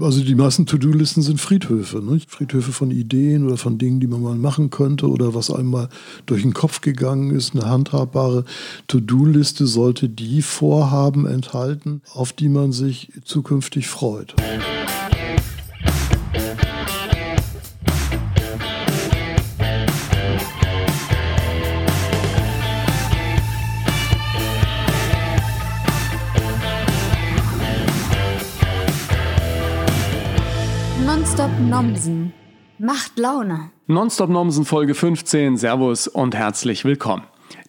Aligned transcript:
Also 0.00 0.22
die 0.22 0.36
meisten 0.36 0.64
To-Do-Listen 0.64 1.22
sind 1.22 1.40
Friedhöfe, 1.40 1.98
nicht? 1.98 2.30
Friedhöfe 2.30 2.70
von 2.70 2.92
Ideen 2.92 3.44
oder 3.44 3.56
von 3.56 3.78
Dingen, 3.78 3.98
die 3.98 4.06
man 4.06 4.22
mal 4.22 4.36
machen 4.36 4.70
könnte 4.70 5.08
oder 5.08 5.34
was 5.34 5.50
einmal 5.50 5.88
durch 6.24 6.42
den 6.42 6.54
Kopf 6.54 6.80
gegangen 6.82 7.34
ist. 7.34 7.56
Eine 7.56 7.68
handhabbare 7.68 8.44
To-Do-Liste 8.86 9.66
sollte 9.66 10.08
die 10.08 10.42
Vorhaben 10.42 11.26
enthalten, 11.26 12.02
auf 12.12 12.32
die 12.32 12.48
man 12.48 12.70
sich 12.70 13.10
zukünftig 13.24 13.88
freut. 13.88 14.36
Nomsen. 31.68 32.32
Macht 32.78 33.18
Laune. 33.18 33.70
Nonstop 33.86 34.30
Nomsen 34.30 34.64
Folge 34.64 34.94
15. 34.94 35.58
Servus 35.58 36.08
und 36.08 36.34
herzlich 36.34 36.86
willkommen. 36.86 37.24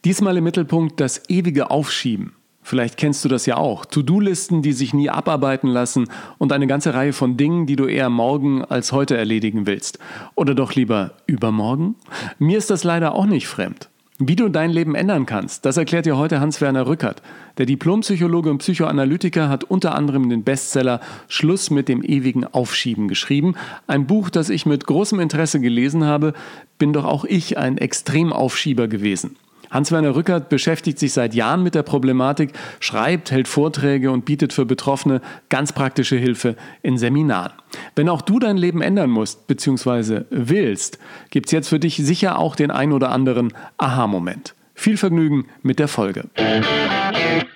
Diesmal 0.05 0.37
im 0.37 0.45
Mittelpunkt 0.45 1.01
das 1.01 1.29
ewige 1.29 1.69
Aufschieben. 1.69 2.33
Vielleicht 2.61 2.95
kennst 2.95 3.25
du 3.25 3.29
das 3.29 3.45
ja 3.45 3.57
auch. 3.57 3.85
To-Do-Listen, 3.85 4.61
die 4.61 4.71
sich 4.71 4.93
nie 4.93 5.09
abarbeiten 5.09 5.67
lassen 5.67 6.07
und 6.38 6.53
eine 6.53 6.65
ganze 6.65 6.93
Reihe 6.93 7.11
von 7.11 7.35
Dingen, 7.35 7.65
die 7.65 7.75
du 7.75 7.88
eher 7.88 8.09
morgen 8.09 8.63
als 8.63 8.93
heute 8.93 9.17
erledigen 9.17 9.67
willst. 9.67 9.99
Oder 10.33 10.55
doch 10.55 10.75
lieber 10.75 11.16
übermorgen? 11.25 11.95
Mir 12.38 12.57
ist 12.57 12.69
das 12.69 12.85
leider 12.85 13.16
auch 13.16 13.25
nicht 13.25 13.47
fremd. 13.49 13.88
Wie 14.21 14.35
du 14.35 14.49
dein 14.49 14.71
Leben 14.71 14.95
ändern 14.95 15.25
kannst, 15.25 15.63
das 15.63 15.77
erklärt 15.77 16.05
dir 16.05 16.17
heute 16.17 16.41
Hans-Werner 16.41 16.87
Rückert. 16.87 17.21
Der 17.57 17.65
Diplompsychologe 17.65 18.51
und 18.51 18.57
Psychoanalytiker 18.57 19.47
hat 19.47 19.63
unter 19.63 19.95
anderem 19.95 20.29
den 20.29 20.43
Bestseller 20.43 20.99
Schluss 21.29 21.69
mit 21.69 21.87
dem 21.87 22.03
ewigen 22.03 22.43
Aufschieben 22.43 23.07
geschrieben. 23.07 23.55
Ein 23.87 24.07
Buch, 24.07 24.29
das 24.29 24.49
ich 24.49 24.65
mit 24.65 24.85
großem 24.85 25.21
Interesse 25.21 25.61
gelesen 25.61 26.03
habe, 26.03 26.33
bin 26.77 26.91
doch 26.91 27.05
auch 27.05 27.23
ich 27.23 27.57
ein 27.57 27.77
Extremaufschieber 27.77 28.89
gewesen. 28.89 29.38
Hans-Werner 29.72 30.16
Rückert 30.16 30.50
beschäftigt 30.50 31.00
sich 31.00 31.14
seit 31.14 31.34
Jahren 31.34 31.64
mit 31.64 31.75
der 31.75 31.84
Problematik, 31.84 32.53
schreibt, 32.80 33.31
hält 33.31 33.48
Vorträge 33.48 34.12
und 34.12 34.25
bietet 34.25 34.53
für 34.53 34.66
Betroffene 34.66 35.22
ganz 35.50 35.73
praktische 35.73 36.16
Hilfe 36.16 36.56
in 36.81 36.98
Seminaren. 36.98 37.53
Wenn 37.95 38.09
auch 38.09 38.22
du 38.22 38.40
dein 38.40 38.58
Leben 38.58 38.81
ändern 38.81 39.09
musst 39.09 39.47
bzw. 39.47 40.22
willst, 40.30 41.00
gibt 41.30 41.47
es 41.47 41.52
jetzt 41.52 41.70
für 41.70 41.80
dich 41.80 41.97
sicher 41.97 42.40
auch 42.40 42.56
den 42.56 42.72
ein 42.72 42.92
oder 42.92 43.12
anderen 43.12 43.53
Aha-Moment. 43.78 44.56
Viel 44.73 44.97
Vergnügen 44.97 45.45
mit 45.62 45.80
der 45.80 45.88
Folge. 45.88 46.25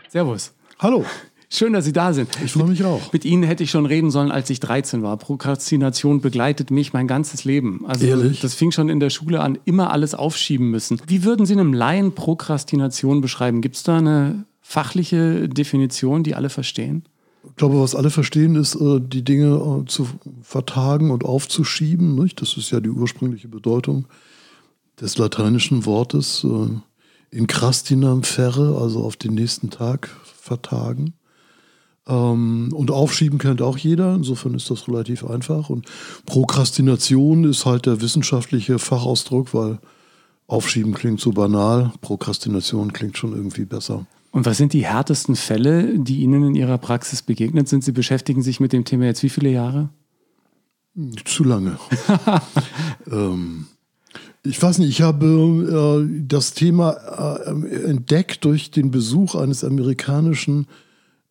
Servus. 0.09 0.53
Hallo. 0.79 1.05
Schön, 1.55 1.73
dass 1.73 1.85
Sie 1.85 1.93
da 1.93 2.13
sind. 2.13 2.29
Ich 2.43 2.53
freue 2.53 2.67
mich 2.67 2.83
auch. 2.83 3.13
Mit 3.13 3.25
Ihnen 3.25 3.43
hätte 3.43 3.63
ich 3.63 3.69
schon 3.69 3.85
reden 3.85 4.09
sollen, 4.09 4.31
als 4.31 4.49
ich 4.49 4.59
13 4.59 5.03
war. 5.03 5.17
Prokrastination 5.17 6.19
begleitet 6.19 6.71
mich 6.71 6.93
mein 6.93 7.07
ganzes 7.07 7.43
Leben. 7.43 7.85
Also 7.87 8.07
Ehrlich? 8.07 8.39
das 8.41 8.55
fing 8.55 8.71
schon 8.71 8.89
in 8.89 8.99
der 8.99 9.11
Schule 9.11 9.39
an, 9.41 9.59
immer 9.63 9.91
alles 9.91 10.15
aufschieben 10.15 10.71
müssen. 10.71 10.99
Wie 11.05 11.23
würden 11.23 11.45
Sie 11.45 11.53
einem 11.53 11.71
Laien 11.71 12.15
Prokrastination 12.15 13.21
beschreiben? 13.21 13.61
Gibt 13.61 13.75
es 13.75 13.83
da 13.83 13.97
eine 13.99 14.45
fachliche 14.61 15.47
Definition, 15.47 16.23
die 16.23 16.33
alle 16.33 16.49
verstehen? 16.49 17.05
Ich 17.47 17.55
glaube, 17.55 17.79
was 17.79 17.93
alle 17.93 18.09
verstehen, 18.09 18.55
ist, 18.55 18.73
äh, 18.73 18.99
die 18.99 19.23
Dinge 19.23 19.83
äh, 19.83 19.85
zu 19.85 20.07
vertagen 20.41 21.11
und 21.11 21.23
aufzuschieben. 21.23 22.15
Nicht? 22.15 22.41
Das 22.41 22.57
ist 22.57 22.71
ja 22.71 22.79
die 22.79 22.89
ursprüngliche 22.89 23.47
Bedeutung 23.47 24.05
des 24.99 25.19
lateinischen 25.19 25.85
Wortes. 25.85 26.43
äh, 26.43 27.37
In 27.37 27.45
crastinam 27.45 28.23
ferre, 28.23 28.79
also 28.81 29.03
auf 29.03 29.17
den 29.17 29.35
nächsten 29.35 29.69
Tag 29.69 30.09
vertagen. 30.35 31.13
Ähm, 32.07 32.69
Und 32.73 32.91
aufschieben 32.91 33.39
kennt 33.39 33.61
auch 33.61 33.77
jeder, 33.77 34.15
insofern 34.15 34.55
ist 34.55 34.69
das 34.69 34.87
relativ 34.87 35.25
einfach. 35.25 35.69
Und 35.69 35.85
Prokrastination 36.25 37.45
ist 37.45 37.65
halt 37.65 37.85
der 37.85 38.01
wissenschaftliche 38.01 38.79
Fachausdruck, 38.79 39.53
weil 39.53 39.79
aufschieben 40.47 40.93
klingt 40.93 41.21
so 41.21 41.31
banal, 41.31 41.93
Prokrastination 42.01 42.93
klingt 42.93 43.17
schon 43.17 43.33
irgendwie 43.33 43.65
besser. 43.65 44.05
Und 44.31 44.45
was 44.45 44.57
sind 44.57 44.73
die 44.73 44.85
härtesten 44.85 45.35
Fälle, 45.35 45.99
die 45.99 46.21
Ihnen 46.21 46.43
in 46.43 46.55
Ihrer 46.55 46.79
Praxis 46.79 47.21
begegnet 47.21 47.69
sind? 47.69 47.83
Sie 47.83 47.91
beschäftigen 47.91 48.41
sich 48.41 48.59
mit 48.59 48.73
dem 48.73 48.83
Thema 48.83 49.05
jetzt 49.05 49.23
wie 49.23 49.29
viele 49.29 49.51
Jahre? 49.51 49.89
Zu 51.23 51.43
lange. 51.43 51.77
ähm, 53.11 53.67
ich 54.43 54.61
weiß 54.61 54.79
nicht, 54.79 54.89
ich 54.89 55.01
habe 55.01 56.05
äh, 56.05 56.23
das 56.27 56.53
Thema 56.53 57.45
äh, 57.45 57.85
entdeckt 57.85 58.43
durch 58.43 58.71
den 58.71 58.91
Besuch 58.91 59.35
eines 59.35 59.63
amerikanischen 59.63 60.67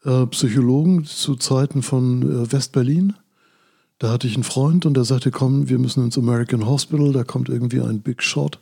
äh, 0.05 0.27
Psychologen 0.27 1.05
zu 1.05 1.37
Zeiten 1.37 1.83
von 1.83 2.23
äh, 2.23 2.53
Westberlin. 2.53 3.15
Da 3.99 4.11
hatte 4.11 4.27
ich 4.27 4.35
einen 4.35 4.45
Freund 4.45 4.85
und 4.85 4.95
der 4.95 5.05
sagte, 5.05 5.31
komm, 5.31 5.69
wir 5.69 5.79
müssen 5.79 6.05
ins 6.05 6.19
American 6.19 6.67
Hospital, 6.67 7.13
da 7.13 7.23
kommt 7.23 7.49
irgendwie 7.49 7.81
ein 7.81 8.01
Big 8.01 8.23
Shot 8.23 8.59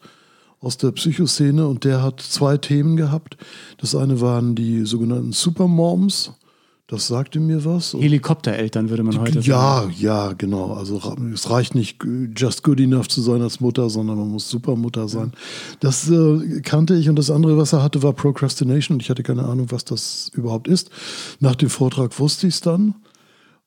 aus 0.60 0.76
der 0.76 0.92
Psychoszene 0.92 1.66
und 1.66 1.84
der 1.84 2.02
hat 2.02 2.20
zwei 2.20 2.58
Themen 2.58 2.96
gehabt. 2.96 3.38
Das 3.78 3.94
eine 3.94 4.20
waren 4.20 4.54
die 4.54 4.84
sogenannten 4.84 5.32
Supermoms, 5.32 6.32
das 6.90 7.06
sagte 7.06 7.38
mir 7.38 7.64
was. 7.64 7.94
Helikoptereltern 7.94 8.90
würde 8.90 9.04
man 9.04 9.20
heute 9.20 9.42
sagen. 9.42 9.94
ja, 9.96 10.26
ja, 10.26 10.32
genau. 10.32 10.72
Also 10.72 11.00
es 11.32 11.48
reicht 11.48 11.76
nicht 11.76 11.98
just 12.36 12.64
good 12.64 12.80
enough 12.80 13.06
zu 13.06 13.20
sein 13.22 13.42
als 13.42 13.60
Mutter, 13.60 13.88
sondern 13.88 14.18
man 14.18 14.28
muss 14.28 14.50
Supermutter 14.50 15.06
sein. 15.06 15.30
Das 15.78 16.10
äh, 16.10 16.60
kannte 16.62 16.96
ich 16.96 17.08
und 17.08 17.14
das 17.14 17.30
andere, 17.30 17.56
was 17.56 17.72
er 17.72 17.84
hatte, 17.84 18.02
war 18.02 18.12
Procrastination 18.12 18.96
und 18.96 19.02
ich 19.02 19.08
hatte 19.08 19.22
keine 19.22 19.44
Ahnung, 19.44 19.70
was 19.70 19.84
das 19.84 20.32
überhaupt 20.34 20.66
ist. 20.66 20.90
Nach 21.38 21.54
dem 21.54 21.70
Vortrag 21.70 22.18
wusste 22.18 22.48
ich 22.48 22.54
es 22.54 22.60
dann. 22.60 22.96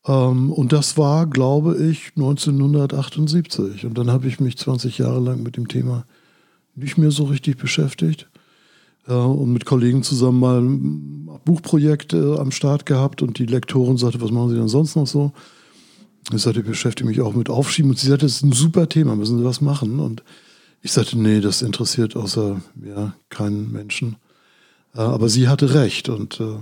Ähm, 0.05 0.51
und 0.51 0.73
das 0.73 0.97
war, 0.97 1.25
glaube 1.25 1.77
ich, 1.77 2.11
1978. 2.17 3.85
Und 3.85 3.97
dann 3.97 4.11
habe 4.11 4.27
ich 4.27 4.41
mich 4.41 4.57
20 4.57 4.97
Jahre 4.97 5.21
lang 5.21 5.43
mit 5.43 5.55
dem 5.55 5.69
Thema 5.69 6.05
nicht 6.75 6.97
mehr 6.97 7.11
so 7.11 7.23
richtig 7.23 7.55
beschäftigt. 7.55 8.27
Äh, 9.07 9.13
und 9.13 9.51
mit 9.53 9.65
Kollegen 9.65 10.03
zusammen 10.03 10.39
mal 10.39 10.61
ein 10.61 11.29
Buchprojekt 11.45 12.13
äh, 12.13 12.37
am 12.37 12.51
Start 12.51 12.85
gehabt 12.85 13.21
und 13.21 13.39
die 13.39 13.45
Lektorin 13.45 13.97
sagte, 13.97 14.21
was 14.21 14.31
machen 14.31 14.49
Sie 14.49 14.55
denn 14.55 14.67
sonst 14.67 14.95
noch 14.95 15.07
so? 15.07 15.31
Ich 16.33 16.41
sagte, 16.41 16.61
ich 16.61 16.65
beschäftige 16.65 17.07
mich 17.07 17.19
auch 17.21 17.33
mit 17.33 17.49
Aufschieben 17.49 17.91
und 17.91 17.99
sie 17.99 18.07
sagte, 18.07 18.25
das 18.25 18.35
ist 18.35 18.43
ein 18.43 18.53
super 18.53 18.87
Thema, 18.87 19.15
müssen 19.15 19.39
Sie 19.39 19.43
was 19.43 19.59
machen? 19.59 19.99
Und 19.99 20.23
ich 20.81 20.91
sagte, 20.91 21.19
nee, 21.19 21.41
das 21.41 21.61
interessiert 21.61 22.15
außer 22.15 22.61
mir 22.75 23.13
keinen 23.29 23.71
Menschen. 23.71 24.15
Äh, 24.95 24.99
aber 24.99 25.29
sie 25.29 25.47
hatte 25.47 25.73
recht 25.73 26.09
und 26.09 26.39
äh, 26.39 26.55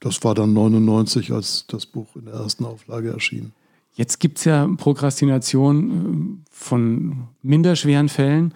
das 0.00 0.24
war 0.24 0.34
dann 0.34 0.52
99, 0.52 1.32
als 1.32 1.66
das 1.68 1.86
Buch 1.86 2.16
in 2.16 2.24
der 2.24 2.34
ersten 2.34 2.64
Auflage 2.64 3.10
erschien. 3.10 3.52
Jetzt 3.94 4.20
gibt 4.20 4.38
es 4.38 4.44
ja 4.44 4.66
Prokrastination 4.78 6.40
äh, 6.40 6.46
von 6.50 7.28
minderschweren 7.42 8.08
Fällen, 8.08 8.54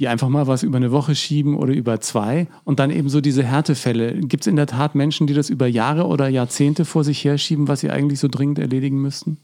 die 0.00 0.08
einfach 0.08 0.30
mal 0.30 0.46
was 0.46 0.62
über 0.62 0.78
eine 0.78 0.92
Woche 0.92 1.14
schieben 1.14 1.54
oder 1.54 1.74
über 1.74 2.00
zwei 2.00 2.48
und 2.64 2.80
dann 2.80 2.90
eben 2.90 3.10
so 3.10 3.20
diese 3.20 3.44
Härtefälle. 3.44 4.14
Gibt 4.14 4.44
es 4.44 4.46
in 4.46 4.56
der 4.56 4.66
Tat 4.66 4.94
Menschen, 4.94 5.26
die 5.26 5.34
das 5.34 5.50
über 5.50 5.66
Jahre 5.66 6.06
oder 6.06 6.26
Jahrzehnte 6.28 6.86
vor 6.86 7.04
sich 7.04 7.22
herschieben, 7.22 7.68
was 7.68 7.80
sie 7.80 7.90
eigentlich 7.90 8.18
so 8.18 8.26
dringend 8.26 8.58
erledigen 8.58 9.00
müssten? 9.02 9.36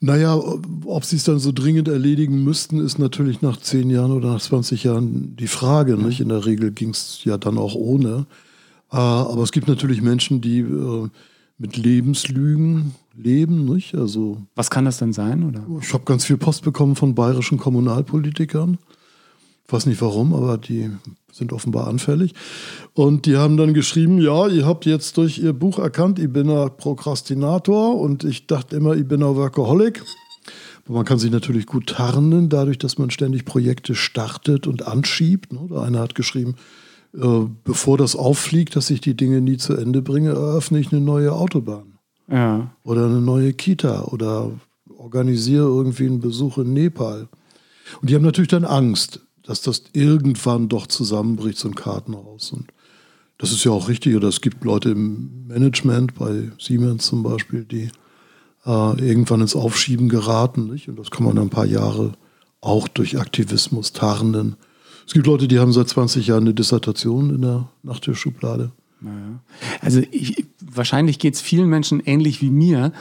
Naja, 0.00 0.40
ob 0.86 1.04
sie 1.04 1.16
es 1.16 1.24
dann 1.24 1.38
so 1.38 1.52
dringend 1.52 1.88
erledigen 1.88 2.42
müssten, 2.42 2.80
ist 2.80 2.98
natürlich 2.98 3.42
nach 3.42 3.58
10 3.58 3.90
Jahren 3.90 4.12
oder 4.12 4.32
nach 4.32 4.40
20 4.40 4.82
Jahren 4.82 5.36
die 5.36 5.46
Frage. 5.46 5.96
Nicht? 5.96 6.20
In 6.20 6.30
der 6.30 6.46
Regel 6.46 6.72
ging 6.72 6.90
es 6.90 7.20
ja 7.22 7.36
dann 7.36 7.58
auch 7.58 7.74
ohne. 7.74 8.26
Äh, 8.90 8.96
Aber 8.96 9.42
es 9.42 9.52
gibt 9.52 9.68
natürlich 9.68 10.00
Menschen, 10.00 10.40
die 10.40 10.60
äh, 10.60 11.08
mit 11.58 11.76
Lebenslügen 11.76 12.96
leben. 13.14 13.66
Nicht? 13.66 13.94
Also 13.94 14.38
Was 14.56 14.70
kann 14.70 14.86
das 14.86 14.96
denn 14.96 15.12
sein? 15.12 15.44
Oder? 15.44 15.64
ich 15.80 15.92
habe 15.92 16.04
ganz 16.04 16.24
viel 16.24 16.38
Post 16.38 16.64
bekommen 16.64 16.96
von 16.96 17.14
bayerischen 17.14 17.58
Kommunalpolitikern. 17.58 18.78
Ich 19.66 19.72
weiß 19.72 19.86
nicht 19.86 20.02
warum, 20.02 20.34
aber 20.34 20.58
die 20.58 20.90
sind 21.32 21.52
offenbar 21.52 21.86
anfällig. 21.86 22.34
Und 22.94 23.24
die 23.26 23.36
haben 23.36 23.56
dann 23.56 23.72
geschrieben, 23.74 24.20
ja, 24.20 24.48
ihr 24.48 24.66
habt 24.66 24.84
jetzt 24.84 25.16
durch 25.16 25.38
ihr 25.38 25.52
Buch 25.54 25.78
erkannt, 25.78 26.18
ich 26.18 26.30
bin 26.30 26.50
ein 26.50 26.70
Prokrastinator 26.76 27.98
und 27.98 28.24
ich 28.24 28.46
dachte 28.46 28.76
immer, 28.76 28.94
ich 28.94 29.06
bin 29.06 29.22
ein 29.22 29.34
Workaholic. 29.36 30.02
Aber 30.84 30.96
man 30.96 31.04
kann 31.04 31.18
sich 31.18 31.30
natürlich 31.30 31.66
gut 31.66 31.86
tarnen, 31.90 32.48
dadurch, 32.48 32.76
dass 32.76 32.98
man 32.98 33.10
ständig 33.10 33.44
Projekte 33.44 33.94
startet 33.94 34.66
und 34.66 34.86
anschiebt. 34.86 35.52
ne? 35.52 35.60
Der 35.70 35.82
eine 35.82 36.00
hat 36.00 36.14
geschrieben, 36.16 36.56
äh, 37.14 37.46
bevor 37.64 37.96
das 37.96 38.16
auffliegt, 38.16 38.74
dass 38.76 38.90
ich 38.90 39.00
die 39.00 39.16
Dinge 39.16 39.40
nie 39.40 39.56
zu 39.58 39.74
Ende 39.74 40.02
bringe, 40.02 40.30
eröffne 40.30 40.80
ich 40.80 40.92
eine 40.92 41.00
neue 41.00 41.32
Autobahn 41.32 41.98
Ja. 42.30 42.72
oder 42.82 43.06
eine 43.06 43.20
neue 43.20 43.52
Kita 43.52 44.02
oder 44.06 44.50
organisiere 44.98 45.64
irgendwie 45.66 46.06
einen 46.06 46.20
Besuch 46.20 46.58
in 46.58 46.72
Nepal. 46.72 47.28
Und 48.00 48.10
die 48.10 48.14
haben 48.16 48.22
natürlich 48.24 48.48
dann 48.48 48.64
Angst, 48.64 49.20
dass 49.42 49.62
das 49.62 49.84
irgendwann 49.92 50.68
doch 50.68 50.86
zusammenbricht, 50.86 51.58
so 51.58 51.68
ein 51.68 51.74
Kartenhaus. 51.74 52.52
Und 52.52 52.72
das 53.38 53.52
ist 53.52 53.64
ja 53.64 53.72
auch 53.72 53.88
richtig. 53.88 54.14
Oder 54.16 54.28
es 54.28 54.40
gibt 54.40 54.64
Leute 54.64 54.90
im 54.90 55.46
Management, 55.48 56.14
bei 56.14 56.50
Siemens 56.58 57.06
zum 57.06 57.22
Beispiel, 57.22 57.64
die 57.64 57.90
äh, 58.64 59.08
irgendwann 59.08 59.40
ins 59.40 59.56
Aufschieben 59.56 60.08
geraten. 60.08 60.68
Nicht? 60.68 60.88
Und 60.88 60.98
das 60.98 61.10
kann 61.10 61.24
man 61.24 61.38
ein 61.38 61.50
paar 61.50 61.66
Jahre 61.66 62.12
auch 62.60 62.88
durch 62.88 63.18
Aktivismus 63.18 63.92
tarnen. 63.92 64.56
Es 65.06 65.14
gibt 65.14 65.26
Leute, 65.26 65.48
die 65.48 65.58
haben 65.58 65.72
seit 65.72 65.88
20 65.88 66.28
Jahren 66.28 66.44
eine 66.44 66.54
Dissertation 66.54 67.34
in 67.34 67.42
der 67.42 67.68
Nachttischschublade. 67.82 68.70
Also 69.80 70.00
ich, 70.10 70.46
wahrscheinlich 70.60 71.18
geht 71.18 71.34
es 71.34 71.40
vielen 71.40 71.68
Menschen 71.68 72.00
ähnlich 72.00 72.40
wie 72.40 72.50
mir, 72.50 72.92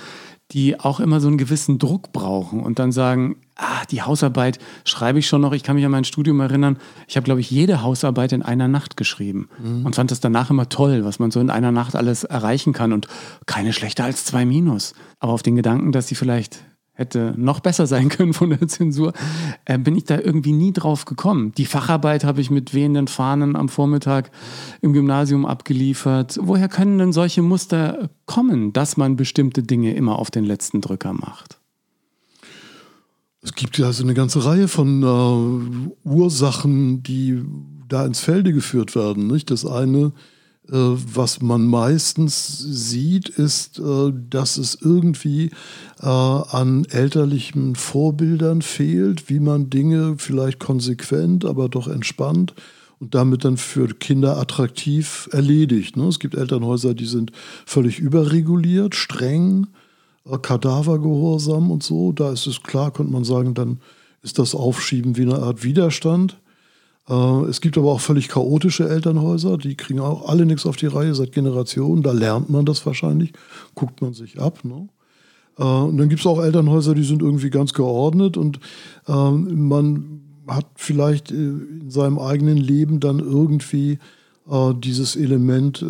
die 0.51 0.79
auch 0.79 0.99
immer 0.99 1.21
so 1.21 1.27
einen 1.27 1.37
gewissen 1.37 1.79
Druck 1.79 2.11
brauchen 2.11 2.61
und 2.61 2.79
dann 2.79 2.91
sagen, 2.91 3.37
ah, 3.61 3.85
die 3.89 4.01
Hausarbeit 4.01 4.59
schreibe 4.83 5.19
ich 5.19 5.27
schon 5.27 5.41
noch. 5.41 5.53
Ich 5.53 5.63
kann 5.63 5.75
mich 5.75 5.85
an 5.85 5.91
mein 5.91 6.03
Studium 6.03 6.39
erinnern. 6.39 6.77
Ich 7.07 7.15
habe, 7.15 7.25
glaube 7.25 7.41
ich, 7.41 7.51
jede 7.51 7.81
Hausarbeit 7.81 8.33
in 8.33 8.41
einer 8.41 8.67
Nacht 8.67 8.97
geschrieben 8.97 9.49
mhm. 9.63 9.85
und 9.85 9.95
fand 9.95 10.11
das 10.11 10.19
danach 10.19 10.49
immer 10.49 10.69
toll, 10.69 11.05
was 11.05 11.19
man 11.19 11.31
so 11.31 11.39
in 11.39 11.49
einer 11.49 11.71
Nacht 11.71 11.95
alles 11.95 12.23
erreichen 12.23 12.73
kann 12.73 12.91
und 12.91 13.07
keine 13.45 13.73
schlechter 13.73 14.03
als 14.03 14.25
zwei 14.25 14.45
Minus. 14.45 14.93
Aber 15.19 15.33
auf 15.33 15.43
den 15.43 15.55
Gedanken, 15.55 15.91
dass 15.91 16.07
sie 16.07 16.15
vielleicht 16.15 16.59
hätte 16.93 17.33
noch 17.37 17.59
besser 17.61 17.87
sein 17.87 18.09
können 18.15 18.33
von 18.33 18.49
der 18.49 18.67
Zensur, 18.67 19.13
äh, 19.65 19.77
bin 19.77 19.95
ich 19.95 20.05
da 20.05 20.19
irgendwie 20.19 20.51
nie 20.51 20.73
drauf 20.73 21.05
gekommen. 21.05 21.51
Die 21.53 21.65
Facharbeit 21.65 22.23
habe 22.23 22.41
ich 22.41 22.51
mit 22.51 22.73
wehenden 22.73 23.07
Fahnen 23.07 23.55
am 23.55 23.69
Vormittag 23.69 24.31
im 24.81 24.93
Gymnasium 24.93 25.45
abgeliefert. 25.45 26.37
Woher 26.41 26.67
können 26.67 26.97
denn 26.97 27.13
solche 27.13 27.41
Muster 27.41 28.09
kommen, 28.25 28.73
dass 28.73 28.97
man 28.97 29.15
bestimmte 29.15 29.63
Dinge 29.63 29.93
immer 29.93 30.19
auf 30.19 30.31
den 30.31 30.45
letzten 30.45 30.81
Drücker 30.81 31.13
macht? 31.13 31.60
Es 33.41 33.53
gibt 33.55 33.77
ja 33.77 33.87
also 33.87 34.03
eine 34.03 34.13
ganze 34.13 34.45
Reihe 34.45 34.67
von 34.67 35.03
äh, 35.03 36.07
Ursachen, 36.07 37.03
die 37.03 37.43
da 37.87 38.05
ins 38.05 38.19
Felde 38.19 38.53
geführt 38.53 38.95
werden. 38.95 39.27
Nicht? 39.27 39.49
Das 39.49 39.65
eine 39.65 40.13
äh, 40.71 40.75
was 40.75 41.41
man 41.41 41.65
meistens 41.65 42.57
sieht, 42.57 43.29
ist, 43.29 43.79
äh, 43.79 44.13
dass 44.29 44.57
es 44.57 44.77
irgendwie 44.79 45.51
äh, 45.99 46.05
an 46.05 46.85
elterlichen 46.85 47.75
Vorbildern 47.75 48.61
fehlt, 48.61 49.29
wie 49.29 49.39
man 49.39 49.69
Dinge 49.69 50.15
vielleicht 50.17 50.59
konsequent, 50.59 51.43
aber 51.45 51.67
doch 51.67 51.87
entspannt 51.87 52.53
und 52.99 53.15
damit 53.15 53.43
dann 53.43 53.57
für 53.57 53.87
Kinder 53.87 54.37
attraktiv 54.37 55.27
erledigt. 55.31 55.97
Ne? 55.97 56.07
Es 56.07 56.19
gibt 56.19 56.35
Elternhäuser, 56.35 56.93
die 56.93 57.07
sind 57.07 57.31
völlig 57.65 57.99
überreguliert, 57.99 58.95
streng, 58.95 59.67
Kadavergehorsam 60.41 61.71
und 61.71 61.83
so. 61.83 62.11
Da 62.11 62.31
ist 62.31 62.47
es 62.47 62.63
klar, 62.63 62.91
könnte 62.91 63.11
man 63.11 63.23
sagen, 63.23 63.53
dann 63.53 63.79
ist 64.21 64.39
das 64.39 64.53
Aufschieben 64.55 65.17
wie 65.17 65.23
eine 65.23 65.39
Art 65.39 65.63
Widerstand. 65.63 66.39
Äh, 67.09 67.45
es 67.49 67.61
gibt 67.61 67.77
aber 67.77 67.91
auch 67.91 68.01
völlig 68.01 68.29
chaotische 68.29 68.87
Elternhäuser, 68.87 69.57
die 69.57 69.75
kriegen 69.75 69.99
auch 69.99 70.27
alle 70.27 70.45
nichts 70.45 70.65
auf 70.65 70.77
die 70.77 70.87
Reihe 70.87 71.15
seit 71.15 71.31
Generationen. 71.31 72.03
Da 72.03 72.11
lernt 72.11 72.49
man 72.49 72.65
das 72.65 72.85
wahrscheinlich, 72.85 73.33
guckt 73.75 74.01
man 74.01 74.13
sich 74.13 74.39
ab. 74.39 74.63
Ne? 74.63 74.87
Äh, 75.57 75.63
und 75.63 75.97
dann 75.97 76.09
gibt 76.09 76.21
es 76.21 76.27
auch 76.27 76.41
Elternhäuser, 76.41 76.93
die 76.93 77.03
sind 77.03 77.21
irgendwie 77.21 77.49
ganz 77.49 77.73
geordnet 77.73 78.37
und 78.37 78.59
ähm, 79.07 79.67
man 79.67 80.21
hat 80.47 80.67
vielleicht 80.75 81.31
äh, 81.31 81.35
in 81.35 81.89
seinem 81.89 82.19
eigenen 82.19 82.57
Leben 82.57 82.99
dann 82.99 83.19
irgendwie 83.19 83.99
dieses 84.83 85.15
Element, 85.15 85.85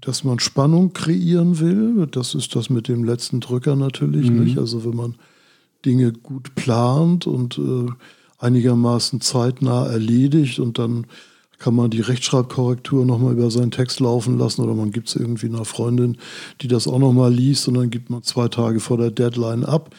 dass 0.00 0.22
man 0.22 0.38
Spannung 0.38 0.92
kreieren 0.92 1.58
will. 1.58 2.06
Das 2.06 2.34
ist 2.34 2.54
das 2.54 2.70
mit 2.70 2.86
dem 2.86 3.02
letzten 3.02 3.40
Drücker 3.40 3.74
natürlich. 3.74 4.30
Mhm. 4.30 4.44
Nicht? 4.44 4.58
Also 4.58 4.84
wenn 4.84 4.94
man 4.94 5.14
Dinge 5.84 6.12
gut 6.12 6.54
plant 6.54 7.26
und 7.26 7.60
einigermaßen 8.38 9.20
zeitnah 9.20 9.86
erledigt 9.86 10.60
und 10.60 10.78
dann 10.78 11.06
kann 11.58 11.74
man 11.74 11.90
die 11.90 12.00
Rechtschreibkorrektur 12.00 13.04
nochmal 13.04 13.32
über 13.32 13.50
seinen 13.50 13.72
Text 13.72 13.98
laufen 13.98 14.38
lassen 14.38 14.62
oder 14.62 14.74
man 14.74 14.92
gibt 14.92 15.08
es 15.08 15.16
irgendwie 15.16 15.46
einer 15.46 15.64
Freundin, 15.64 16.18
die 16.60 16.68
das 16.68 16.86
auch 16.86 17.00
nochmal 17.00 17.32
liest 17.34 17.66
und 17.66 17.74
dann 17.74 17.90
gibt 17.90 18.10
man 18.10 18.22
zwei 18.22 18.46
Tage 18.46 18.78
vor 18.78 18.96
der 18.96 19.10
Deadline 19.10 19.64
ab. 19.64 19.92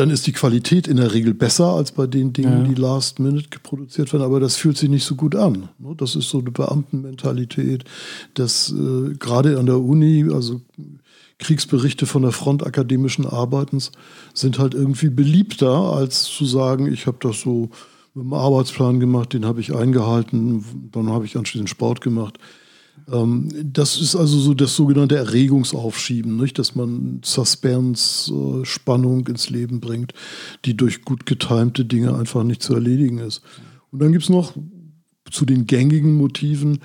Dann 0.00 0.08
ist 0.08 0.26
die 0.26 0.32
Qualität 0.32 0.88
in 0.88 0.96
der 0.96 1.12
Regel 1.12 1.34
besser 1.34 1.74
als 1.74 1.92
bei 1.92 2.06
den 2.06 2.32
Dingen, 2.32 2.64
ja. 2.64 2.72
die 2.72 2.74
last 2.74 3.18
minute 3.18 3.58
produziert 3.62 4.10
werden, 4.14 4.22
aber 4.22 4.40
das 4.40 4.56
fühlt 4.56 4.78
sich 4.78 4.88
nicht 4.88 5.04
so 5.04 5.14
gut 5.14 5.36
an. 5.36 5.68
Das 5.98 6.16
ist 6.16 6.30
so 6.30 6.38
eine 6.38 6.50
Beamtenmentalität, 6.50 7.84
dass 8.32 8.72
äh, 8.72 9.12
gerade 9.18 9.58
an 9.58 9.66
der 9.66 9.78
Uni, 9.78 10.26
also 10.32 10.62
Kriegsberichte 11.38 12.06
von 12.06 12.22
der 12.22 12.32
Front 12.32 12.64
akademischen 12.64 13.26
Arbeitens 13.26 13.92
sind 14.32 14.58
halt 14.58 14.72
irgendwie 14.72 15.10
beliebter, 15.10 15.92
als 15.92 16.24
zu 16.24 16.46
sagen, 16.46 16.90
ich 16.90 17.06
habe 17.06 17.18
das 17.20 17.42
so 17.42 17.68
mit 18.14 18.24
einem 18.24 18.32
Arbeitsplan 18.32 19.00
gemacht, 19.00 19.34
den 19.34 19.44
habe 19.44 19.60
ich 19.60 19.74
eingehalten, 19.74 20.64
dann 20.92 21.10
habe 21.10 21.26
ich 21.26 21.36
anschließend 21.36 21.68
Sport 21.68 22.00
gemacht. 22.00 22.38
Ähm, 23.10 23.48
das 23.64 24.00
ist 24.00 24.16
also 24.16 24.38
so 24.38 24.54
das 24.54 24.74
sogenannte 24.74 25.16
Erregungsaufschieben, 25.16 26.36
nicht? 26.36 26.58
dass 26.58 26.74
man 26.74 27.20
Suspense, 27.24 28.32
äh, 28.32 28.64
Spannung 28.64 29.26
ins 29.26 29.50
Leben 29.50 29.80
bringt, 29.80 30.14
die 30.64 30.76
durch 30.76 31.02
gut 31.02 31.26
getimte 31.26 31.84
Dinge 31.84 32.14
einfach 32.14 32.42
nicht 32.42 32.62
zu 32.62 32.74
erledigen 32.74 33.18
ist. 33.18 33.42
Und 33.90 34.00
dann 34.00 34.12
gibt 34.12 34.24
es 34.24 34.30
noch 34.30 34.54
zu 35.30 35.44
den 35.44 35.66
gängigen 35.66 36.14
Motiven 36.14 36.80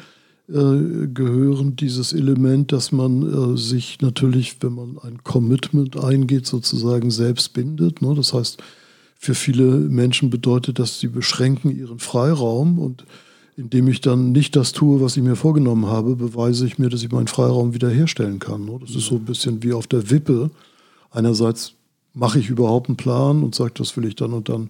äh, 0.48 1.08
gehören 1.08 1.76
dieses 1.76 2.14
Element, 2.14 2.72
dass 2.72 2.92
man 2.92 3.56
äh, 3.56 3.58
sich 3.58 4.00
natürlich, 4.02 4.58
wenn 4.62 4.74
man 4.74 5.00
ein 5.00 5.24
Commitment 5.24 5.98
eingeht, 5.98 6.46
sozusagen 6.46 7.10
selbst 7.10 7.54
bindet. 7.54 8.04
Ne? 8.04 8.14
Das 8.14 8.32
heißt, 8.32 8.62
für 9.18 9.34
viele 9.34 9.66
Menschen 9.66 10.30
bedeutet 10.30 10.78
das, 10.78 11.00
sie 11.00 11.08
beschränken 11.08 11.76
ihren 11.76 11.98
Freiraum 11.98 12.78
und 12.78 13.06
indem 13.58 13.88
ich 13.88 14.02
dann 14.02 14.32
nicht 14.32 14.56
das 14.56 14.74
tue, 14.74 15.02
was 15.02 15.16
ich 15.16 15.24
mir 15.24 15.36
vorgenommen 15.36 15.86
habe, 15.86 16.16
beweise 16.16 16.66
ich 16.68 16.78
mir, 16.78 16.90
dass 16.90 17.04
ich 17.04 17.12
meinen 17.12 17.28
Freiraum 17.28 17.74
wiederherstellen 17.74 18.40
kann. 18.40 18.70
Das 18.82 18.96
ist 18.96 19.06
so 19.06 19.16
ein 19.16 19.26
bisschen 19.26 19.64
wie 19.64 19.74
auf 19.74 19.88
der 19.88 20.10
Wippe. 20.10 20.52
Einerseits 21.12 21.74
mache 22.14 22.40
ich 22.40 22.50
überhaupt 22.50 22.90
einen 22.90 22.98
Plan 22.98 23.44
und 23.44 23.56
sage, 23.56 23.74
das 23.76 23.96
will 23.96 24.06
ich 24.06 24.16
dann 24.16 24.34
und 24.34 24.50
dann 24.50 24.70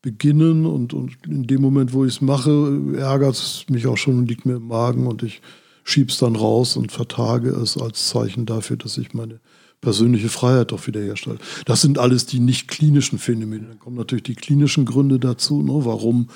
beginnen 0.00 0.66
und, 0.66 0.94
und 0.94 1.16
in 1.26 1.46
dem 1.46 1.60
Moment, 1.60 1.92
wo 1.92 2.04
ich 2.04 2.14
es 2.14 2.20
mache, 2.20 2.80
ärgert 2.96 3.34
es 3.34 3.64
mich 3.68 3.86
auch 3.86 3.96
schon 3.96 4.18
und 4.18 4.28
liegt 4.28 4.46
mir 4.46 4.56
im 4.56 4.68
Magen 4.68 5.06
und 5.06 5.22
ich 5.22 5.42
schiebe 5.84 6.10
es 6.10 6.18
dann 6.18 6.36
raus 6.36 6.76
und 6.76 6.92
vertage 6.92 7.50
es 7.50 7.76
als 7.76 8.08
Zeichen 8.08 8.46
dafür, 8.46 8.76
dass 8.76 8.98
ich 8.98 9.14
meine 9.14 9.40
persönliche 9.80 10.28
Freiheit 10.28 10.72
doch 10.72 10.86
wiederherstelle. 10.86 11.38
Das 11.64 11.82
sind 11.82 11.98
alles 11.98 12.26
die 12.26 12.40
nicht 12.40 12.68
klinischen 12.68 13.18
Phänomene. 13.18 13.68
Dann 13.68 13.78
kommen 13.78 13.96
natürlich 13.96 14.24
die 14.24 14.34
klinischen 14.34 14.84
Gründe 14.84 15.18
dazu, 15.18 15.62
ne, 15.62 15.84
warum 15.84 16.28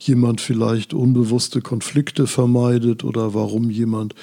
jemand 0.00 0.40
vielleicht 0.40 0.94
unbewusste 0.94 1.60
Konflikte 1.60 2.26
vermeidet 2.26 3.04
oder 3.04 3.34
warum 3.34 3.70
jemand 3.70 4.14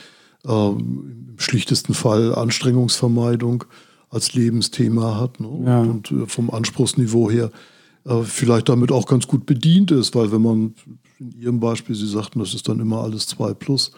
äh, 0.46 0.52
im 0.52 1.36
schlichtesten 1.38 1.94
Fall 1.94 2.34
Anstrengungsvermeidung 2.36 3.66
als 4.10 4.34
Lebensthema 4.34 5.20
hat. 5.20 5.40
Ne? 5.40 5.64
Ja. 5.66 5.82
Und, 5.82 6.12
und, 6.12 6.24
äh, 6.24 6.28
vom 6.28 6.50
Anspruchsniveau 6.50 7.30
her 7.30 7.52
äh, 8.06 8.22
vielleicht 8.24 8.70
damit 8.70 8.92
auch 8.92 9.08
ganz 9.08 9.28
gut 9.28 9.46
bedient 9.46 9.92
ist, 9.92 10.16
weil 10.16 10.32
wenn 10.32 10.42
man 10.42 10.76
in 11.20 11.42
Ihrem 11.42 11.60
Beispiel, 11.60 11.96
Sie 11.96 12.08
sagten, 12.08 12.40
das 12.40 12.54
ist 12.54 12.68
dann 12.68 12.80
immer 12.80 13.02
alles 13.02 13.28
2 13.28 13.54
plus 13.54 13.92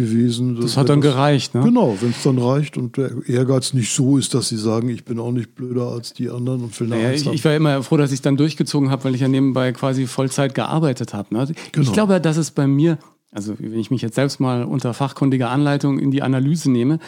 gewesen. 0.00 0.56
Das, 0.56 0.64
das 0.64 0.76
hat 0.76 0.88
dann 0.88 1.00
das, 1.00 1.12
gereicht, 1.12 1.54
ne? 1.54 1.62
Genau, 1.62 1.96
wenn 2.00 2.10
es 2.10 2.22
dann 2.22 2.38
reicht 2.38 2.76
und 2.76 2.96
der 2.96 3.10
Ehrgeiz 3.26 3.74
nicht 3.74 3.94
so 3.94 4.16
ist, 4.16 4.34
dass 4.34 4.48
Sie 4.48 4.56
sagen, 4.56 4.88
ich 4.88 5.04
bin 5.04 5.18
auch 5.18 5.30
nicht 5.30 5.54
blöder 5.54 5.88
als 5.88 6.14
die 6.14 6.30
anderen 6.30 6.62
und 6.62 6.80
will 6.80 6.88
naja, 6.88 7.12
ich, 7.12 7.26
ich, 7.26 7.44
war 7.44 7.54
immer 7.54 7.82
froh, 7.82 7.98
dass 7.98 8.10
ich 8.10 8.16
es 8.16 8.22
dann 8.22 8.36
durchgezogen 8.36 8.90
habe, 8.90 9.04
weil 9.04 9.14
ich 9.14 9.20
ja 9.20 9.28
nebenbei 9.28 9.72
quasi 9.72 10.06
Vollzeit 10.06 10.54
gearbeitet 10.54 11.12
habe. 11.12 11.34
Ne? 11.34 11.48
Genau. 11.72 11.86
Ich 11.86 11.92
glaube, 11.92 12.20
dass 12.20 12.38
es 12.38 12.50
bei 12.50 12.66
mir, 12.66 12.98
also 13.30 13.54
wenn 13.58 13.78
ich 13.78 13.90
mich 13.90 14.02
jetzt 14.02 14.14
selbst 14.14 14.40
mal 14.40 14.64
unter 14.64 14.94
fachkundiger 14.94 15.50
Anleitung 15.50 15.98
in 15.98 16.10
die 16.10 16.22
Analyse 16.22 16.70
nehme, 16.70 16.98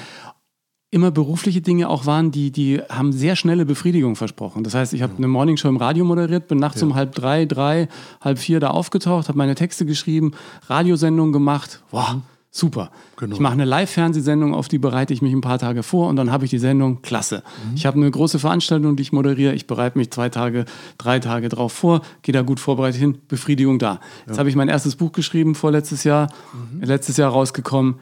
immer 0.92 1.11
berufliche 1.11 1.62
Dinge 1.62 1.88
auch 1.88 2.04
waren, 2.04 2.30
die, 2.30 2.50
die 2.50 2.82
haben 2.90 3.12
sehr 3.12 3.34
schnelle 3.34 3.64
Befriedigung 3.64 4.14
versprochen. 4.14 4.62
Das 4.62 4.75
heißt, 4.75 4.92
ich 4.92 5.00
habe 5.00 5.16
eine 5.16 5.26
Morningshow 5.26 5.68
im 5.68 5.78
Radio 5.78 6.04
moderiert, 6.04 6.49
bin 6.49 6.58
nachts 6.58 6.82
ja. 6.82 6.87
um 6.87 6.94
halb 6.94 7.14
drei, 7.14 7.46
drei, 7.46 7.88
halb 8.20 8.38
vier 8.38 8.61
da 8.61 8.68
aufgetaucht, 8.68 9.28
habe 9.28 9.38
meine 9.38 9.54
Texte 9.54 9.87
geschrieben, 9.87 10.32
Radiosendungen 10.66 11.32
gemacht. 11.32 11.82
Wow, 11.90 12.16
mhm. 12.16 12.22
Super. 12.52 12.90
Genau. 13.16 13.35
Ich 13.35 13.40
mache 13.40 13.54
eine 13.54 13.64
Live-Fernsehsendung, 13.64 14.54
auf 14.54 14.68
die 14.68 14.78
bereite 14.78 15.12
ich 15.12 15.23
mich 15.23 15.32
ein 15.32 15.40
paar 15.40 15.59
Tage 15.59 15.82
vor 15.82 16.09
und 16.09 16.16
dann 16.16 16.30
habe 16.30 16.44
ich 16.44 16.50
die 16.50 16.59
Sendung. 16.59 17.00
Klasse. 17.02 17.42
Mhm. 17.68 17.76
Ich 17.76 17.87
habe 17.87 17.97
eine 17.97 18.11
große 18.11 18.38
Veranstaltung, 18.38 18.94
die 18.94 19.02
ich 19.02 19.12
moderiere. 19.12 19.54
Ich 19.54 19.66
bereite 19.66 19.99
mich 19.99 20.11
zwei 20.11 20.28
Tage, 20.28 20.66
drei 20.99 21.18
Tage 21.18 21.49
drauf 21.49 21.73
vor, 21.73 22.02
gehe 22.21 22.32
da 22.32 22.42
gut 22.42 22.61
vorbereitet 22.61 23.00
hin, 23.00 23.18
Befriedigung 23.26 23.78
da. 23.78 24.00
Jetzt 24.26 24.38
habe 24.38 24.50
ich 24.50 24.54
mein 24.54 24.68
erstes 24.68 24.97
Buch 24.97 25.12
geschrieben, 25.12 25.54
vorletztes 25.54 26.04
Jahr, 26.04 26.28
mhm. 26.52 26.82
letztes 26.82 27.16
Jahr 27.16 27.32
rausgekommen 27.32 27.97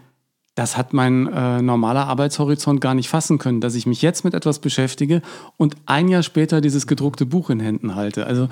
das 0.56 0.76
hat 0.76 0.92
mein 0.92 1.26
äh, 1.28 1.62
normaler 1.62 2.06
Arbeitshorizont 2.08 2.80
gar 2.80 2.94
nicht 2.94 3.08
fassen 3.08 3.38
können, 3.38 3.60
dass 3.60 3.74
ich 3.74 3.86
mich 3.86 4.02
jetzt 4.02 4.24
mit 4.24 4.34
etwas 4.34 4.58
beschäftige 4.58 5.22
und 5.56 5.76
ein 5.86 6.08
Jahr 6.08 6.22
später 6.22 6.60
dieses 6.60 6.86
gedruckte 6.86 7.24
Buch 7.24 7.50
in 7.50 7.60
Händen 7.60 7.94
halte. 7.94 8.26
Also 8.26 8.48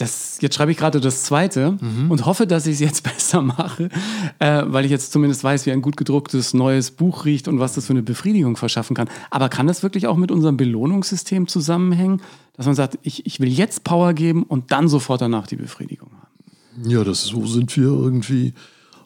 das, 0.00 0.38
jetzt 0.40 0.54
schreibe 0.54 0.72
ich 0.72 0.78
gerade 0.78 1.00
das 1.00 1.24
zweite 1.24 1.76
mhm. 1.80 2.10
und 2.10 2.24
hoffe, 2.24 2.46
dass 2.46 2.66
ich 2.66 2.74
es 2.74 2.80
jetzt 2.80 3.02
besser 3.14 3.42
mache, 3.42 3.90
äh, 4.38 4.62
weil 4.66 4.84
ich 4.84 4.90
jetzt 4.90 5.12
zumindest 5.12 5.44
weiß, 5.44 5.66
wie 5.66 5.72
ein 5.72 5.82
gut 5.82 5.96
gedrucktes 5.96 6.54
neues 6.54 6.90
Buch 6.90 7.24
riecht 7.24 7.48
und 7.48 7.58
was 7.58 7.74
das 7.74 7.86
für 7.86 7.92
eine 7.92 8.02
Befriedigung 8.02 8.56
verschaffen 8.56 8.96
kann. 8.96 9.08
Aber 9.30 9.48
kann 9.48 9.66
das 9.66 9.82
wirklich 9.82 10.06
auch 10.06 10.16
mit 10.16 10.30
unserem 10.30 10.56
Belohnungssystem 10.56 11.48
zusammenhängen, 11.48 12.22
dass 12.54 12.66
man 12.66 12.74
sagt, 12.74 12.98
ich, 13.02 13.26
ich 13.26 13.40
will 13.40 13.48
jetzt 13.48 13.84
Power 13.84 14.14
geben 14.14 14.44
und 14.44 14.72
dann 14.72 14.88
sofort 14.88 15.20
danach 15.20 15.46
die 15.46 15.56
Befriedigung 15.56 16.10
haben? 16.12 16.90
Ja, 16.90 17.04
das 17.04 17.24
so 17.24 17.46
sind 17.46 17.76
wir 17.76 17.88
irgendwie 17.88 18.54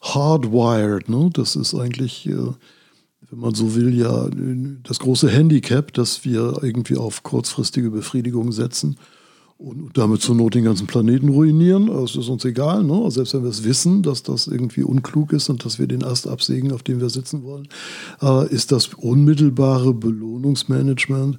hardwired. 0.02 1.08
Ne? 1.08 1.30
Das 1.32 1.56
ist 1.56 1.74
eigentlich, 1.74 2.26
äh, 2.26 2.36
wenn 3.30 3.38
man 3.38 3.54
so 3.54 3.74
will, 3.74 3.92
ja 3.94 4.28
das 4.84 5.00
große 5.00 5.28
Handicap, 5.28 5.92
dass 5.92 6.24
wir 6.24 6.60
irgendwie 6.62 6.96
auf 6.96 7.24
kurzfristige 7.24 7.90
Befriedigung 7.90 8.52
setzen 8.52 8.96
und 9.56 9.96
damit 9.96 10.20
zur 10.20 10.34
Not 10.34 10.54
den 10.54 10.64
ganzen 10.64 10.86
Planeten 10.86 11.28
ruinieren. 11.28 11.86
Das 11.86 12.16
ist 12.16 12.28
uns 12.28 12.44
egal. 12.44 12.82
Ne? 12.82 13.10
Selbst 13.10 13.34
wenn 13.34 13.42
wir 13.42 13.50
es 13.50 13.64
wissen, 13.64 14.02
dass 14.02 14.22
das 14.22 14.46
irgendwie 14.46 14.82
unklug 14.82 15.32
ist 15.32 15.48
und 15.48 15.64
dass 15.64 15.78
wir 15.78 15.86
den 15.86 16.02
Ast 16.02 16.26
absägen, 16.26 16.72
auf 16.72 16.82
dem 16.82 17.00
wir 17.00 17.08
sitzen 17.08 17.44
wollen, 17.44 17.68
äh, 18.20 18.48
ist 18.52 18.72
das 18.72 18.88
unmittelbare 18.94 19.94
Belohnungsmanagement 19.94 21.38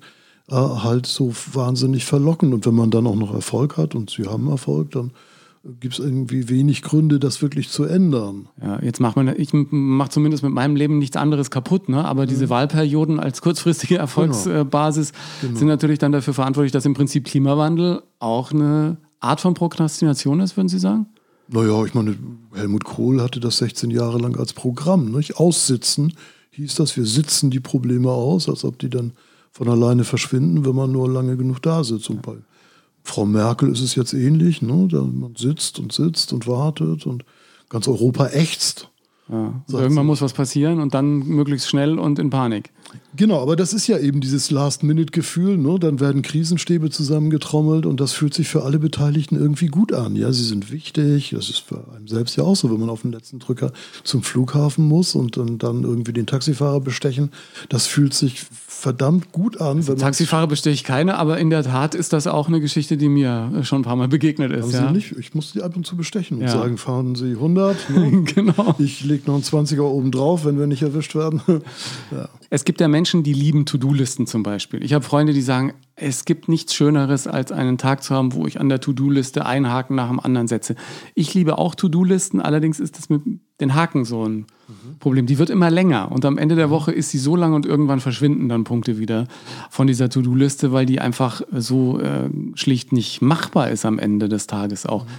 äh, 0.49 0.55
halt 0.55 1.05
so 1.05 1.33
wahnsinnig 1.53 2.05
verlockend. 2.05 2.53
Und 2.53 2.65
wenn 2.65 2.75
man 2.75 2.91
dann 2.91 3.07
auch 3.07 3.15
noch 3.15 3.33
Erfolg 3.33 3.77
hat 3.77 3.95
und 3.95 4.09
sie 4.09 4.25
haben 4.25 4.47
Erfolg, 4.47 4.91
dann 4.91 5.11
gibt 5.79 5.95
es 5.95 5.99
irgendwie 5.99 6.47
wenig 6.47 6.83
Gründe, 6.83 7.19
das 7.19 7.41
wirklich 7.41 7.69
zu 7.69 7.85
ändern. 7.85 8.47
Ja, 8.61 8.79
jetzt 8.81 8.99
macht 8.99 9.15
man, 9.15 9.33
ich 9.35 9.49
mache 9.51 10.09
zumindest 10.09 10.43
mit 10.43 10.53
meinem 10.53 10.75
Leben 10.75 10.99
nichts 10.99 11.17
anderes 11.17 11.49
kaputt, 11.49 11.89
ne? 11.89 12.05
aber 12.05 12.25
diese 12.27 12.45
mhm. 12.45 12.49
Wahlperioden 12.51 13.19
als 13.19 13.41
kurzfristige 13.41 13.97
Erfolgsbasis 13.97 15.11
genau. 15.11 15.23
genau. 15.41 15.59
sind 15.59 15.67
natürlich 15.67 15.99
dann 15.99 16.11
dafür 16.11 16.33
verantwortlich, 16.33 16.71
dass 16.71 16.85
im 16.85 16.93
Prinzip 16.93 17.25
Klimawandel 17.25 18.03
auch 18.19 18.51
eine 18.51 18.97
Art 19.19 19.41
von 19.41 19.55
Prokrastination 19.55 20.39
ist, 20.39 20.55
würden 20.55 20.69
Sie 20.69 20.79
sagen? 20.79 21.07
Naja, 21.47 21.83
ich 21.85 21.93
meine, 21.93 22.15
Helmut 22.53 22.83
Kohl 22.83 23.21
hatte 23.21 23.39
das 23.39 23.57
16 23.57 23.89
Jahre 23.91 24.19
lang 24.19 24.37
als 24.37 24.53
Programm. 24.53 25.11
Nicht? 25.11 25.37
Aussitzen 25.37 26.13
hieß 26.51 26.75
das, 26.75 26.95
wir 26.95 27.05
sitzen 27.05 27.51
die 27.51 27.59
Probleme 27.59 28.11
aus, 28.11 28.49
als 28.49 28.63
ob 28.63 28.79
die 28.79 28.89
dann 28.89 29.13
von 29.51 29.67
alleine 29.69 30.03
verschwinden, 30.03 30.65
wenn 30.65 30.75
man 30.75 30.91
nur 30.91 31.09
lange 31.09 31.37
genug 31.37 31.61
da 31.61 31.83
sitzt. 31.83 32.09
Und 32.09 32.21
bei 32.21 32.35
Frau 33.05 33.25
Merkel 33.25 33.71
ist 33.71 33.81
es 33.81 33.95
jetzt 33.95 34.13
ähnlich. 34.13 34.61
Ne? 34.61 34.87
Da 34.91 35.01
man 35.01 35.35
sitzt 35.35 35.79
und 35.79 35.93
sitzt 35.93 36.33
und 36.33 36.47
wartet 36.47 37.05
und 37.05 37.23
ganz 37.69 37.87
Europa 37.87 38.27
ächzt. 38.29 38.89
Ja. 39.29 39.61
Also 39.67 39.79
irgendwann 39.79 40.05
muss 40.05 40.21
was 40.21 40.33
passieren 40.33 40.79
und 40.79 40.93
dann 40.93 41.19
möglichst 41.19 41.69
schnell 41.69 41.97
und 41.97 42.19
in 42.19 42.29
Panik. 42.29 42.71
Genau, 43.15 43.41
aber 43.41 43.55
das 43.55 43.73
ist 43.73 43.87
ja 43.87 43.97
eben 43.97 44.21
dieses 44.21 44.51
Last-Minute-Gefühl. 44.51 45.57
Ne? 45.57 45.79
Dann 45.79 45.99
werden 45.99 46.21
Krisenstäbe 46.21 46.89
zusammengetrommelt 46.89 47.85
und 47.85 47.99
das 47.99 48.11
fühlt 48.11 48.33
sich 48.33 48.47
für 48.47 48.63
alle 48.63 48.79
Beteiligten 48.79 49.35
irgendwie 49.35 49.67
gut 49.67 49.93
an. 49.93 50.15
Ja, 50.15 50.31
sie 50.31 50.43
sind 50.43 50.71
wichtig. 50.71 51.31
Das 51.31 51.49
ist 51.49 51.59
für 51.59 51.85
einen 51.95 52.07
selbst 52.07 52.35
ja 52.35 52.43
auch 52.43 52.55
so, 52.55 52.71
wenn 52.71 52.79
man 52.79 52.89
auf 52.89 53.01
den 53.01 53.11
letzten 53.11 53.39
Drücker 53.39 53.71
zum 54.03 54.21
Flughafen 54.23 54.85
muss 54.85 55.15
und 55.15 55.37
dann, 55.37 55.57
dann 55.57 55.83
irgendwie 55.83 56.13
den 56.13 56.27
Taxifahrer 56.27 56.79
bestechen. 56.81 57.31
Das 57.69 57.87
fühlt 57.87 58.13
sich 58.13 58.45
verdammt 58.75 59.31
gut 59.31 59.59
an. 59.61 59.77
Also 59.77 59.95
Taxifahrer 59.95 60.47
besteche 60.47 60.73
ich 60.73 60.83
keine, 60.83 61.17
aber 61.17 61.37
in 61.39 61.49
der 61.49 61.63
Tat 61.63 61.95
ist 61.95 62.13
das 62.13 62.27
auch 62.27 62.47
eine 62.47 62.59
Geschichte, 62.59 62.97
die 62.97 63.09
mir 63.09 63.63
schon 63.63 63.81
ein 63.81 63.83
paar 63.83 63.95
Mal 63.95 64.07
begegnet 64.07 64.51
ist. 64.51 64.65
Haben 64.65 64.71
ja? 64.73 64.87
Sie 64.87 64.93
nicht? 64.93 65.11
Ich 65.17 65.33
muss 65.33 65.53
die 65.53 65.63
ab 65.63 65.75
und 65.75 65.85
zu 65.85 65.95
bestechen 65.95 66.37
und 66.37 66.43
ja. 66.43 66.49
sagen, 66.49 66.77
fahren 66.77 67.15
Sie 67.15 67.31
100. 67.31 67.77
Ne? 67.95 68.23
genau. 68.23 68.75
Ich 68.77 69.03
lege 69.03 69.23
noch 69.27 69.35
einen 69.35 69.43
20er 69.43 69.81
oben 69.81 70.11
drauf, 70.11 70.43
wenn 70.43 70.59
wir 70.59 70.67
nicht 70.67 70.81
erwischt 70.81 71.15
werden. 71.15 71.41
ja. 72.11 72.27
Es 72.49 72.65
gibt 72.65 72.81
ja 72.81 72.87
Menschen, 72.87 73.23
die 73.23 73.33
lieben 73.33 73.65
To-Do-Listen 73.65 74.27
zum 74.27 74.43
Beispiel. 74.43 74.83
Ich 74.83 74.93
habe 74.93 75.03
Freunde, 75.03 75.33
die 75.33 75.41
sagen, 75.41 75.73
es 75.95 76.25
gibt 76.25 76.49
nichts 76.49 76.73
Schöneres, 76.75 77.25
als 77.25 77.51
einen 77.51 77.77
Tag 77.77 78.03
zu 78.03 78.13
haben, 78.13 78.33
wo 78.33 78.45
ich 78.45 78.59
an 78.59 78.69
der 78.69 78.81
To-Do-Liste 78.81 79.45
einen 79.45 79.69
Haken 79.69 79.95
nach 79.95 80.09
dem 80.09 80.19
anderen 80.19 80.47
setze. 80.47 80.75
Ich 81.13 81.33
liebe 81.33 81.57
auch 81.57 81.73
To-Do-Listen, 81.75 82.41
allerdings 82.41 82.79
ist 82.79 82.97
das 82.97 83.09
mit 83.09 83.21
den 83.59 83.73
Haken 83.73 84.05
so 84.05 84.27
ein 84.27 84.35
mhm. 84.67 84.99
Problem. 84.99 85.25
Die 85.25 85.37
wird 85.37 85.49
immer 85.49 85.71
länger 85.71 86.11
und 86.11 86.25
am 86.25 86.37
Ende 86.37 86.55
der 86.55 86.69
Woche 86.69 86.91
ist 86.91 87.09
sie 87.09 87.17
so 87.17 87.35
lang 87.35 87.53
und 87.53 87.65
irgendwann 87.65 87.99
verschwinden 87.99 88.49
dann 88.49 88.63
Punkte 88.63 88.97
wieder 88.99 89.27
von 89.69 89.87
dieser 89.87 90.09
To-Do-Liste, 90.09 90.71
weil 90.71 90.85
die 90.85 90.99
einfach 90.99 91.41
so 91.51 91.99
äh, 91.99 92.29
schlicht 92.55 92.91
nicht 92.91 93.21
machbar 93.21 93.69
ist 93.69 93.85
am 93.85 93.99
Ende 93.99 94.29
des 94.29 94.47
Tages 94.47 94.85
auch. 94.85 95.05
Mhm. 95.05 95.09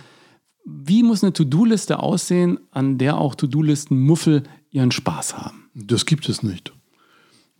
Wie 0.68 1.02
muss 1.02 1.22
eine 1.22 1.32
To-Do-Liste 1.32 2.00
aussehen, 2.00 2.58
an 2.72 2.98
der 2.98 3.18
auch 3.18 3.36
To-Do-Listen-Muffel 3.36 4.42
ihren 4.70 4.90
Spaß 4.90 5.38
haben? 5.38 5.70
Das 5.74 6.06
gibt 6.06 6.28
es 6.28 6.42
nicht. 6.42 6.72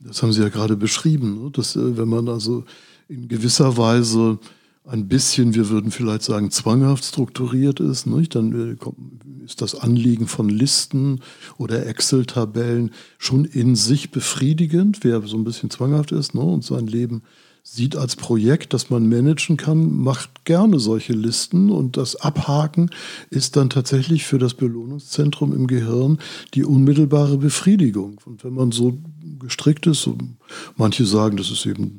Das 0.01 0.23
haben 0.23 0.33
Sie 0.33 0.43
ja 0.43 0.49
gerade 0.49 0.77
beschrieben, 0.77 1.45
ne? 1.45 1.51
dass 1.51 1.77
äh, 1.77 1.97
wenn 1.97 2.09
man 2.09 2.29
also 2.29 2.65
in 3.09 3.29
gewisser 3.29 3.77
Weise 3.77 4.39
ein 4.87 5.09
bisschen, 5.09 5.55
wir 5.55 5.69
würden 5.69 5.91
vielleicht 5.91 6.23
sagen, 6.23 6.51
zwanghaft 6.51 7.05
strukturiert 7.05 7.81
ist, 7.81 8.07
nicht? 8.07 8.35
dann 8.35 8.73
äh, 8.73 9.45
ist 9.45 9.61
das 9.61 9.75
Anliegen 9.75 10.29
von 10.29 10.49
Listen 10.49 11.21
oder 11.59 11.87
Excel-Tabellen 11.87 12.93
schon 13.19 13.45
in 13.45 13.75
sich 13.75 14.11
befriedigend, 14.11 14.99
wer 15.03 15.21
so 15.23 15.37
ein 15.37 15.45
bisschen 15.45 15.71
zwanghaft 15.71 16.13
ist 16.13 16.35
ne? 16.35 16.41
und 16.41 16.65
sein 16.65 16.87
Leben 16.87 17.23
sieht 17.69 17.97
als 17.97 18.15
Projekt, 18.15 18.75
das 18.75 18.91
man 18.91 19.09
managen 19.09 19.57
kann, 19.57 19.99
macht 19.99 20.45
gerne 20.45 20.79
solche 20.79 21.15
Listen 21.15 21.71
und 21.71 21.97
das 21.97 22.15
Abhaken 22.15 22.91
ist 23.29 23.57
dann 23.57 23.71
tatsächlich 23.71 24.25
für 24.25 24.39
das 24.39 24.55
Belohnungszentrum 24.55 25.53
im 25.53 25.67
Gehirn 25.67 26.19
die 26.55 26.65
unmittelbare 26.65 27.39
Befriedigung. 27.39 28.21
Und 28.25 28.45
wenn 28.45 28.55
man 28.55 28.71
so 28.71 29.01
gestrickt 29.41 29.89
ist, 29.89 30.09
manche 30.77 31.05
sagen, 31.07 31.37
das 31.37 31.51
ist 31.51 31.67
eben 31.67 31.99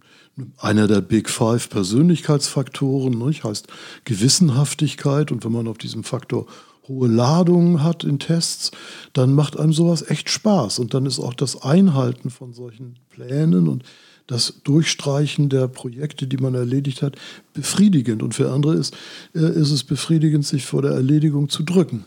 einer 0.58 0.88
der 0.88 1.02
Big 1.02 1.30
Five 1.30 1.70
Persönlichkeitsfaktoren, 1.70 3.18
nicht? 3.18 3.44
heißt 3.44 3.68
Gewissenhaftigkeit 4.06 5.32
und 5.32 5.44
wenn 5.44 5.52
man 5.52 5.68
auf 5.68 5.78
diesem 5.78 6.04
Faktor 6.04 6.46
hohe 6.88 7.08
Ladungen 7.08 7.84
hat 7.84 8.04
in 8.04 8.20
Tests, 8.20 8.72
dann 9.14 9.34
macht 9.34 9.60
einem 9.60 9.74
sowas 9.74 10.10
echt 10.10 10.30
Spaß 10.30 10.80
und 10.80 10.94
dann 10.94 11.06
ist 11.06 11.20
auch 11.20 11.34
das 11.34 11.62
Einhalten 11.62 12.30
von 12.30 12.54
solchen 12.54 12.96
Plänen 13.10 13.68
und 13.68 13.84
das 14.28 14.62
Durchstreichen 14.64 15.50
der 15.50 15.68
Projekte, 15.68 16.28
die 16.28 16.38
man 16.38 16.54
erledigt 16.54 17.02
hat, 17.02 17.16
befriedigend. 17.54 18.22
Und 18.22 18.36
für 18.36 18.52
andere 18.52 18.76
ist, 18.76 18.96
äh, 19.34 19.40
ist 19.40 19.72
es 19.72 19.86
befriedigend, 19.86 20.46
sich 20.46 20.66
vor 20.66 20.82
der 20.82 20.92
Erledigung 20.92 21.48
zu 21.50 21.64
drücken. 21.64 22.06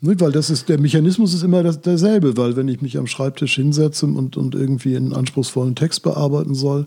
Ne, 0.00 0.18
weil 0.20 0.32
das 0.32 0.50
ist, 0.50 0.68
der 0.68 0.80
Mechanismus 0.80 1.34
ist 1.34 1.42
immer 1.44 1.62
das, 1.62 1.80
derselbe, 1.80 2.36
weil 2.36 2.56
wenn 2.56 2.68
ich 2.68 2.82
mich 2.82 2.98
am 2.98 3.06
Schreibtisch 3.06 3.54
hinsetze 3.54 4.06
und, 4.06 4.36
und 4.36 4.54
irgendwie 4.54 4.96
einen 4.96 5.12
anspruchsvollen 5.12 5.76
Text 5.76 6.02
bearbeiten 6.02 6.54
soll, 6.54 6.86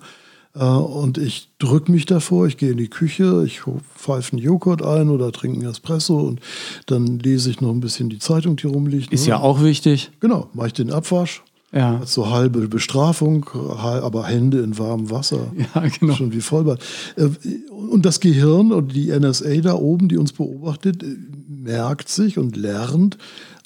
und 0.63 1.17
ich 1.17 1.49
drücke 1.59 1.91
mich 1.91 2.05
davor, 2.05 2.47
ich 2.47 2.57
gehe 2.57 2.71
in 2.71 2.77
die 2.77 2.87
Küche, 2.87 3.43
ich 3.45 3.61
pfeife 3.95 4.33
einen 4.33 4.41
Joghurt 4.41 4.81
ein 4.81 5.09
oder 5.09 5.31
trinke 5.31 5.59
einen 5.59 5.69
Espresso 5.69 6.19
und 6.19 6.39
dann 6.85 7.19
lese 7.19 7.49
ich 7.49 7.61
noch 7.61 7.71
ein 7.71 7.81
bisschen 7.81 8.09
die 8.09 8.19
Zeitung, 8.19 8.55
die 8.55 8.67
rumliegt. 8.67 9.11
Ist 9.11 9.23
ne? 9.23 9.29
ja 9.29 9.39
auch 9.39 9.61
wichtig. 9.61 10.11
Genau, 10.19 10.49
mache 10.53 10.67
ich 10.67 10.73
den 10.73 10.91
Abwasch 10.91 11.43
ja. 11.75 11.97
Als 11.99 12.13
so 12.13 12.29
halbe 12.29 12.67
Bestrafung, 12.69 13.49
aber 13.53 14.25
Hände 14.25 14.61
in 14.61 14.77
warmem 14.77 15.11
Wasser. 15.11 15.51
Ja, 15.75 15.83
genau. 15.99 16.13
Schon 16.13 16.31
wie 16.31 16.39
Vollbart. 16.39 16.81
Äh, 17.17 17.29
und 17.69 18.05
das 18.05 18.21
Gehirn 18.21 18.71
und 18.71 18.95
die 18.95 19.11
NSA 19.11 19.57
da 19.61 19.73
oben, 19.73 20.07
die 20.07 20.17
uns 20.17 20.31
beobachtet, 20.31 21.03
äh, 21.03 21.17
merkt 21.49 22.07
sich 22.07 22.37
und 22.37 22.55
lernt, 22.55 23.17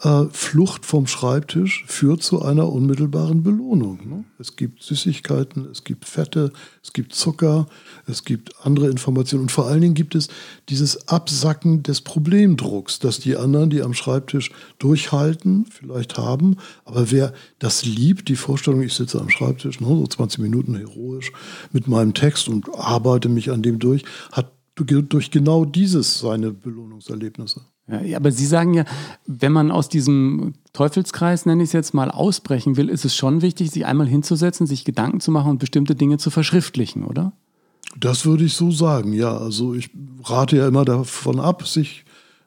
äh, 0.01 0.25
Flucht 0.31 0.85
vom 0.85 1.07
Schreibtisch 1.07 1.83
führt 1.87 2.23
zu 2.23 2.41
einer 2.41 2.71
unmittelbaren 2.71 3.43
Belohnung. 3.43 4.07
Ne? 4.07 4.25
Es 4.37 4.55
gibt 4.55 4.81
Süßigkeiten, 4.81 5.67
es 5.71 5.83
gibt 5.83 6.05
Fette, 6.05 6.51
es 6.83 6.93
gibt 6.93 7.13
Zucker, 7.13 7.67
es 8.07 8.23
gibt 8.23 8.65
andere 8.65 8.89
Informationen 8.89 9.43
und 9.43 9.51
vor 9.51 9.67
allen 9.67 9.81
Dingen 9.81 9.93
gibt 9.95 10.15
es 10.15 10.29
dieses 10.69 11.07
Absacken 11.07 11.83
des 11.83 12.01
Problemdrucks, 12.01 12.99
dass 12.99 13.19
die 13.19 13.35
anderen, 13.35 13.69
die 13.69 13.81
am 13.81 13.93
Schreibtisch 13.93 14.51
durchhalten, 14.77 15.65
vielleicht 15.65 16.17
haben. 16.17 16.57
Aber 16.85 17.11
wer 17.11 17.33
das 17.59 17.85
liebt, 17.85 18.29
die 18.29 18.35
Vorstellung, 18.35 18.81
ich 18.81 18.93
sitze 18.93 19.19
am 19.19 19.29
Schreibtisch, 19.29 19.81
ne, 19.81 19.87
so 19.87 20.07
20 20.07 20.39
Minuten 20.39 20.75
heroisch 20.75 21.31
mit 21.71 21.87
meinem 21.87 22.13
Text 22.13 22.47
und 22.47 22.69
arbeite 22.73 23.27
mich 23.27 23.51
an 23.51 23.61
dem 23.61 23.79
durch, 23.79 24.03
hat 24.31 24.51
durch 24.75 25.29
genau 25.29 25.65
dieses 25.65 26.19
seine 26.19 26.51
Belohnungserlebnisse. 26.51 27.61
Ja, 27.89 28.17
aber 28.17 28.31
Sie 28.31 28.45
sagen 28.45 28.73
ja, 28.73 28.85
wenn 29.25 29.51
man 29.51 29.71
aus 29.71 29.89
diesem 29.89 30.53
Teufelskreis, 30.73 31.45
nenne 31.45 31.63
ich 31.63 31.69
es 31.69 31.73
jetzt 31.73 31.93
mal, 31.93 32.11
ausbrechen 32.11 32.77
will, 32.77 32.89
ist 32.89 33.05
es 33.05 33.15
schon 33.15 33.41
wichtig, 33.41 33.71
sich 33.71 33.85
einmal 33.85 34.07
hinzusetzen, 34.07 34.67
sich 34.67 34.85
Gedanken 34.85 35.19
zu 35.19 35.31
machen 35.31 35.51
und 35.51 35.59
bestimmte 35.59 35.95
Dinge 35.95 36.17
zu 36.17 36.29
verschriftlichen, 36.29 37.03
oder? 37.03 37.33
Das 37.99 38.25
würde 38.25 38.43
ich 38.43 38.53
so 38.53 38.69
sagen, 38.69 39.13
ja. 39.13 39.35
Also 39.35 39.73
ich 39.73 39.89
rate 40.23 40.57
ja 40.57 40.67
immer 40.67 40.85
davon 40.85 41.39
ab, 41.39 41.67
sich 41.67 42.05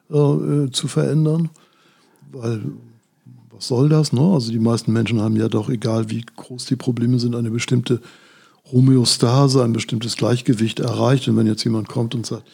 äh, 0.09 0.17
äh 0.17 0.71
zu 0.71 0.87
verändern, 0.87 1.49
weil 2.31 2.61
was 3.51 3.67
soll 3.67 3.89
das? 3.89 4.13
Ne? 4.13 4.21
Also 4.21 4.51
die 4.51 4.59
meisten 4.59 4.93
Menschen 4.93 5.21
haben 5.21 5.35
ja 5.35 5.49
doch, 5.49 5.69
egal 5.69 6.09
wie 6.09 6.25
groß 6.35 6.65
die 6.65 6.75
Probleme 6.75 7.19
sind, 7.19 7.35
eine 7.35 7.51
bestimmte 7.51 8.01
Homöostase, 8.71 9.63
ein 9.63 9.73
bestimmtes 9.73 10.15
Gleichgewicht 10.15 10.79
erreicht. 10.79 11.27
Und 11.27 11.37
wenn 11.37 11.47
jetzt 11.47 11.63
jemand 11.63 11.89
kommt 11.89 12.15
und 12.15 12.25
sagt, 12.25 12.47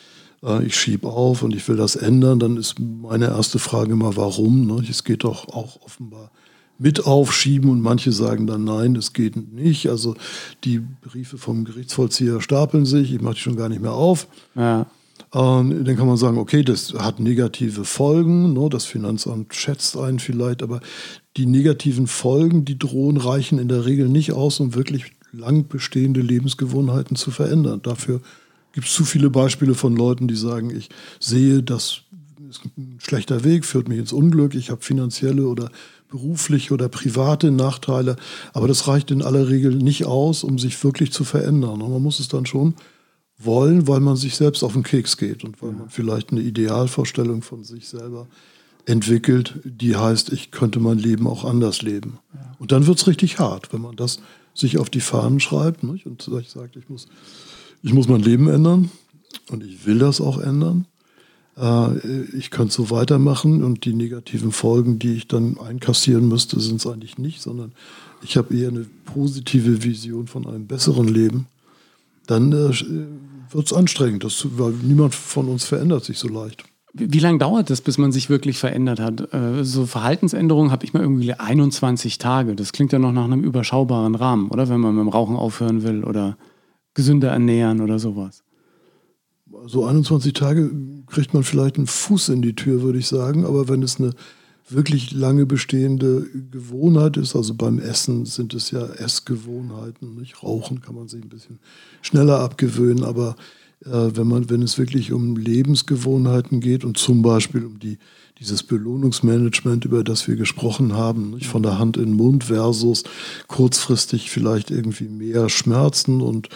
äh, 0.43 0.63
ich 0.63 0.75
schiebe 0.75 1.07
auf 1.07 1.43
und 1.43 1.55
ich 1.55 1.67
will 1.67 1.77
das 1.77 1.95
ändern, 1.95 2.39
dann 2.39 2.57
ist 2.57 2.75
meine 2.79 3.27
erste 3.27 3.59
Frage 3.59 3.93
immer, 3.93 4.15
warum? 4.15 4.65
Ne? 4.67 4.83
Es 4.89 5.03
geht 5.03 5.23
doch 5.23 5.49
auch 5.49 5.81
offenbar 5.81 6.31
mit 6.79 7.05
aufschieben 7.05 7.69
und 7.69 7.81
manche 7.81 8.11
sagen 8.11 8.47
dann, 8.47 8.63
nein, 8.63 8.93
das 8.93 9.13
geht 9.13 9.53
nicht. 9.53 9.89
Also 9.89 10.15
die 10.63 10.79
Briefe 10.79 11.37
vom 11.37 11.65
Gerichtsvollzieher 11.65 12.41
stapeln 12.41 12.85
sich, 12.85 13.13
ich 13.13 13.21
mache 13.21 13.35
die 13.35 13.41
schon 13.41 13.57
gar 13.57 13.69
nicht 13.69 13.81
mehr 13.81 13.93
auf. 13.93 14.27
Ja. 14.55 14.87
Ähm, 15.33 15.83
dann 15.83 15.97
kann 15.97 16.07
man 16.07 16.17
sagen, 16.17 16.37
okay, 16.37 16.63
das 16.63 16.93
hat 16.93 17.19
negative 17.19 17.83
Folgen, 17.83 18.53
ne? 18.53 18.69
das 18.69 18.85
Finanzamt 18.85 19.53
schätzt 19.53 19.97
einen 19.97 20.19
vielleicht, 20.19 20.63
aber 20.63 20.79
die 21.37 21.45
negativen 21.45 22.07
Folgen, 22.07 22.65
die 22.65 22.79
drohen, 22.79 23.17
reichen 23.17 23.59
in 23.59 23.67
der 23.67 23.85
Regel 23.85 24.07
nicht 24.07 24.31
aus, 24.31 24.59
um 24.59 24.73
wirklich 24.73 25.11
lang 25.31 25.67
bestehende 25.67 26.21
Lebensgewohnheiten 26.21 27.15
zu 27.15 27.29
verändern. 27.29 27.81
Dafür 27.83 28.21
gibt 28.73 28.87
es 28.87 28.93
zu 28.93 29.05
viele 29.05 29.29
Beispiele 29.29 29.75
von 29.75 29.95
Leuten, 29.95 30.27
die 30.27 30.35
sagen, 30.35 30.69
ich 30.69 30.89
sehe, 31.19 31.63
das 31.63 32.01
ist 32.49 32.61
ein 32.77 32.97
schlechter 32.99 33.43
Weg, 33.43 33.65
führt 33.65 33.87
mich 33.87 33.99
ins 33.99 34.13
Unglück, 34.13 34.55
ich 34.55 34.69
habe 34.69 34.81
finanzielle 34.81 35.47
oder 35.47 35.71
berufliche 36.09 36.73
oder 36.73 36.89
private 36.89 37.51
Nachteile, 37.51 38.15
aber 38.53 38.67
das 38.67 38.87
reicht 38.87 39.11
in 39.11 39.21
aller 39.21 39.47
Regel 39.47 39.75
nicht 39.75 40.05
aus, 40.05 40.43
um 40.43 40.57
sich 40.57 40.83
wirklich 40.83 41.11
zu 41.11 41.23
verändern. 41.23 41.81
Und 41.81 41.91
man 41.91 42.01
muss 42.01 42.19
es 42.19 42.27
dann 42.27 42.45
schon 42.45 42.73
wollen, 43.37 43.87
weil 43.87 43.99
man 43.99 44.15
sich 44.15 44.35
selbst 44.35 44.63
auf 44.63 44.73
den 44.73 44.83
Keks 44.83 45.17
geht 45.17 45.43
und 45.43 45.61
weil 45.61 45.71
man 45.71 45.89
vielleicht 45.89 46.31
eine 46.31 46.41
Idealvorstellung 46.41 47.41
von 47.41 47.63
sich 47.63 47.87
selber 47.87 48.27
entwickelt, 48.85 49.59
die 49.63 49.95
heißt, 49.95 50.33
ich 50.33 50.51
könnte 50.51 50.79
mein 50.79 50.97
Leben 50.97 51.27
auch 51.27 51.45
anders 51.45 51.81
leben. 51.81 52.19
Und 52.57 52.71
dann 52.71 52.87
wird 52.87 52.97
es 52.97 53.07
richtig 53.07 53.39
hart, 53.39 53.71
wenn 53.71 53.81
man 53.81 53.95
das 53.95 54.19
sich 54.53 54.77
auf 54.77 54.89
die 54.89 54.99
Fahnen 54.99 55.39
schreibt 55.39 55.83
nicht? 55.83 56.05
und 56.05 56.21
sagt, 56.21 56.75
ich 56.75 56.89
muss, 56.89 57.07
ich 57.81 57.93
muss 57.93 58.07
mein 58.07 58.21
Leben 58.21 58.47
ändern 58.49 58.91
und 59.51 59.63
ich 59.63 59.85
will 59.85 59.99
das 59.99 60.21
auch 60.21 60.39
ändern. 60.39 60.85
Äh, 61.57 61.97
ich 62.37 62.51
könnte 62.51 62.73
so 62.73 62.89
weitermachen 62.89 63.63
und 63.63 63.85
die 63.85 63.93
negativen 63.93 64.51
Folgen, 64.51 64.99
die 64.99 65.13
ich 65.13 65.27
dann 65.27 65.57
einkassieren 65.59 66.27
müsste, 66.27 66.59
sind 66.59 66.77
es 66.77 66.87
eigentlich 66.87 67.17
nicht, 67.17 67.41
sondern 67.41 67.73
ich 68.21 68.37
habe 68.37 68.55
eher 68.55 68.69
eine 68.69 68.85
positive 69.05 69.83
Vision 69.83 70.27
von 70.27 70.47
einem 70.47 70.67
besseren 70.67 71.07
Leben. 71.07 71.47
Dann 72.27 72.51
äh, 72.51 72.69
wird 73.51 73.65
es 73.65 73.73
anstrengend, 73.73 74.23
das, 74.23 74.45
weil 74.57 74.71
niemand 74.71 75.15
von 75.15 75.47
uns 75.47 75.65
verändert 75.65 76.05
sich 76.05 76.19
so 76.19 76.27
leicht. 76.27 76.63
Wie 76.93 77.19
lange 77.19 77.37
dauert 77.37 77.69
das, 77.69 77.81
bis 77.81 77.99
man 77.99 78.11
sich 78.11 78.29
wirklich 78.29 78.57
verändert 78.57 78.99
hat? 78.99 79.33
Äh, 79.33 79.63
so 79.63 79.85
Verhaltensänderungen 79.85 80.71
habe 80.71 80.85
ich 80.85 80.93
mal 80.93 81.01
irgendwie 81.01 81.33
21 81.33 82.17
Tage. 82.17 82.55
Das 82.55 82.71
klingt 82.71 82.91
ja 82.91 82.99
noch 82.99 83.11
nach 83.11 83.25
einem 83.25 83.43
überschaubaren 83.43 84.15
Rahmen, 84.15 84.49
oder? 84.49 84.69
Wenn 84.69 84.79
man 84.79 84.95
mit 84.95 85.03
dem 85.03 85.09
Rauchen 85.09 85.35
aufhören 85.35 85.83
will 85.83 86.03
oder 86.03 86.35
gesünder 86.93 87.29
ernähren 87.29 87.81
oder 87.81 87.99
sowas. 87.99 88.43
So 89.65 89.85
21 89.85 90.33
Tage 90.33 90.71
kriegt 91.07 91.33
man 91.33 91.43
vielleicht 91.43 91.77
einen 91.77 91.87
Fuß 91.87 92.29
in 92.29 92.41
die 92.41 92.55
Tür, 92.55 92.81
würde 92.81 92.99
ich 92.99 93.07
sagen. 93.07 93.45
Aber 93.45 93.67
wenn 93.67 93.81
es 93.81 93.99
eine 93.99 94.13
wirklich 94.69 95.11
lange 95.11 95.45
bestehende 95.45 96.27
Gewohnheit 96.51 97.17
ist, 97.17 97.35
also 97.35 97.55
beim 97.55 97.79
Essen 97.79 98.25
sind 98.25 98.53
es 98.53 98.71
ja 98.71 98.85
Essgewohnheiten, 98.85 100.15
nicht? 100.15 100.43
Rauchen 100.43 100.81
kann 100.81 100.95
man 100.95 101.07
sich 101.07 101.23
ein 101.23 101.29
bisschen 101.29 101.59
schneller 102.01 102.39
abgewöhnen, 102.39 103.03
aber 103.03 103.35
äh, 103.85 104.11
wenn, 104.13 104.27
man, 104.27 104.49
wenn 104.49 104.61
es 104.61 104.77
wirklich 104.77 105.11
um 105.11 105.35
Lebensgewohnheiten 105.35 106.59
geht 106.59 106.83
und 106.83 106.97
zum 106.97 107.21
Beispiel 107.21 107.65
um 107.65 107.79
die, 107.79 107.97
dieses 108.39 108.63
Belohnungsmanagement, 108.63 109.85
über 109.85 110.03
das 110.03 110.27
wir 110.27 110.37
gesprochen 110.37 110.93
haben, 110.93 111.31
nicht? 111.31 111.47
von 111.47 111.61
der 111.61 111.77
Hand 111.77 111.97
in 111.97 112.05
den 112.05 112.13
Mund 112.15 112.45
versus 112.45 113.03
kurzfristig 113.47 114.29
vielleicht 114.29 114.71
irgendwie 114.71 115.09
mehr 115.09 115.49
Schmerzen 115.49 116.21
und 116.21 116.49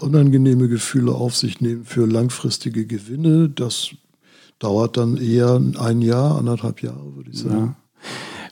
unangenehme 0.00 0.68
Gefühle 0.68 1.12
auf 1.12 1.34
sich 1.34 1.60
nehmen 1.60 1.84
für 1.84 2.06
langfristige 2.06 2.86
Gewinne, 2.86 3.48
das 3.48 3.90
dauert 4.58 4.98
dann 4.98 5.16
eher 5.16 5.60
ein 5.78 6.02
Jahr, 6.02 6.36
anderthalb 6.36 6.82
Jahre, 6.82 7.16
würde 7.16 7.30
ich 7.30 7.38
sagen. 7.38 7.56
Ja. 7.56 7.76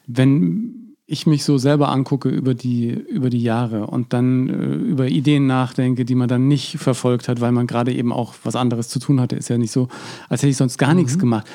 Wenn 0.06 0.78
ich 1.10 1.26
mich 1.26 1.42
so 1.42 1.56
selber 1.56 1.88
angucke 1.88 2.28
über 2.28 2.52
die, 2.52 2.90
über 2.90 3.30
die 3.30 3.42
Jahre 3.42 3.86
und 3.86 4.12
dann 4.12 4.48
äh, 4.50 4.74
über 4.74 5.08
Ideen 5.08 5.46
nachdenke, 5.46 6.04
die 6.04 6.14
man 6.14 6.28
dann 6.28 6.48
nicht 6.48 6.76
verfolgt 6.76 7.28
hat, 7.28 7.40
weil 7.40 7.50
man 7.50 7.66
gerade 7.66 7.94
eben 7.94 8.12
auch 8.12 8.34
was 8.44 8.54
anderes 8.54 8.88
zu 8.88 8.98
tun 8.98 9.18
hatte, 9.18 9.34
ist 9.34 9.48
ja 9.48 9.56
nicht 9.56 9.72
so, 9.72 9.88
als 10.28 10.42
hätte 10.42 10.50
ich 10.50 10.58
sonst 10.58 10.76
gar 10.76 10.90
mhm. 10.90 10.96
nichts 10.96 11.18
gemacht. 11.18 11.46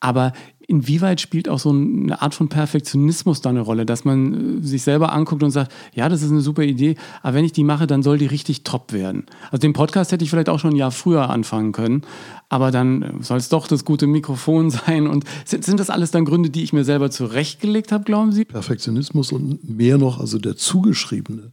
Aber 0.00 0.32
inwieweit 0.70 1.20
spielt 1.20 1.48
auch 1.48 1.58
so 1.58 1.70
eine 1.70 2.22
Art 2.22 2.34
von 2.34 2.48
Perfektionismus 2.48 3.40
da 3.40 3.50
eine 3.50 3.60
Rolle, 3.60 3.84
dass 3.84 4.04
man 4.04 4.60
äh, 4.60 4.66
sich 4.66 4.82
selber 4.82 5.12
anguckt 5.12 5.42
und 5.42 5.50
sagt, 5.50 5.72
ja, 5.94 6.08
das 6.08 6.22
ist 6.22 6.30
eine 6.30 6.40
super 6.40 6.62
Idee, 6.62 6.94
aber 7.22 7.34
wenn 7.34 7.44
ich 7.44 7.52
die 7.52 7.64
mache, 7.64 7.88
dann 7.88 8.02
soll 8.04 8.18
die 8.18 8.26
richtig 8.26 8.62
top 8.62 8.92
werden. 8.92 9.26
Also 9.50 9.58
den 9.58 9.72
Podcast 9.72 10.12
hätte 10.12 10.22
ich 10.22 10.30
vielleicht 10.30 10.48
auch 10.48 10.60
schon 10.60 10.74
ein 10.74 10.76
Jahr 10.76 10.92
früher 10.92 11.28
anfangen 11.28 11.72
können, 11.72 12.02
aber 12.48 12.70
dann 12.70 13.02
äh, 13.02 13.12
soll 13.20 13.38
es 13.38 13.48
doch 13.48 13.66
das 13.66 13.84
gute 13.84 14.06
Mikrofon 14.06 14.70
sein. 14.70 15.08
Und 15.08 15.24
sind, 15.44 15.64
sind 15.64 15.80
das 15.80 15.90
alles 15.90 16.12
dann 16.12 16.24
Gründe, 16.24 16.50
die 16.50 16.62
ich 16.62 16.72
mir 16.72 16.84
selber 16.84 17.10
zurechtgelegt 17.10 17.90
habe, 17.90 18.04
glauben 18.04 18.32
Sie? 18.32 18.44
Perfektionismus 18.44 19.32
und 19.32 19.68
mehr 19.68 19.98
noch, 19.98 20.20
also 20.20 20.38
der 20.38 20.56
zugeschriebene 20.56 21.50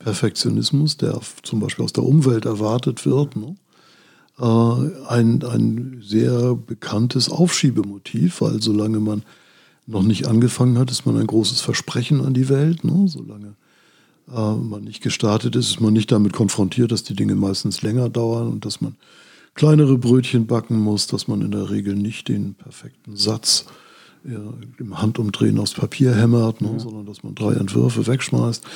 Perfektionismus, 0.00 0.96
der 0.96 1.20
zum 1.42 1.60
Beispiel 1.60 1.84
aus 1.84 1.92
der 1.92 2.04
Umwelt 2.04 2.44
erwartet 2.44 3.06
wird, 3.06 3.36
ne? 3.36 3.56
Äh, 4.38 4.44
ein, 5.08 5.42
ein 5.42 6.02
sehr 6.04 6.54
bekanntes 6.54 7.30
Aufschiebemotiv, 7.30 8.40
weil 8.40 8.60
solange 8.60 9.00
man 9.00 9.22
noch 9.86 10.02
nicht 10.02 10.26
angefangen 10.26 10.78
hat, 10.78 10.90
ist 10.90 11.06
man 11.06 11.16
ein 11.16 11.26
großes 11.26 11.60
Versprechen 11.60 12.20
an 12.20 12.34
die 12.34 12.48
Welt. 12.48 12.84
Ne? 12.84 13.06
Solange 13.08 13.54
äh, 14.28 14.54
man 14.54 14.84
nicht 14.84 15.02
gestartet 15.02 15.56
ist, 15.56 15.68
ist 15.70 15.80
man 15.80 15.92
nicht 15.92 16.12
damit 16.12 16.32
konfrontiert, 16.32 16.92
dass 16.92 17.04
die 17.04 17.14
Dinge 17.14 17.34
meistens 17.34 17.82
länger 17.82 18.08
dauern 18.08 18.48
und 18.48 18.64
dass 18.64 18.80
man 18.80 18.96
kleinere 19.54 19.96
Brötchen 19.96 20.46
backen 20.46 20.78
muss, 20.78 21.06
dass 21.06 21.28
man 21.28 21.40
in 21.40 21.50
der 21.50 21.70
Regel 21.70 21.94
nicht 21.94 22.28
den 22.28 22.54
perfekten 22.54 23.16
Satz 23.16 23.64
ja, 24.28 24.40
im 24.78 25.00
Handumdrehen 25.00 25.58
aufs 25.58 25.74
Papier 25.74 26.14
hämmert, 26.14 26.60
ne, 26.60 26.72
ja. 26.72 26.78
sondern 26.78 27.06
dass 27.06 27.22
man 27.22 27.34
drei 27.34 27.52
Entwürfe 27.54 28.06
wegschmeißt. 28.06 28.64
Äh, 28.64 28.68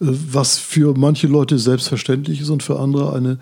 was 0.00 0.58
für 0.58 0.96
manche 0.96 1.26
Leute 1.26 1.58
selbstverständlich 1.58 2.40
ist 2.40 2.50
und 2.50 2.62
für 2.62 2.78
andere 2.78 3.14
eine 3.14 3.38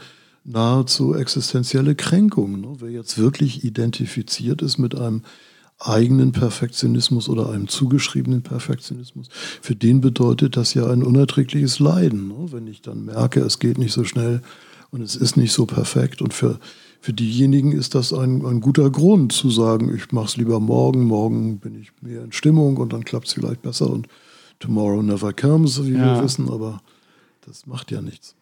nahezu 0.47 1.15
existenzielle 1.15 1.95
Kränkung. 1.95 2.61
Ne? 2.61 2.77
Wer 2.79 2.91
jetzt 2.91 3.19
wirklich 3.19 3.65
identifiziert 3.65 4.63
ist 4.63 4.79
mit 4.79 4.95
einem 4.95 5.23
eigenen 5.79 6.33
Perfektionismus 6.33 7.29
oder 7.29 7.51
einem 7.51 7.69
zugeschriebenen 7.69 8.43
Perfektionismus, 8.43 9.29
für 9.61 9.75
den 9.75 10.01
bedeutet 10.01 10.57
das 10.57 10.73
ja 10.73 10.87
ein 10.87 11.03
unerträgliches 11.03 11.81
Leiden. 11.81 12.29
Ne? 12.29 12.53
Wenn 12.53 12.67
ich 12.67 12.81
dann 12.81 13.05
merke, 13.05 13.41
es 13.41 13.59
geht 13.59 13.77
nicht 13.77 13.93
so 13.93 14.05
schnell 14.05 14.41
und 14.91 15.03
es 15.03 15.17
ist 15.17 15.37
nicht 15.37 15.53
so 15.53 15.67
perfekt. 15.67 16.23
Und 16.23 16.33
für, 16.33 16.59
für 17.01 17.13
diejenigen 17.13 17.73
ist 17.73 17.95
das 17.95 18.13
ein, 18.13 18.47
ein 18.47 18.61
guter 18.61 18.89
Grund 18.89 19.33
zu 19.33 19.51
sagen, 19.51 19.95
ich 19.95 20.13
mache 20.13 20.27
es 20.27 20.37
lieber 20.37 20.61
morgen, 20.61 21.05
morgen 21.05 21.59
bin 21.59 21.79
ich 21.79 21.91
mehr 22.01 22.23
in 22.23 22.33
Stimmung 22.33 22.77
und 22.79 22.93
dann 22.93 23.05
klappt 23.05 23.27
es 23.27 23.35
vielleicht 23.35 23.63
besser 23.63 23.91
und 23.91 24.07
tomorrow 24.61 25.03
never 25.03 25.33
comes, 25.33 25.85
wie 25.85 25.93
ja. 25.93 26.17
wir 26.17 26.25
wissen, 26.25 26.49
aber 26.49 26.81
das 27.45 27.67
macht 27.67 27.91
ja 27.91 28.01
nichts. 28.01 28.35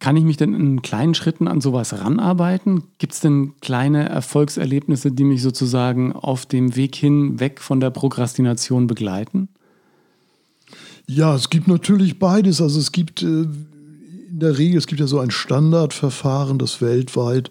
Kann 0.00 0.16
ich 0.16 0.24
mich 0.24 0.36
denn 0.36 0.54
in 0.54 0.82
kleinen 0.82 1.14
Schritten 1.14 1.48
an 1.48 1.60
sowas 1.60 1.92
ranarbeiten? 1.92 2.84
Gibt 2.98 3.14
es 3.14 3.20
denn 3.20 3.54
kleine 3.60 4.08
Erfolgserlebnisse, 4.08 5.10
die 5.10 5.24
mich 5.24 5.42
sozusagen 5.42 6.12
auf 6.12 6.46
dem 6.46 6.76
Weg 6.76 6.94
hin 6.94 7.40
weg 7.40 7.60
von 7.60 7.80
der 7.80 7.90
Prokrastination 7.90 8.86
begleiten? 8.86 9.48
Ja, 11.06 11.34
es 11.34 11.50
gibt 11.50 11.66
natürlich 11.66 12.18
beides. 12.18 12.60
Also 12.60 12.78
es 12.78 12.92
gibt 12.92 13.22
äh, 13.22 13.46
in 14.30 14.40
der 14.40 14.58
Regel, 14.58 14.78
es 14.78 14.86
gibt 14.86 15.00
ja 15.00 15.06
so 15.06 15.18
ein 15.18 15.30
Standardverfahren, 15.30 16.58
das 16.58 16.80
weltweit 16.80 17.50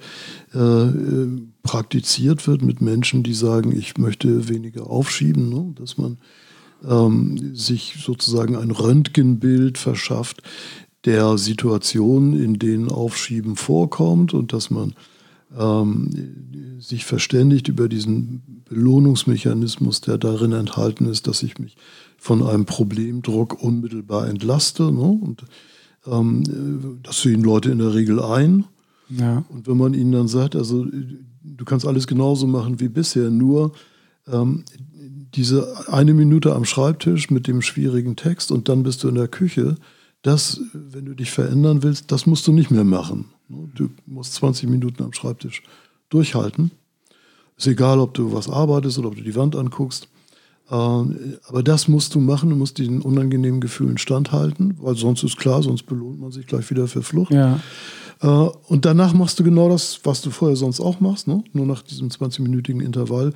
äh, 0.54 0.60
äh, 0.60 1.42
praktiziert 1.64 2.48
wird 2.48 2.62
mit 2.62 2.82
Menschen, 2.82 3.24
die 3.24 3.34
sagen, 3.34 3.78
ich 3.78 3.98
möchte 3.98 4.48
weniger 4.48 4.90
aufschieben, 4.90 5.50
ne? 5.50 5.74
dass 5.76 5.98
man 5.98 6.18
ähm, 6.88 7.56
sich 7.56 7.96
sozusagen 8.00 8.56
ein 8.56 8.72
Röntgenbild 8.72 9.78
verschafft, 9.78 10.44
der 11.08 11.38
Situationen, 11.38 12.34
in 12.34 12.60
denen 12.60 12.92
Aufschieben 12.92 13.56
vorkommt 13.56 14.34
und 14.34 14.52
dass 14.52 14.70
man 14.70 14.94
ähm, 15.58 16.78
sich 16.80 17.06
verständigt 17.06 17.70
über 17.70 17.88
diesen 17.88 18.64
Belohnungsmechanismus, 18.68 20.02
der 20.02 20.18
darin 20.18 20.52
enthalten 20.52 21.08
ist, 21.08 21.28
dass 21.28 21.44
ich 21.44 21.60
mich 21.60 21.78
von 22.18 22.44
einem 22.46 22.66
Problemdruck 22.66 23.64
unmittelbar 23.64 24.28
entlaste. 24.28 24.92
Ne? 24.92 25.00
Und 25.00 25.46
ähm, 26.06 27.00
das 27.04 27.22
sehen 27.22 27.42
Leute 27.42 27.72
in 27.72 27.80
der 27.80 27.94
Regel 27.94 28.22
ein. 28.22 28.66
Ja. 29.10 29.46
Und 29.48 29.66
wenn 29.66 29.78
man 29.78 29.94
ihnen 29.94 30.12
dann 30.12 30.28
sagt, 30.28 30.58
also 30.58 30.86
du 30.86 31.66
kannst 31.66 31.88
alles 31.88 32.08
genauso 32.08 32.48
machen 32.48 32.82
wie 32.82 32.90
bisher, 32.90 33.30
nur 33.30 33.72
ähm, 34.28 34.66
diese 35.36 35.90
eine 35.90 36.14
Minute 36.14 36.54
am 36.54 36.66
Schreibtisch 36.66 37.30
mit 37.30 37.48
dem 37.48 37.62
schwierigen 37.62 38.18
Text 38.18 38.52
und 38.52 38.68
dann 38.68 38.84
bist 38.84 39.06
du 39.06 39.08
in 39.08 39.16
der 39.16 39.30
Küche, 39.30 39.78
das, 40.28 40.60
wenn 40.74 41.06
du 41.06 41.14
dich 41.14 41.32
verändern 41.32 41.84
willst, 41.84 42.12
das 42.12 42.26
musst 42.26 42.46
du 42.48 42.52
nicht 42.52 42.72
mehr 42.72 42.84
machen. 42.84 43.26
Du 43.50 43.90
musst 44.06 44.34
20 44.36 44.70
Minuten 44.70 45.04
am 45.04 45.14
Schreibtisch 45.14 45.64
durchhalten. 46.10 46.72
Ist 47.58 47.68
egal, 47.68 48.00
ob 48.00 48.14
du 48.14 48.34
was 48.34 48.50
arbeitest 48.50 49.00
oder 49.00 49.08
ob 49.08 49.16
du 49.16 49.24
die 49.24 49.36
Wand 49.36 49.56
anguckst. 49.56 50.08
Äh, 50.70 50.74
aber 50.74 51.64
das 51.64 51.88
musst 51.88 52.14
du 52.14 52.20
machen, 52.20 52.50
du 52.50 52.56
musst 52.56 52.78
diesen 52.78 53.02
unangenehmen 53.02 53.62
Gefühlen 53.62 53.98
standhalten, 53.98 54.78
weil 54.80 54.96
sonst 54.96 55.24
ist 55.24 55.38
klar, 55.38 55.64
sonst 55.64 55.84
belohnt 55.84 56.20
man 56.20 56.32
sich 56.32 56.46
gleich 56.46 56.70
wieder 56.70 56.88
für 56.88 57.02
Flucht. 57.02 57.32
Ja. 57.32 57.60
Äh, 58.22 58.28
und 58.28 58.86
danach 58.86 59.14
machst 59.14 59.40
du 59.40 59.44
genau 59.44 59.70
das, 59.70 60.02
was 60.04 60.22
du 60.22 60.30
vorher 60.30 60.58
sonst 60.58 60.80
auch 60.82 61.00
machst, 61.00 61.28
ne? 61.28 61.44
nur 61.54 61.66
nach 61.66 61.82
diesem 61.82 62.10
20-minütigen 62.10 62.82
Intervall 62.82 63.34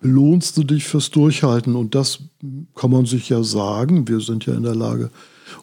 belohnst 0.00 0.56
du 0.56 0.62
dich 0.62 0.84
fürs 0.84 1.10
Durchhalten. 1.10 1.74
Und 1.74 1.94
das 1.94 2.20
kann 2.74 2.90
man 2.90 3.06
sich 3.06 3.28
ja 3.28 3.42
sagen. 3.42 4.06
Wir 4.06 4.20
sind 4.20 4.46
ja 4.46 4.54
in 4.54 4.62
der 4.62 4.76
Lage, 4.76 5.10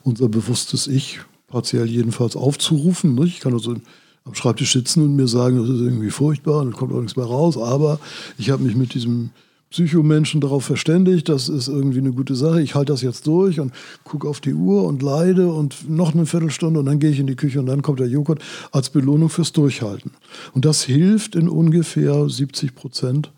unser 0.06 0.30
bewusstes 0.30 0.88
Ich, 0.88 1.20
partiell 1.48 1.88
jedenfalls, 1.88 2.36
aufzurufen. 2.36 3.22
Ich 3.26 3.40
kann 3.40 3.54
also 3.54 3.76
am 4.24 4.36
Schreibtisch 4.36 4.74
sitzen 4.74 5.04
und 5.04 5.16
mir 5.16 5.28
sagen, 5.28 5.58
das 5.58 5.70
ist 5.70 5.82
irgendwie 5.82 6.12
furchtbar 6.12 6.62
und 6.62 6.74
kommt 6.74 6.94
auch 6.94 7.02
nichts 7.02 7.18
mehr 7.18 7.26
raus, 7.26 7.58
aber 7.58 8.00
ich 8.38 8.50
habe 8.50 8.64
mich 8.64 8.76
mit 8.76 8.94
diesem 8.94 9.32
Psychomenschen 9.72 10.42
darauf 10.42 10.64
verständigt, 10.64 11.28
das 11.28 11.50
ist 11.50 11.68
irgendwie 11.68 12.00
eine 12.00 12.12
gute 12.12 12.36
Sache, 12.36 12.62
ich 12.62 12.76
halte 12.76 12.94
das 12.94 13.02
jetzt 13.02 13.28
durch 13.28 13.60
und 13.60 13.74
gucke 14.04 14.28
auf 14.28 14.40
die 14.40 14.54
Uhr 14.54 14.84
und 14.86 15.02
leide 15.02 15.52
und 15.52 15.90
noch 15.90 16.14
eine 16.14 16.26
Viertelstunde 16.26 16.80
und 16.80 16.86
dann 16.86 17.00
gehe 17.00 17.12
ich 17.12 17.20
in 17.20 17.28
die 17.28 17.36
Küche 17.36 17.60
und 17.60 17.66
dann 17.66 17.82
kommt 17.82 18.00
der 18.00 18.08
Joghurt 18.08 18.42
als 18.72 18.90
Belohnung 18.90 19.30
fürs 19.30 19.52
Durchhalten. 19.52 20.12
Und 20.54 20.66
das 20.66 20.84
hilft 20.84 21.36
in 21.36 21.50
ungefähr 21.50 22.30
70 22.30 22.74
Prozent 22.74 23.32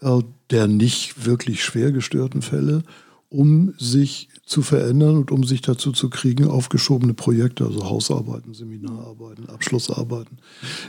äh, 0.00 0.20
der 0.50 0.66
nicht 0.66 1.26
wirklich 1.26 1.62
schwer 1.62 1.92
gestörten 1.92 2.42
Fälle 2.42 2.82
um 3.30 3.72
sich 3.78 4.28
zu 4.44 4.60
verändern 4.60 5.16
und 5.16 5.30
um 5.30 5.44
sich 5.44 5.62
dazu 5.62 5.92
zu 5.92 6.10
kriegen, 6.10 6.48
aufgeschobene 6.48 7.14
Projekte, 7.14 7.64
also 7.64 7.88
Hausarbeiten, 7.88 8.52
Seminararbeiten, 8.52 9.48
Abschlussarbeiten 9.48 10.38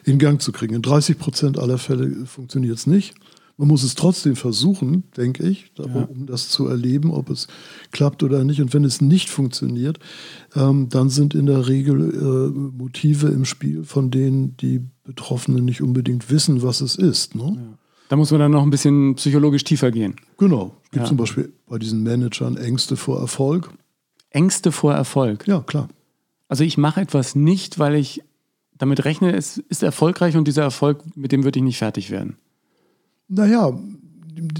in 0.04 0.18
Gang 0.18 0.42
zu 0.42 0.52
kriegen. 0.52 0.74
In 0.74 0.82
30 0.82 1.20
Prozent 1.20 1.60
aller 1.60 1.78
Fälle 1.78 2.26
funktioniert 2.26 2.78
es 2.78 2.88
nicht. 2.88 3.14
Man 3.58 3.68
muss 3.68 3.84
es 3.84 3.94
trotzdem 3.94 4.36
versuchen, 4.36 5.04
denke 5.16 5.48
ich, 5.48 5.72
ja. 5.78 5.86
um 5.86 6.26
das 6.26 6.50
zu 6.50 6.66
erleben, 6.66 7.12
ob 7.12 7.30
es 7.30 7.48
klappt 7.92 8.24
oder 8.24 8.44
nicht. 8.44 8.60
Und 8.60 8.74
wenn 8.74 8.84
es 8.84 9.02
nicht 9.02 9.30
funktioniert, 9.30 10.00
ähm, 10.56 10.90
dann 10.90 11.10
sind 11.10 11.36
in 11.36 11.46
der 11.46 11.68
Regel 11.68 12.12
äh, 12.12 12.60
Motive 12.76 13.28
im 13.28 13.46
Spiel, 13.46 13.84
von 13.84 14.10
denen 14.10 14.58
die 14.58 14.82
Betroffenen 15.04 15.64
nicht 15.64 15.84
unbedingt 15.84 16.32
wissen, 16.32 16.64
was 16.64 16.82
es 16.82 16.96
ist. 16.96 17.36
Ne? 17.36 17.54
Ja. 17.56 17.78
Da 18.12 18.18
muss 18.18 18.30
man 18.30 18.42
dann 18.42 18.52
noch 18.52 18.64
ein 18.64 18.70
bisschen 18.70 19.16
psychologisch 19.16 19.64
tiefer 19.64 19.90
gehen. 19.90 20.18
Genau. 20.38 20.76
Es 20.84 20.92
gibt 20.92 21.04
ja. 21.04 21.08
zum 21.08 21.16
Beispiel 21.16 21.54
bei 21.66 21.80
diesen 21.80 22.04
Managern 22.04 22.58
Ängste 22.58 22.98
vor 22.98 23.18
Erfolg. 23.22 23.72
Ängste 24.32 24.74
vor 24.74 24.94
Erfolg? 24.94 25.48
Ja, 25.48 25.62
klar. 25.62 25.88
Also 26.50 26.66
ich 26.66 26.78
mache 26.78 27.00
etwas 27.00 27.36
nicht, 27.36 27.80
weil 27.80 27.96
ich 27.96 28.22
damit 28.78 29.06
rechne, 29.06 29.34
es 29.34 29.60
ist 29.60 29.82
erfolgreich 29.82 30.36
und 30.36 30.46
dieser 30.46 30.64
Erfolg, 30.64 31.02
mit 31.16 31.32
dem 31.32 31.46
würde 31.46 31.60
ich 31.60 31.64
nicht 31.64 31.78
fertig 31.78 32.12
werden. 32.12 32.36
Naja, 33.30 33.80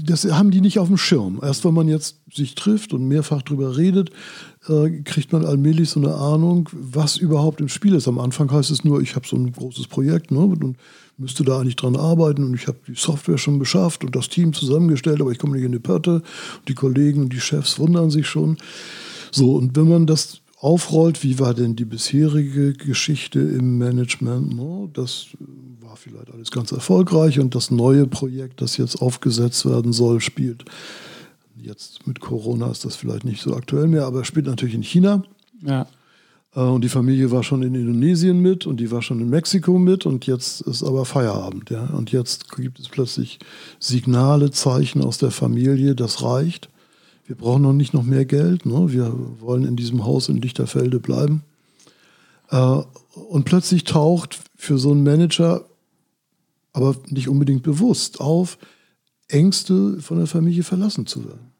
das 0.02 0.24
haben 0.32 0.50
die 0.50 0.62
nicht 0.62 0.78
auf 0.78 0.88
dem 0.88 0.96
Schirm. 0.96 1.38
Erst 1.42 1.66
wenn 1.66 1.74
man 1.74 1.88
jetzt 1.88 2.22
sich 2.32 2.54
trifft 2.54 2.94
und 2.94 3.06
mehrfach 3.06 3.42
drüber 3.42 3.76
redet, 3.76 4.12
äh, 4.66 5.02
kriegt 5.02 5.30
man 5.30 5.44
allmählich 5.44 5.90
so 5.90 6.00
eine 6.00 6.14
Ahnung, 6.14 6.70
was 6.72 7.18
überhaupt 7.18 7.60
im 7.60 7.68
Spiel 7.68 7.96
ist. 7.96 8.08
Am 8.08 8.18
Anfang 8.18 8.50
heißt 8.50 8.70
es 8.70 8.82
nur, 8.82 9.02
ich 9.02 9.14
habe 9.14 9.28
so 9.28 9.36
ein 9.36 9.52
großes 9.52 9.88
Projekt 9.88 10.30
ne, 10.30 10.40
und 10.40 10.78
müsste 11.18 11.44
da 11.44 11.60
eigentlich 11.60 11.76
dran 11.76 11.96
arbeiten 11.96 12.44
und 12.44 12.54
ich 12.54 12.66
habe 12.66 12.78
die 12.86 12.94
Software 12.94 13.38
schon 13.38 13.58
beschafft 13.58 14.04
und 14.04 14.16
das 14.16 14.28
Team 14.28 14.52
zusammengestellt, 14.52 15.20
aber 15.20 15.30
ich 15.30 15.38
komme 15.38 15.56
nicht 15.56 15.64
in 15.64 15.72
die 15.72 15.78
Pötte. 15.78 16.22
Die 16.68 16.74
Kollegen 16.74 17.22
und 17.22 17.32
die 17.32 17.40
Chefs 17.40 17.78
wundern 17.78 18.10
sich 18.10 18.26
schon. 18.26 18.56
So, 19.30 19.54
und 19.56 19.76
wenn 19.76 19.88
man 19.88 20.06
das 20.06 20.40
aufrollt, 20.58 21.22
wie 21.22 21.38
war 21.38 21.54
denn 21.54 21.76
die 21.76 21.84
bisherige 21.84 22.72
Geschichte 22.72 23.40
im 23.40 23.78
Management? 23.78 24.56
Ne? 24.56 24.88
Das 24.92 25.26
war 25.80 25.96
vielleicht 25.96 26.30
alles 26.30 26.50
ganz 26.50 26.72
erfolgreich 26.72 27.38
und 27.38 27.54
das 27.54 27.70
neue 27.70 28.06
Projekt, 28.06 28.60
das 28.60 28.76
jetzt 28.76 29.00
aufgesetzt 29.02 29.66
werden 29.66 29.92
soll, 29.92 30.20
spielt 30.20 30.64
jetzt 31.62 32.06
mit 32.06 32.20
Corona 32.20 32.70
ist 32.70 32.84
das 32.84 32.96
vielleicht 32.96 33.24
nicht 33.24 33.42
so 33.42 33.54
aktuell 33.54 33.86
mehr, 33.86 34.04
aber 34.04 34.24
spielt 34.24 34.46
natürlich 34.46 34.74
in 34.74 34.82
China. 34.82 35.22
Ja. 35.64 35.86
Äh, 36.54 36.60
und 36.60 36.82
die 36.82 36.88
Familie 36.88 37.30
war 37.30 37.42
schon 37.42 37.62
in 37.62 37.74
Indonesien 37.74 38.40
mit 38.40 38.66
und 38.66 38.78
die 38.78 38.90
war 38.90 39.02
schon 39.02 39.20
in 39.20 39.30
Mexiko 39.30 39.78
mit 39.78 40.06
und 40.06 40.26
jetzt 40.26 40.62
ist 40.62 40.82
aber 40.82 41.04
Feierabend. 41.04 41.70
Ja? 41.70 41.86
Und 41.86 42.12
jetzt 42.12 42.50
gibt 42.54 42.78
es 42.78 42.88
plötzlich 42.88 43.38
Signale, 43.78 44.50
Zeichen 44.50 45.02
aus 45.02 45.18
der 45.18 45.30
Familie, 45.30 45.94
das 45.94 46.22
reicht. 46.22 46.68
Wir 47.26 47.36
brauchen 47.36 47.62
noch 47.62 47.72
nicht 47.72 47.94
noch 47.94 48.02
mehr 48.02 48.24
Geld. 48.24 48.66
Ne? 48.66 48.92
Wir 48.92 49.14
wollen 49.40 49.64
in 49.64 49.76
diesem 49.76 50.04
Haus 50.04 50.28
in 50.28 50.40
Lichterfelde 50.40 51.00
bleiben. 51.00 51.42
Äh, 52.50 52.82
und 53.14 53.44
plötzlich 53.44 53.84
taucht 53.84 54.40
für 54.56 54.78
so 54.78 54.90
einen 54.90 55.02
Manager 55.02 55.64
aber 56.72 56.96
nicht 57.08 57.28
unbedingt 57.28 57.62
bewusst 57.62 58.20
auf, 58.20 58.58
Ängste 59.28 60.00
von 60.00 60.18
der 60.18 60.26
Familie 60.26 60.62
verlassen 60.62 61.06
zu 61.06 61.24
werden. 61.24 61.51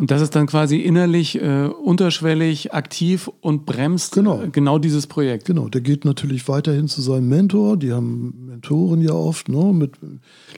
Und 0.00 0.12
das 0.12 0.22
ist 0.22 0.36
dann 0.36 0.46
quasi 0.46 0.76
innerlich 0.76 1.42
äh, 1.42 1.66
unterschwellig 1.66 2.72
aktiv 2.72 3.28
und 3.40 3.66
bremst 3.66 4.12
genau. 4.12 4.40
Äh, 4.40 4.48
genau 4.50 4.78
dieses 4.78 5.08
Projekt. 5.08 5.44
Genau, 5.44 5.68
der 5.68 5.80
geht 5.80 6.04
natürlich 6.04 6.46
weiterhin 6.46 6.86
zu 6.86 7.02
seinem 7.02 7.28
Mentor. 7.28 7.76
Die 7.76 7.92
haben 7.92 8.46
Mentoren 8.46 9.02
ja 9.02 9.10
oft, 9.10 9.48
ne, 9.48 9.72
mit 9.72 9.96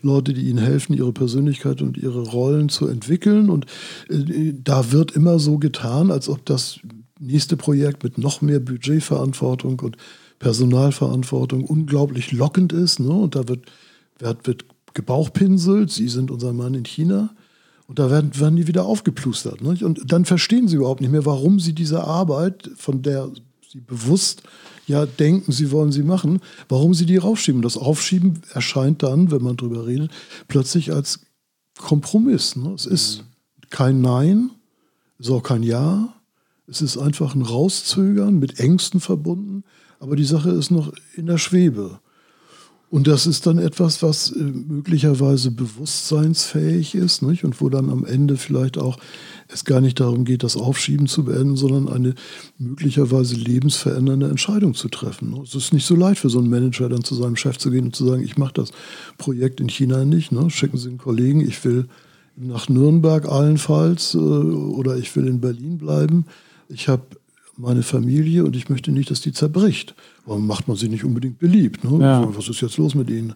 Leute, 0.03 0.35
die 0.35 0.43
ihnen 0.43 0.59
helfen, 0.59 0.93
ihre 0.93 1.15
Persönlichkeit 1.15 1.81
und 1.81 1.97
ihre 1.97 2.21
Rollen 2.21 2.69
zu 2.69 2.87
entwickeln. 2.87 3.49
Und 3.49 3.65
äh, 4.11 4.53
da 4.63 4.93
wird 4.93 5.13
immer 5.13 5.39
so 5.39 5.57
getan, 5.57 6.11
als 6.11 6.29
ob 6.29 6.45
das 6.45 6.81
nächste 7.19 7.57
Projekt 7.57 8.05
mit 8.05 8.19
noch 8.19 8.43
mehr 8.43 8.61
Budgetverantwortung 8.61 9.81
und 9.81 9.97
Personalverantwortung 10.39 11.65
unglaublich 11.65 12.33
lockend 12.33 12.75
ist. 12.75 13.01
Ne? 13.01 13.09
Und 13.09 13.37
da 13.37 13.49
wird, 13.49 13.73
wird, 14.19 14.47
wird 14.47 14.65
gebauchpinselt, 14.93 15.91
Sie 15.91 16.09
sind 16.09 16.31
unser 16.31 16.53
Mann 16.53 16.75
in 16.75 16.85
China. 16.85 17.31
Und 17.91 17.99
da 17.99 18.09
werden, 18.09 18.39
werden 18.39 18.55
die 18.55 18.69
wieder 18.69 18.85
aufgeplustert. 18.85 19.61
Nicht? 19.63 19.83
Und 19.83 20.13
dann 20.13 20.25
verstehen 20.25 20.69
sie 20.69 20.77
überhaupt 20.77 21.01
nicht 21.01 21.11
mehr, 21.11 21.27
warum 21.27 21.59
sie 21.59 21.73
diese 21.73 22.05
Arbeit, 22.05 22.71
von 22.77 23.03
der 23.03 23.29
sie 23.69 23.81
bewusst 23.81 24.43
ja 24.87 25.07
denken, 25.07 25.53
sie 25.53 25.71
wollen 25.71 25.93
sie 25.93 26.03
machen, 26.03 26.41
warum 26.69 26.95
sie 26.95 27.05
die 27.05 27.17
raufschieben. 27.17 27.63
Das 27.63 27.77
Aufschieben 27.77 28.43
erscheint 28.53 29.03
dann, 29.03 29.31
wenn 29.31 29.43
man 29.43 29.57
drüber 29.57 29.87
redet, 29.87 30.11
plötzlich 30.49 30.93
als 30.93 31.21
Kompromiss. 31.79 32.57
Ne? 32.57 32.73
Es 32.75 32.87
ist 32.87 33.25
kein 33.71 34.01
Nein, 34.01 34.51
es 35.19 35.27
ist 35.27 35.33
auch 35.33 35.43
kein 35.43 35.63
Ja. 35.65 36.15
Es 36.67 36.81
ist 36.81 36.97
einfach 36.97 37.35
ein 37.35 37.43
Rauszögern 37.43 38.39
mit 38.39 38.61
Ängsten 38.61 39.01
verbunden 39.01 39.65
aber 40.01 40.17
die 40.17 40.25
Sache 40.25 40.51
ist 40.51 40.71
noch 40.71 40.93
in 41.15 41.27
der 41.27 41.39
Schwebe. 41.39 42.01
Und 42.91 43.07
das 43.07 43.29
ist 43.29 43.47
dann 43.47 43.59
etwas, 43.59 44.03
was 44.03 44.33
äh, 44.33 44.43
möglicherweise 44.43 45.53
bewusstseinsfähig 45.53 46.97
ist 46.97 47.23
nicht? 47.23 47.45
und 47.45 47.61
wo 47.61 47.69
dann 47.69 47.89
am 47.89 48.05
Ende 48.05 48.37
vielleicht 48.37 48.79
auch 48.79 48.99
es 49.47 49.65
gar 49.65 49.81
nicht 49.81 50.01
darum 50.01 50.25
geht, 50.25 50.43
das 50.43 50.57
Aufschieben 50.57 51.07
zu 51.07 51.25
beenden, 51.25 51.57
sondern 51.57 51.89
eine 51.89 52.15
möglicherweise 52.59 53.37
lebensverändernde 53.37 54.29
Entscheidung 54.29 54.75
zu 54.75 54.89
treffen. 54.89 55.41
Es 55.43 55.55
ist 55.55 55.73
nicht 55.73 55.87
so 55.87 55.95
leicht 55.95 56.21
für 56.21 56.31
so 56.31 56.41
einen 56.41 56.51
Manager 56.51 56.89
dann 56.89 57.05
zu 57.05 57.15
seinem 57.15 57.37
Chef 57.37 57.59
zu 57.59 57.71
gehen 57.71 57.87
und 57.87 57.97
zu 57.97 58.07
sagen, 58.07 58.25
ich 58.25 58.37
mache 58.37 58.55
das 58.55 58.73
Projekt 59.19 59.61
in 59.61 59.69
China 59.69 60.05
nicht, 60.05 60.33
ne? 60.33 60.51
schicken 60.51 60.77
Sie 60.77 60.89
einen 60.89 60.99
Kollegen, 60.99 61.41
ich 61.41 61.65
will 61.65 61.87
nach 62.37 62.69
Nürnberg 62.69 63.29
allenfalls 63.29 64.15
äh, 64.15 64.19
oder 64.19 64.97
ich 64.97 65.15
will 65.15 65.29
in 65.29 65.41
Berlin 65.41 65.79
bleiben. 65.79 66.27
Ich 66.69 66.89
habe 66.89 67.05
meine 67.61 67.83
Familie 67.83 68.45
und 68.45 68.57
ich 68.57 68.69
möchte 68.69 68.93
nicht, 68.93 69.11
dass 69.11 69.21
die 69.21 69.33
zerbricht. 69.33 69.95
Warum 70.27 70.47
macht 70.47 70.69
man 70.69 70.77
sie 70.77 70.89
nicht 70.89 71.05
unbedingt 71.05 71.39
beliebt? 71.39 71.85
Ne? 71.85 72.03
Ja. 72.03 72.37
Was 72.37 72.49
ist 72.49 72.61
jetzt 72.61 72.77
los 72.79 72.95
mit 72.95 73.11
ihnen? 73.11 73.35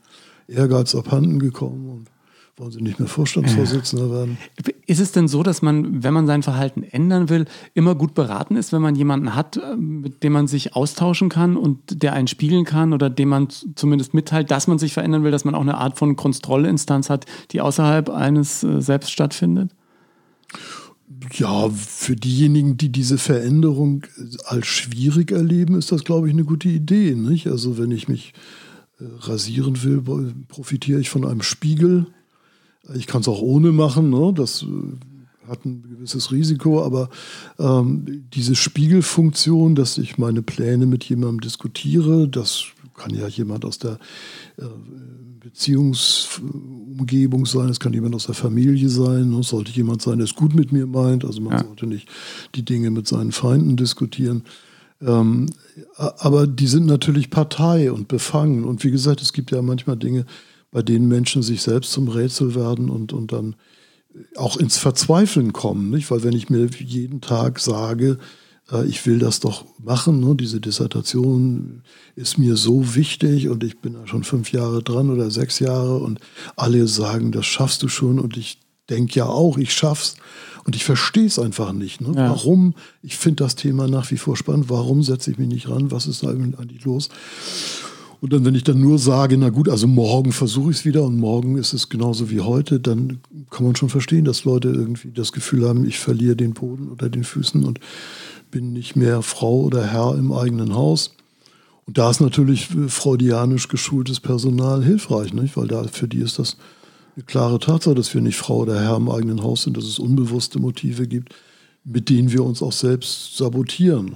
Ehrgeiz 0.49 0.95
abhanden 0.95 1.39
gekommen 1.39 1.89
und 1.89 2.11
wollen 2.57 2.71
sie 2.71 2.83
nicht 2.83 3.01
mehr 3.01 3.09
Vorstandsvorsitzender 3.09 4.11
werden. 4.11 4.39
Ist 4.87 5.01
es 5.01 5.11
denn 5.11 5.27
so, 5.27 5.43
dass 5.43 5.61
man, 5.61 6.05
wenn 6.05 6.15
man 6.15 6.27
sein 6.27 6.43
Verhalten 6.43 6.85
ändern 6.85 7.29
will, 7.29 7.47
immer 7.75 7.95
gut 7.95 8.15
beraten 8.15 8.57
ist, 8.57 8.73
wenn 8.73 8.83
man 8.83 8.95
jemanden 8.95 9.35
hat, 9.35 9.57
äh, 9.57 9.77
mit 9.77 10.23
dem 10.23 10.33
man 10.33 10.47
sich 10.47 10.77
austauschen 10.77 11.29
kann 11.29 11.57
und 11.57 12.03
der 12.03 12.13
einen 12.13 12.29
spiegeln 12.29 12.65
kann 12.65 12.93
oder 12.93 13.11
dem 13.11 13.29
man 13.29 13.49
zumindest 13.75 14.15
mitteilt, 14.15 14.51
dass 14.51 14.69
man 14.69 14.79
sich 14.79 14.93
verändern 14.93 15.25
will, 15.25 15.33
dass 15.33 15.45
man 15.45 15.55
auch 15.55 15.63
eine 15.63 15.79
Art 15.79 15.99
von 15.99 16.15
Kontrollinstanz 16.15 17.11
hat, 17.11 17.27
die 17.51 17.61
außerhalb 17.61 18.09
eines 18.11 18.63
äh, 18.63 18.81
selbst 18.81 19.11
stattfindet? 19.11 19.71
Ja, 21.33 21.69
für 21.71 22.17
diejenigen, 22.17 22.77
die 22.77 22.91
diese 22.91 23.19
Veränderung 23.19 24.05
als 24.45 24.67
schwierig 24.67 25.31
erleben, 25.31 25.77
ist 25.77 25.93
das, 25.93 26.05
glaube 26.05 26.29
ich, 26.29 26.35
eine 26.35 26.45
gute 26.45 26.69
Idee. 26.69 27.15
Nicht? 27.15 27.47
Also 27.47 27.79
wenn 27.79 27.91
ich 27.91 28.09
mich 28.09 28.33
äh, 29.01 29.05
rasieren 29.21 29.83
will, 29.83 30.03
profitiere 30.49 31.01
ich 31.01 31.11
von 31.11 31.25
einem 31.25 31.43
Spiegel. 31.43 32.07
Ich 32.95 33.07
kann 33.07 33.23
es 33.23 33.29
auch 33.29 33.41
ohne 33.41 33.73
machen, 33.73 34.11
ne? 34.11 34.33
das 34.35 34.63
äh, 34.63 35.49
hat 35.49 35.65
ein 35.65 35.83
gewisses 35.83 36.33
Risiko, 36.33 36.85
aber 36.85 37.09
ähm, 37.59 38.25
diese 38.35 38.55
Spiegelfunktion, 38.55 39.75
dass 39.75 39.99
ich 39.99 40.19
meine 40.19 40.43
Pläne 40.43 40.87
mit 40.87 41.05
jemandem 41.05 41.41
diskutiere, 41.41 42.29
das 42.29 42.65
kann 42.95 43.15
ja 43.15 43.27
jemand 43.29 43.65
aus 43.65 43.79
der 43.79 43.99
äh, 44.59 44.65
Beziehungsumgebung 45.55 47.47
sein, 47.47 47.69
es 47.69 47.79
kann 47.79 47.93
jemand 47.93 48.17
aus 48.17 48.27
der 48.27 48.35
Familie 48.35 48.89
sein, 48.89 49.33
es 49.35 49.51
sollte 49.51 49.71
jemand 49.71 50.03
sein, 50.03 50.19
der 50.19 50.25
es 50.25 50.35
gut 50.35 50.53
mit 50.53 50.73
mir 50.73 50.89
meint, 50.89 51.25
also 51.25 51.41
man 51.41 51.53
ja. 51.53 51.63
sollte 51.65 51.87
nicht 51.87 52.09
die 52.57 52.65
Dinge 52.65 52.91
mit 52.91 53.07
seinen 53.07 53.31
Feinden 53.31 53.77
diskutieren. 53.77 54.43
Ähm, 55.01 55.47
aber 55.97 56.49
die 56.49 56.67
sind 56.67 56.87
natürlich 56.87 57.31
Partei 57.31 57.93
und 57.93 58.09
befangen. 58.09 58.65
Und 58.65 58.83
wie 58.83 58.91
gesagt, 58.91 59.23
es 59.23 59.33
gibt 59.33 59.53
ja 59.53 59.63
manchmal 59.63 59.97
Dinge, 59.97 60.27
bei 60.73 60.83
denen 60.83 61.07
Menschen 61.07 61.45
sich 61.45 61.63
selbst 61.63 61.93
zum 61.93 62.09
Rätsel 62.09 62.57
werden 62.57 62.91
und, 62.91 63.13
und 63.13 63.31
dann 63.31 63.55
auch 64.35 64.57
ins 64.57 64.77
Verzweifeln 64.77 65.53
kommen. 65.53 65.91
Nicht? 65.91 66.11
Weil 66.11 66.25
wenn 66.25 66.35
ich 66.35 66.51
mir 66.51 66.69
jeden 66.81 67.21
Tag 67.21 67.61
sage, 67.61 68.19
äh, 68.73 68.87
ich 68.87 69.05
will 69.07 69.19
das 69.19 69.41
doch 69.41 69.65
machen. 69.83 70.21
Ne? 70.21 70.35
Diese 70.35 70.61
Dissertation 70.61 71.83
ist 72.17 72.39
mir 72.39 72.57
so 72.57 72.95
wichtig 72.95 73.49
und 73.49 73.65
ich 73.65 73.79
bin 73.79 73.95
da 73.95 74.07
schon 74.07 74.25
fünf 74.25 74.53
Jahre 74.53 74.83
dran 74.83 75.11
oder 75.11 75.31
sechs 75.31 75.59
Jahre 75.59 75.99
und 75.99 76.21
alle 76.57 76.87
sagen, 76.87 77.33
das 77.33 77.47
schaffst 77.47 77.83
du 77.83 77.89
schon 77.89 78.19
und 78.19 78.37
ich 78.37 78.59
denke 78.91 79.15
ja 79.19 79.27
auch, 79.27 79.59
ich 79.59 79.73
schaff's 79.73 80.17
und 80.65 80.77
ich 80.77 80.85
verstehe 80.85 81.27
es 81.27 81.39
einfach 81.39 81.73
nicht. 81.73 82.01
Ne? 82.01 82.13
Ja. 82.17 82.31
Warum? 82.31 82.75
Ich 83.03 83.17
finde 83.17 83.45
das 83.45 83.55
Thema 83.55 83.87
nach 83.89 84.11
wie 84.11 84.17
vor 84.17 84.37
spannend. 84.37 84.69
Warum 84.69 85.03
setze 85.03 85.31
ich 85.31 85.39
mich 85.39 85.49
nicht 85.49 85.69
ran? 85.69 85.91
Was 85.91 86.07
ist 86.07 86.23
da 86.23 86.29
eigentlich 86.29 86.85
los? 86.85 87.09
Und 88.21 88.33
dann, 88.33 88.47
wenn 88.47 88.55
ich 88.55 88.65
dann 88.65 88.81
nur 88.81 88.99
sage, 88.99 89.37
na 89.37 89.51
gut, 89.51 89.69
also 89.69 89.87
morgen 89.87 90.33
versuche 90.33 90.71
ich 90.71 90.79
es 90.79 90.85
wieder 90.87 91.03
und 91.03 91.19
morgen 91.19 91.59
ist 91.59 91.75
es 91.75 91.91
genauso 91.91 92.31
wie 92.31 92.41
heute, 92.41 92.81
dann 92.81 93.21
kann 93.51 93.67
man 93.67 93.77
schon 93.77 93.91
verstehen, 93.91 94.25
dass 94.25 94.45
Leute 94.45 94.69
irgendwie 94.69 95.11
das 95.13 95.33
Gefühl 95.33 95.69
haben, 95.69 95.87
ich 95.87 95.99
verliere 95.99 96.35
den 96.35 96.55
Boden 96.55 96.89
unter 96.89 97.11
den 97.11 97.25
Füßen 97.25 97.63
und 97.65 97.81
bin 98.55 98.73
nicht 98.73 98.95
mehr 98.95 99.23
Frau 99.23 99.63
oder 99.63 99.85
Herr 99.85 100.15
im 100.15 100.33
eigenen 100.33 100.77
Haus. 100.77 101.17
Und 101.87 101.99
da 101.99 102.09
ist 102.09 102.21
natürlich 102.21 102.69
freudianisch 102.87 103.67
geschultes 103.67 104.21
Personal 104.21 104.85
hilfreich, 104.85 105.35
nicht? 105.35 105.57
weil 105.57 105.67
da 105.67 105.83
für 105.89 106.07
die 106.07 106.21
ist 106.21 106.39
das 106.39 106.57
eine 107.17 107.25
klare 107.25 107.59
Tatsache, 107.59 107.97
dass 107.97 108.15
wir 108.15 108.21
nicht 108.21 108.37
Frau 108.37 108.59
oder 108.59 108.81
Herr 108.81 108.97
im 108.97 109.11
eigenen 109.11 109.43
Haus 109.43 109.65
sind, 109.65 109.77
dass 109.77 109.85
es 109.85 109.99
unbewusste 109.99 110.61
Motive 110.61 111.09
gibt, 111.09 111.35
mit 111.83 112.09
denen 112.09 112.31
wir 112.31 112.45
uns 112.45 112.63
auch 112.63 112.73
selbst 112.73 113.37
sabotieren. 113.37 114.15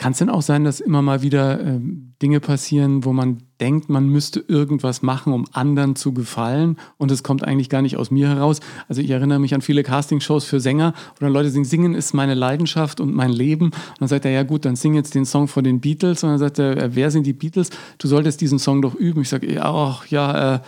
Kann 0.00 0.12
es 0.12 0.18
denn 0.18 0.30
auch 0.30 0.40
sein, 0.40 0.64
dass 0.64 0.80
immer 0.80 1.02
mal 1.02 1.20
wieder 1.20 1.60
äh, 1.60 1.78
Dinge 2.22 2.40
passieren, 2.40 3.04
wo 3.04 3.12
man 3.12 3.42
denkt, 3.60 3.90
man 3.90 4.08
müsste 4.08 4.40
irgendwas 4.40 5.02
machen, 5.02 5.34
um 5.34 5.44
anderen 5.52 5.94
zu 5.94 6.14
gefallen 6.14 6.78
und 6.96 7.10
es 7.10 7.22
kommt 7.22 7.44
eigentlich 7.44 7.68
gar 7.68 7.82
nicht 7.82 7.98
aus 7.98 8.10
mir 8.10 8.26
heraus? 8.26 8.60
Also 8.88 9.02
ich 9.02 9.10
erinnere 9.10 9.38
mich 9.38 9.52
an 9.52 9.60
viele 9.60 9.82
Castingshows 9.82 10.46
für 10.46 10.58
Sänger, 10.58 10.94
wo 11.16 11.26
dann 11.26 11.34
Leute 11.34 11.50
singen, 11.50 11.66
singen 11.66 11.94
ist 11.94 12.14
meine 12.14 12.32
Leidenschaft 12.32 12.98
und 12.98 13.12
mein 13.12 13.28
Leben. 13.28 13.66
Und 13.66 14.00
dann 14.00 14.08
sagt 14.08 14.24
er, 14.24 14.30
ja 14.30 14.42
gut, 14.42 14.64
dann 14.64 14.74
sing 14.74 14.94
jetzt 14.94 15.14
den 15.14 15.26
Song 15.26 15.48
von 15.48 15.64
den 15.64 15.80
Beatles. 15.80 16.24
Und 16.24 16.30
dann 16.30 16.38
sagt 16.38 16.58
er, 16.58 16.96
wer 16.96 17.10
sind 17.10 17.26
die 17.26 17.34
Beatles? 17.34 17.68
Du 17.98 18.08
solltest 18.08 18.40
diesen 18.40 18.58
Song 18.58 18.80
doch 18.80 18.94
üben. 18.94 19.20
Ich 19.20 19.28
sage, 19.28 19.62
ach, 19.62 20.06
ja, 20.06 20.54
äh, 20.54 20.60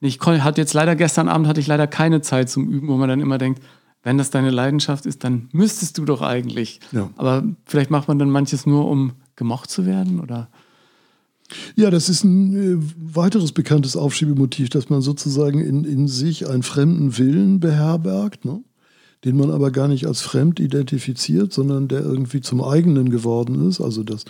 ich 0.00 0.18
hatte 0.18 0.62
jetzt 0.62 0.72
leider 0.72 0.96
gestern 0.96 1.28
Abend 1.28 1.46
hatte 1.46 1.60
ich 1.60 1.66
leider 1.66 1.88
keine 1.88 2.22
Zeit 2.22 2.48
zum 2.48 2.66
Üben, 2.70 2.88
wo 2.88 2.96
man 2.96 3.10
dann 3.10 3.20
immer 3.20 3.36
denkt, 3.36 3.62
wenn 4.02 4.18
das 4.18 4.30
deine 4.30 4.50
Leidenschaft 4.50 5.06
ist, 5.06 5.24
dann 5.24 5.48
müsstest 5.52 5.98
du 5.98 6.04
doch 6.04 6.22
eigentlich. 6.22 6.80
Ja. 6.92 7.10
Aber 7.16 7.44
vielleicht 7.64 7.90
macht 7.90 8.08
man 8.08 8.18
dann 8.18 8.30
manches 8.30 8.66
nur, 8.66 8.88
um 8.88 9.12
gemocht 9.36 9.70
zu 9.70 9.86
werden, 9.86 10.20
oder? 10.20 10.48
Ja, 11.76 11.90
das 11.90 12.08
ist 12.08 12.24
ein 12.24 12.54
äh, 12.54 12.76
weiteres 12.96 13.52
bekanntes 13.52 13.96
Aufschiebemotiv, 13.96 14.68
dass 14.68 14.90
man 14.90 15.00
sozusagen 15.00 15.60
in, 15.60 15.84
in 15.84 16.06
sich 16.06 16.48
einen 16.48 16.62
fremden 16.62 17.16
Willen 17.16 17.58
beherbergt, 17.58 18.44
ne? 18.44 18.62
den 19.24 19.36
man 19.36 19.50
aber 19.50 19.70
gar 19.70 19.88
nicht 19.88 20.06
als 20.06 20.20
fremd 20.20 20.60
identifiziert, 20.60 21.52
sondern 21.52 21.88
der 21.88 22.02
irgendwie 22.02 22.40
zum 22.40 22.62
eigenen 22.62 23.10
geworden 23.10 23.66
ist. 23.66 23.80
Also 23.80 24.04
das 24.04 24.24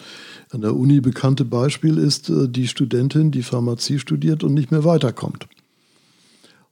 an 0.51 0.63
der 0.63 0.77
Uni 0.77 1.01
bekannte 1.01 1.45
Beispiel 1.45 1.99
ist 1.99 2.31
äh, 2.31 2.49
die 2.49 2.69
Studentin, 2.69 3.33
die 3.33 3.43
Pharmazie 3.43 3.99
studiert 3.99 4.45
und 4.45 4.55
nicht 4.55 4.71
mehr 4.71 4.85
weiterkommt 4.85 5.49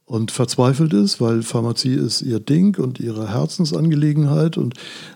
und 0.06 0.30
verzweifelt 0.30 0.92
ist, 0.92 1.20
weil 1.20 1.42
Pharmazie 1.42 1.94
ist 1.94 2.22
ihr 2.22 2.38
Ding 2.38 2.78
und 2.78 3.00
ihre 3.00 3.28
Herzensangelegenheit. 3.28 4.56
Und 4.56 4.74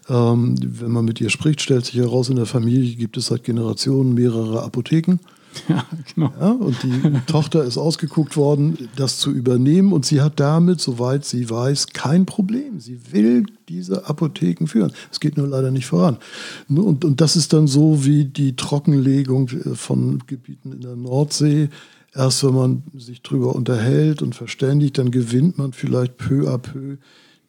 ähm, 0.09 0.57
wenn 0.61 0.91
man 0.91 1.05
mit 1.05 1.21
ihr 1.21 1.31
spricht, 1.31 1.61
stellt 1.61 1.87
sich 1.87 1.95
heraus, 1.95 2.29
in 2.29 2.37
der 2.37 2.47
Familie 2.47 2.97
gibt 2.97 3.17
es 3.17 3.27
seit 3.27 3.45
Generationen 3.45 4.15
mehrere 4.15 4.63
Apotheken. 4.63 5.19
Ja, 5.69 5.85
genau. 6.15 6.33
Ja, 6.41 6.51
und 6.53 6.81
die 6.85 7.21
Tochter 7.27 7.65
ist 7.65 7.77
ausgeguckt 7.77 8.37
worden, 8.37 8.89
das 8.95 9.19
zu 9.19 9.33
übernehmen. 9.33 9.93
Und 9.93 10.07
sie 10.07 10.21
hat 10.21 10.39
damit, 10.39 10.81
soweit 10.81 11.25
sie 11.25 11.51
weiß, 11.51 11.89
kein 11.89 12.25
Problem. 12.25 12.79
Sie 12.79 13.01
will 13.11 13.47
diese 13.69 14.09
Apotheken 14.09 14.69
führen. 14.69 14.93
Es 15.11 15.19
geht 15.19 15.37
nur 15.37 15.49
leider 15.49 15.73
nicht 15.73 15.87
voran. 15.87 16.19
Und, 16.69 17.05
und 17.05 17.21
das 17.21 17.35
ist 17.35 17.53
dann 17.53 17.67
so 17.67 18.05
wie 18.05 18.27
die 18.27 18.55
Trockenlegung 18.55 19.49
von 19.75 20.23
Gebieten 20.29 20.71
in 20.71 20.83
der 20.83 20.95
Nordsee 20.95 21.69
erst 22.15 22.45
wenn 22.45 22.55
man 22.55 22.83
sich 22.95 23.23
drüber 23.23 23.55
unterhält 23.55 24.23
und 24.23 24.35
verständigt, 24.35 24.99
dann 24.99 25.11
gewinnt 25.11 25.59
man 25.59 25.73
vielleicht 25.73 26.17
peu 26.17 26.49
à 26.49 26.59
peu 26.59 26.99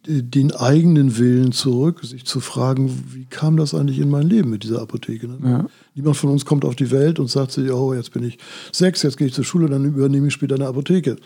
den 0.03 0.51
eigenen 0.51 1.17
Willen 1.19 1.51
zurück, 1.51 2.03
sich 2.03 2.25
zu 2.25 2.39
fragen, 2.39 3.03
wie 3.13 3.25
kam 3.25 3.55
das 3.55 3.75
eigentlich 3.75 3.99
in 3.99 4.09
mein 4.09 4.27
Leben 4.27 4.49
mit 4.49 4.63
dieser 4.63 4.81
Apotheke? 4.81 5.27
Ne? 5.27 5.37
Ja. 5.43 5.65
Niemand 5.93 6.17
von 6.17 6.31
uns 6.31 6.43
kommt 6.43 6.65
auf 6.65 6.75
die 6.75 6.89
Welt 6.89 7.19
und 7.19 7.29
sagt 7.29 7.51
sich, 7.51 7.71
oh, 7.71 7.93
jetzt 7.93 8.11
bin 8.11 8.23
ich 8.23 8.39
sechs, 8.71 9.03
jetzt 9.03 9.17
gehe 9.17 9.27
ich 9.27 9.33
zur 9.33 9.43
Schule, 9.43 9.69
dann 9.69 9.85
übernehme 9.85 10.27
ich 10.27 10.33
später 10.33 10.55
eine 10.55 10.65
Apotheke. 10.67 11.17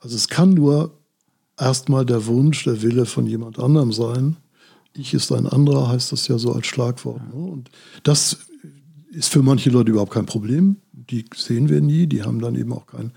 Also 0.00 0.16
es 0.16 0.26
kann 0.28 0.54
nur 0.54 0.98
erstmal 1.58 2.04
der 2.04 2.26
Wunsch, 2.26 2.64
der 2.64 2.82
Wille 2.82 3.06
von 3.06 3.26
jemand 3.26 3.60
anderem 3.60 3.92
sein. 3.92 4.36
Ich 4.92 5.14
ist 5.14 5.30
ein 5.30 5.46
anderer, 5.46 5.88
heißt 5.88 6.10
das 6.10 6.26
ja 6.26 6.36
so 6.38 6.52
als 6.52 6.66
Schlagwort. 6.66 7.22
Ne? 7.32 7.40
Und 7.40 7.70
das 8.02 8.38
ist 9.10 9.28
für 9.28 9.42
manche 9.42 9.70
Leute 9.70 9.92
überhaupt 9.92 10.12
kein 10.12 10.26
Problem 10.26 10.76
die 11.10 11.24
sehen 11.34 11.68
wir 11.68 11.80
nie, 11.80 12.06
die 12.06 12.22
haben 12.22 12.40
dann 12.40 12.54
eben 12.54 12.72
auch 12.72 12.86
kein 12.86 13.12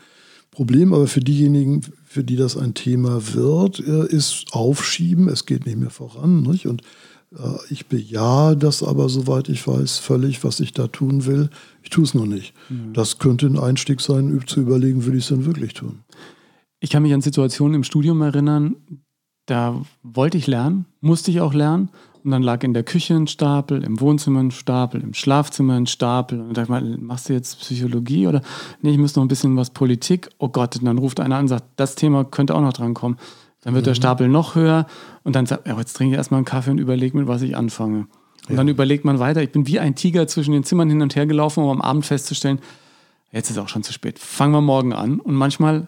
Problem. 0.51 0.93
Aber 0.93 1.07
für 1.07 1.19
diejenigen, 1.19 1.81
für 2.05 2.23
die 2.23 2.35
das 2.35 2.57
ein 2.57 2.73
Thema 2.73 3.33
wird, 3.33 3.79
äh, 3.79 4.07
ist 4.07 4.47
Aufschieben, 4.51 5.27
es 5.27 5.45
geht 5.45 5.65
nicht 5.65 5.77
mehr 5.77 5.89
voran. 5.89 6.41
Nicht? 6.43 6.67
Und 6.67 6.81
äh, 7.37 7.57
ich 7.69 7.87
bejahe 7.87 8.57
das 8.57 8.83
aber, 8.83 9.09
soweit 9.09 9.49
ich 9.49 9.65
weiß, 9.67 9.97
völlig, 9.97 10.43
was 10.43 10.59
ich 10.59 10.73
da 10.73 10.87
tun 10.87 11.25
will. 11.25 11.49
Ich 11.83 11.89
tue 11.89 12.03
es 12.03 12.13
noch 12.13 12.25
nicht. 12.25 12.53
Mhm. 12.69 12.93
Das 12.93 13.19
könnte 13.19 13.45
ein 13.45 13.59
Einstieg 13.59 14.01
sein, 14.01 14.41
zu 14.45 14.61
überlegen, 14.61 15.05
will 15.05 15.15
ich 15.15 15.23
es 15.23 15.29
denn 15.29 15.45
wirklich 15.45 15.73
tun. 15.73 15.99
Ich 16.79 16.89
kann 16.89 17.03
mich 17.03 17.13
an 17.13 17.21
Situationen 17.21 17.75
im 17.75 17.83
Studium 17.83 18.21
erinnern, 18.21 18.75
da 19.45 19.81
wollte 20.03 20.37
ich 20.37 20.47
lernen, 20.47 20.85
musste 21.01 21.31
ich 21.31 21.41
auch 21.41 21.53
lernen. 21.53 21.89
Und 22.23 22.31
dann 22.31 22.43
lag 22.43 22.63
in 22.63 22.73
der 22.73 22.83
Küche 22.83 23.15
ein 23.15 23.27
Stapel, 23.27 23.83
im 23.83 23.99
Wohnzimmer 24.01 24.41
ein 24.41 24.51
Stapel, 24.51 25.01
im 25.01 25.13
Schlafzimmer 25.13 25.75
ein 25.75 25.87
Stapel. 25.87 26.39
Und 26.41 26.57
da 26.57 26.65
dachte 26.65 26.85
ich 26.85 26.89
mal, 26.91 26.97
machst 26.99 27.29
du 27.29 27.33
jetzt 27.33 27.59
Psychologie 27.59 28.27
oder 28.27 28.41
nee, 28.81 28.91
ich 28.91 28.97
muss 28.97 29.15
noch 29.15 29.23
ein 29.23 29.27
bisschen 29.29 29.55
was 29.55 29.69
Politik. 29.69 30.29
Oh 30.37 30.49
Gott, 30.49 30.75
und 30.77 30.85
dann 30.85 30.97
ruft 30.97 31.19
einer 31.19 31.35
an 31.35 31.43
und 31.43 31.47
sagt, 31.47 31.65
das 31.77 31.95
Thema 31.95 32.23
könnte 32.25 32.55
auch 32.55 32.61
noch 32.61 32.73
dran 32.73 32.93
kommen. 32.93 33.17
Dann 33.61 33.73
wird 33.73 33.83
mhm. 33.83 33.89
der 33.89 33.95
Stapel 33.95 34.27
noch 34.27 34.55
höher 34.55 34.85
und 35.23 35.35
dann 35.35 35.45
sagt, 35.45 35.67
ja, 35.67 35.77
jetzt 35.77 35.93
trinke 35.93 36.13
ich 36.13 36.17
erstmal 36.17 36.39
einen 36.39 36.45
Kaffee 36.45 36.71
und 36.71 36.79
überlege 36.79 37.17
mit 37.17 37.27
was 37.27 37.41
ich 37.41 37.55
anfange. 37.55 38.07
Und 38.47 38.51
ja. 38.51 38.55
dann 38.55 38.67
überlegt 38.67 39.05
man 39.05 39.19
weiter. 39.19 39.41
Ich 39.41 39.51
bin 39.51 39.67
wie 39.67 39.79
ein 39.79 39.95
Tiger 39.95 40.27
zwischen 40.27 40.51
den 40.51 40.63
Zimmern 40.63 40.89
hin 40.89 41.01
und 41.01 41.15
her 41.15 41.25
gelaufen, 41.25 41.63
um 41.63 41.69
am 41.69 41.81
Abend 41.81 42.05
festzustellen, 42.05 42.59
jetzt 43.31 43.49
ist 43.49 43.57
auch 43.57 43.67
schon 43.67 43.83
zu 43.83 43.93
spät. 43.93 44.17
Fangen 44.17 44.53
wir 44.53 44.61
morgen 44.61 44.93
an. 44.93 45.19
Und 45.19 45.35
manchmal 45.35 45.87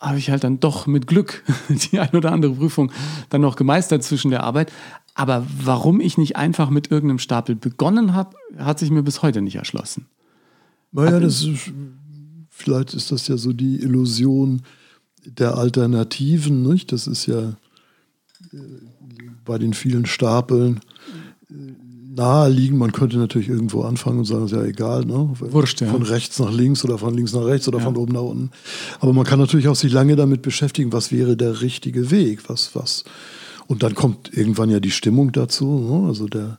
habe 0.00 0.18
ich 0.18 0.30
halt 0.30 0.44
dann 0.44 0.60
doch 0.60 0.86
mit 0.86 1.06
Glück 1.06 1.44
die 1.68 1.98
ein 1.98 2.14
oder 2.14 2.32
andere 2.32 2.54
Prüfung 2.54 2.92
dann 3.30 3.40
noch 3.40 3.56
gemeistert 3.56 4.02
zwischen 4.02 4.30
der 4.30 4.44
Arbeit. 4.44 4.72
Aber 5.14 5.44
warum 5.62 6.00
ich 6.00 6.16
nicht 6.16 6.36
einfach 6.36 6.70
mit 6.70 6.90
irgendeinem 6.90 7.18
Stapel 7.18 7.56
begonnen 7.56 8.14
habe, 8.14 8.36
hat 8.56 8.78
sich 8.78 8.90
mir 8.90 9.02
bis 9.02 9.22
heute 9.22 9.42
nicht 9.42 9.56
erschlossen. 9.56 10.06
Naja, 10.92 11.18
das 11.18 11.42
ist, 11.42 11.72
vielleicht 12.50 12.94
ist 12.94 13.10
das 13.12 13.28
ja 13.28 13.36
so 13.36 13.52
die 13.52 13.82
Illusion 13.82 14.62
der 15.24 15.56
Alternativen, 15.56 16.62
nicht? 16.62 16.92
Das 16.92 17.06
ist 17.06 17.26
ja 17.26 17.56
äh, 18.52 18.58
bei 19.44 19.58
den 19.58 19.74
vielen 19.74 20.06
Stapeln 20.06 20.80
naheliegen. 22.18 22.76
Man 22.76 22.92
könnte 22.92 23.16
natürlich 23.16 23.48
irgendwo 23.48 23.82
anfangen 23.82 24.18
und 24.18 24.24
sagen, 24.26 24.44
ist 24.44 24.52
ja 24.52 24.64
egal, 24.64 25.04
ne? 25.04 25.30
Wurscht, 25.38 25.80
ja. 25.80 25.88
Von 25.88 26.02
rechts 26.02 26.38
nach 26.38 26.52
links 26.52 26.84
oder 26.84 26.98
von 26.98 27.14
links 27.14 27.32
nach 27.32 27.44
rechts 27.44 27.66
oder 27.68 27.78
ja. 27.78 27.84
von 27.84 27.96
oben 27.96 28.12
nach 28.12 28.22
unten. 28.22 28.50
Aber 29.00 29.12
man 29.12 29.24
kann 29.24 29.38
natürlich 29.38 29.68
auch 29.68 29.76
sich 29.76 29.92
lange 29.92 30.16
damit 30.16 30.42
beschäftigen, 30.42 30.92
was 30.92 31.10
wäre 31.12 31.36
der 31.36 31.62
richtige 31.62 32.10
Weg, 32.10 32.48
was, 32.48 32.74
was. 32.74 33.04
Und 33.66 33.82
dann 33.82 33.94
kommt 33.94 34.36
irgendwann 34.36 34.70
ja 34.70 34.80
die 34.80 34.90
Stimmung 34.90 35.32
dazu. 35.32 35.78
Ne? 35.78 36.08
Also 36.08 36.26
der 36.26 36.58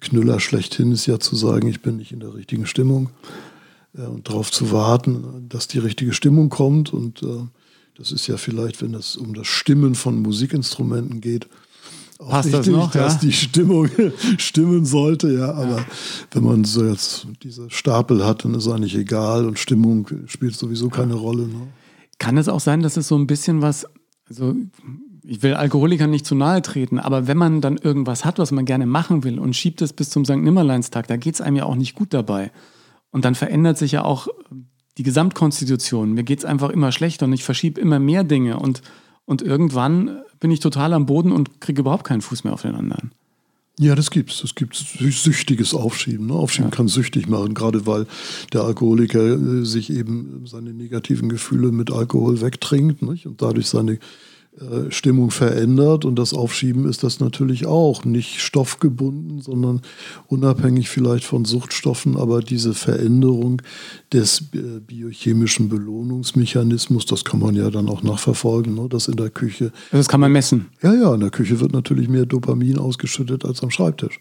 Knüller 0.00 0.40
schlechthin 0.40 0.92
ist 0.92 1.06
ja 1.06 1.18
zu 1.18 1.36
sagen, 1.36 1.68
ich 1.68 1.80
bin 1.80 1.96
nicht 1.96 2.12
in 2.12 2.20
der 2.20 2.34
richtigen 2.34 2.66
Stimmung. 2.66 3.10
Äh, 3.96 4.02
und 4.02 4.28
darauf 4.28 4.50
zu 4.50 4.72
warten, 4.72 5.46
dass 5.48 5.68
die 5.68 5.78
richtige 5.78 6.12
Stimmung 6.12 6.48
kommt. 6.48 6.92
Und 6.92 7.22
äh, 7.22 7.46
das 7.96 8.12
ist 8.12 8.26
ja 8.26 8.36
vielleicht, 8.36 8.82
wenn 8.82 8.94
es 8.94 9.16
um 9.16 9.34
das 9.34 9.46
Stimmen 9.46 9.94
von 9.94 10.20
Musikinstrumenten 10.20 11.20
geht, 11.20 11.48
Passt 12.18 12.52
das 12.52 12.66
noch, 12.68 12.90
dass 12.92 13.14
ja? 13.14 13.20
die 13.20 13.32
Stimmung 13.32 13.88
stimmen 14.38 14.84
sollte, 14.84 15.32
ja. 15.32 15.52
Aber 15.52 15.78
ja. 15.78 15.86
wenn 16.30 16.44
man 16.44 16.64
so 16.64 16.84
jetzt 16.84 17.26
diese 17.42 17.70
Stapel 17.70 18.24
hat, 18.24 18.44
dann 18.44 18.54
ist 18.54 18.68
eigentlich 18.68 18.96
egal 18.96 19.46
und 19.46 19.58
Stimmung 19.58 20.08
spielt 20.26 20.54
sowieso 20.54 20.88
keine 20.88 21.14
Rolle. 21.14 21.48
Ne? 21.48 21.68
Kann 22.18 22.36
es 22.36 22.48
auch 22.48 22.60
sein, 22.60 22.82
dass 22.82 22.96
es 22.96 23.08
so 23.08 23.16
ein 23.16 23.26
bisschen 23.26 23.62
was, 23.62 23.86
also 24.28 24.54
ich 25.24 25.42
will 25.42 25.54
Alkoholikern 25.54 26.10
nicht 26.10 26.26
zu 26.26 26.34
nahe 26.34 26.62
treten, 26.62 26.98
aber 26.98 27.26
wenn 27.26 27.36
man 27.36 27.60
dann 27.60 27.78
irgendwas 27.78 28.24
hat, 28.24 28.38
was 28.38 28.52
man 28.52 28.64
gerne 28.64 28.86
machen 28.86 29.24
will 29.24 29.38
und 29.38 29.56
schiebt 29.56 29.82
es 29.82 29.92
bis 29.92 30.10
zum 30.10 30.24
St. 30.24 30.36
Nimmerleinstag, 30.36 31.08
da 31.08 31.16
geht 31.16 31.34
es 31.34 31.40
einem 31.40 31.56
ja 31.56 31.64
auch 31.64 31.76
nicht 31.76 31.94
gut 31.94 32.14
dabei. 32.14 32.52
Und 33.10 33.24
dann 33.24 33.34
verändert 33.34 33.78
sich 33.78 33.92
ja 33.92 34.04
auch 34.04 34.28
die 34.98 35.02
Gesamtkonstitution. 35.02 36.12
Mir 36.12 36.24
geht 36.24 36.40
es 36.40 36.44
einfach 36.44 36.70
immer 36.70 36.92
schlechter 36.92 37.26
und 37.26 37.32
ich 37.32 37.44
verschiebe 37.44 37.80
immer 37.80 37.98
mehr 37.98 38.22
Dinge 38.22 38.58
und 38.58 38.82
und 39.26 39.42
irgendwann 39.42 40.22
bin 40.40 40.50
ich 40.50 40.60
total 40.60 40.92
am 40.92 41.06
Boden 41.06 41.32
und 41.32 41.60
kriege 41.60 41.80
überhaupt 41.80 42.04
keinen 42.04 42.20
Fuß 42.20 42.44
mehr 42.44 42.52
auf 42.52 42.62
den 42.62 42.74
anderen. 42.74 43.12
Ja, 43.80 43.96
das 43.96 44.10
gibt's. 44.10 44.44
Es 44.44 44.54
gibt 44.54 44.76
süchtiges 44.76 45.74
Aufschieben. 45.74 46.26
Ne? 46.28 46.34
Aufschieben 46.34 46.70
ja. 46.70 46.76
kann 46.76 46.86
süchtig 46.86 47.28
machen, 47.28 47.54
gerade 47.54 47.86
weil 47.86 48.06
der 48.52 48.62
Alkoholiker 48.62 49.34
äh, 49.34 49.64
sich 49.64 49.90
eben 49.90 50.46
seine 50.46 50.72
negativen 50.72 51.28
Gefühle 51.28 51.72
mit 51.72 51.90
Alkohol 51.90 52.40
wegtrinkt 52.40 53.02
nicht? 53.02 53.26
und 53.26 53.42
dadurch 53.42 53.66
seine 53.66 53.98
Stimmung 54.90 55.32
verändert 55.32 56.04
und 56.04 56.16
das 56.16 56.32
Aufschieben 56.32 56.88
ist 56.88 57.02
das 57.02 57.18
natürlich 57.18 57.66
auch 57.66 58.04
nicht 58.04 58.40
stoffgebunden, 58.40 59.40
sondern 59.40 59.82
unabhängig 60.28 60.88
vielleicht 60.88 61.24
von 61.24 61.44
Suchtstoffen, 61.44 62.16
aber 62.16 62.40
diese 62.40 62.72
Veränderung 62.72 63.62
des 64.12 64.42
äh, 64.54 64.80
biochemischen 64.80 65.68
Belohnungsmechanismus, 65.68 67.04
das 67.06 67.24
kann 67.24 67.40
man 67.40 67.56
ja 67.56 67.68
dann 67.70 67.88
auch 67.88 68.04
nachverfolgen, 68.04 68.74
ne? 68.74 68.86
das 68.88 69.08
in 69.08 69.16
der 69.16 69.30
Küche. 69.30 69.72
Das 69.90 70.08
kann 70.08 70.20
man 70.20 70.30
messen. 70.30 70.66
Ja, 70.82 70.94
ja, 70.94 71.14
in 71.14 71.20
der 71.20 71.30
Küche 71.30 71.58
wird 71.58 71.72
natürlich 71.72 72.08
mehr 72.08 72.26
Dopamin 72.26 72.78
ausgeschüttet 72.78 73.44
als 73.44 73.62
am 73.62 73.70
Schreibtisch. 73.70 74.20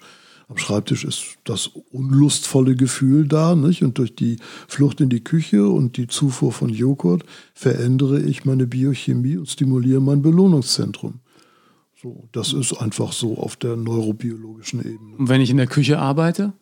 Am 0.53 0.59
Schreibtisch 0.59 1.03
ist 1.03 1.37
das 1.45 1.71
unlustvolle 1.91 2.75
Gefühl 2.75 3.27
da, 3.27 3.55
nicht? 3.55 3.81
Und 3.81 3.97
durch 3.97 4.15
die 4.15 4.37
Flucht 4.67 5.01
in 5.01 5.09
die 5.09 5.23
Küche 5.23 5.67
und 5.67 5.97
die 5.97 6.05
Zufuhr 6.05 6.51
von 6.51 6.69
Joghurt 6.69 7.23
verändere 7.55 8.21
ich 8.21 8.45
meine 8.45 8.67
Biochemie 8.67 9.37
und 9.37 9.49
stimuliere 9.49 9.99
mein 9.99 10.21
Belohnungszentrum. 10.21 11.21
So, 11.99 12.29
das 12.33 12.53
ist 12.53 12.73
einfach 12.73 13.13
so 13.13 13.39
auf 13.39 13.55
der 13.55 13.77
neurobiologischen 13.77 14.81
Ebene. 14.81 15.15
Und 15.17 15.27
wenn 15.27 15.41
ich 15.41 15.49
in 15.49 15.57
der 15.57 15.65
Küche 15.65 15.97
arbeite? 15.97 16.53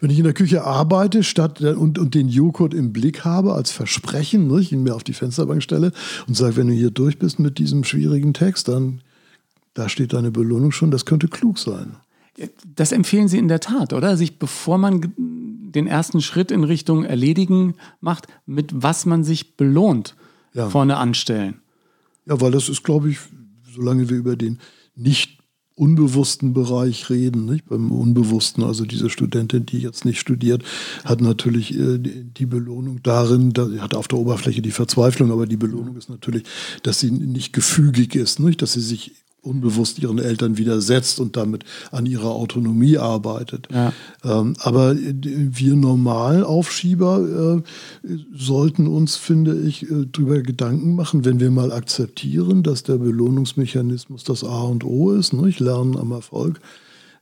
Wenn 0.00 0.10
ich 0.10 0.18
in 0.18 0.24
der 0.24 0.32
Küche 0.32 0.62
arbeite 0.62 1.24
statt 1.24 1.60
und, 1.60 1.98
und 1.98 2.14
den 2.14 2.28
Joghurt 2.28 2.72
im 2.72 2.92
Blick 2.92 3.24
habe 3.24 3.54
als 3.54 3.72
Versprechen, 3.72 4.56
ich 4.60 4.70
ihn 4.70 4.84
mir 4.84 4.94
auf 4.94 5.02
die 5.02 5.12
Fensterbank 5.12 5.64
stelle 5.64 5.90
und 6.28 6.36
sage, 6.36 6.54
wenn 6.54 6.68
du 6.68 6.72
hier 6.72 6.92
durch 6.92 7.18
bist 7.18 7.40
mit 7.40 7.58
diesem 7.58 7.82
schwierigen 7.82 8.32
Text, 8.32 8.68
dann 8.68 9.00
da 9.74 9.88
steht 9.88 10.12
deine 10.12 10.30
Belohnung 10.30 10.70
schon, 10.70 10.92
das 10.92 11.04
könnte 11.04 11.26
klug 11.26 11.58
sein. 11.58 11.96
Das 12.76 12.92
empfehlen 12.92 13.28
Sie 13.28 13.38
in 13.38 13.48
der 13.48 13.60
Tat, 13.60 13.92
oder? 13.92 14.16
Sich, 14.16 14.38
bevor 14.38 14.78
man 14.78 15.12
den 15.16 15.86
ersten 15.86 16.20
Schritt 16.20 16.50
in 16.50 16.64
Richtung 16.64 17.04
Erledigen 17.04 17.74
macht, 18.00 18.26
mit 18.46 18.70
was 18.74 19.06
man 19.06 19.24
sich 19.24 19.56
belohnt, 19.56 20.14
ja. 20.54 20.70
vorne 20.70 20.96
anstellen. 20.96 21.60
Ja, 22.26 22.40
weil 22.40 22.50
das 22.50 22.68
ist, 22.68 22.84
glaube 22.84 23.10
ich, 23.10 23.18
solange 23.74 24.08
wir 24.08 24.16
über 24.16 24.36
den 24.36 24.58
nicht 24.94 25.38
unbewussten 25.78 26.52
Bereich 26.52 27.08
reden, 27.08 27.44
nicht? 27.44 27.66
beim 27.66 27.92
Unbewussten, 27.92 28.64
also 28.64 28.84
diese 28.84 29.10
Studentin, 29.10 29.64
die 29.64 29.78
jetzt 29.78 30.04
nicht 30.04 30.18
studiert, 30.18 30.64
hat 31.04 31.20
natürlich 31.20 31.78
äh, 31.78 31.98
die 31.98 32.46
Belohnung 32.46 33.00
darin, 33.02 33.52
da, 33.52 33.68
hat 33.78 33.94
auf 33.94 34.08
der 34.08 34.18
Oberfläche 34.18 34.60
die 34.60 34.72
Verzweiflung, 34.72 35.30
aber 35.30 35.46
die 35.46 35.56
Belohnung 35.56 35.96
ist 35.96 36.10
natürlich, 36.10 36.42
dass 36.82 37.00
sie 37.00 37.12
nicht 37.12 37.52
gefügig 37.52 38.16
ist, 38.16 38.40
nicht? 38.40 38.60
dass 38.60 38.72
sie 38.72 38.80
sich 38.80 39.12
unbewusst 39.42 39.98
ihren 39.98 40.18
Eltern 40.18 40.58
widersetzt 40.58 41.20
und 41.20 41.36
damit 41.36 41.64
an 41.90 42.06
ihrer 42.06 42.30
Autonomie 42.30 42.98
arbeitet. 42.98 43.68
Ja. 43.72 43.92
Ähm, 44.24 44.54
aber 44.58 44.96
wir 44.96 45.76
Normalaufschieber 45.76 47.62
äh, 48.04 48.08
sollten 48.34 48.86
uns, 48.86 49.16
finde 49.16 49.60
ich, 49.60 49.84
äh, 49.90 50.06
darüber 50.10 50.40
Gedanken 50.42 50.94
machen, 50.94 51.24
wenn 51.24 51.40
wir 51.40 51.50
mal 51.50 51.72
akzeptieren, 51.72 52.62
dass 52.62 52.82
der 52.82 52.96
Belohnungsmechanismus 52.96 54.24
das 54.24 54.44
A 54.44 54.62
und 54.62 54.84
O 54.84 55.12
ist, 55.12 55.32
nicht? 55.32 55.60
Lernen 55.60 55.96
am 55.96 56.12
Erfolg. 56.12 56.60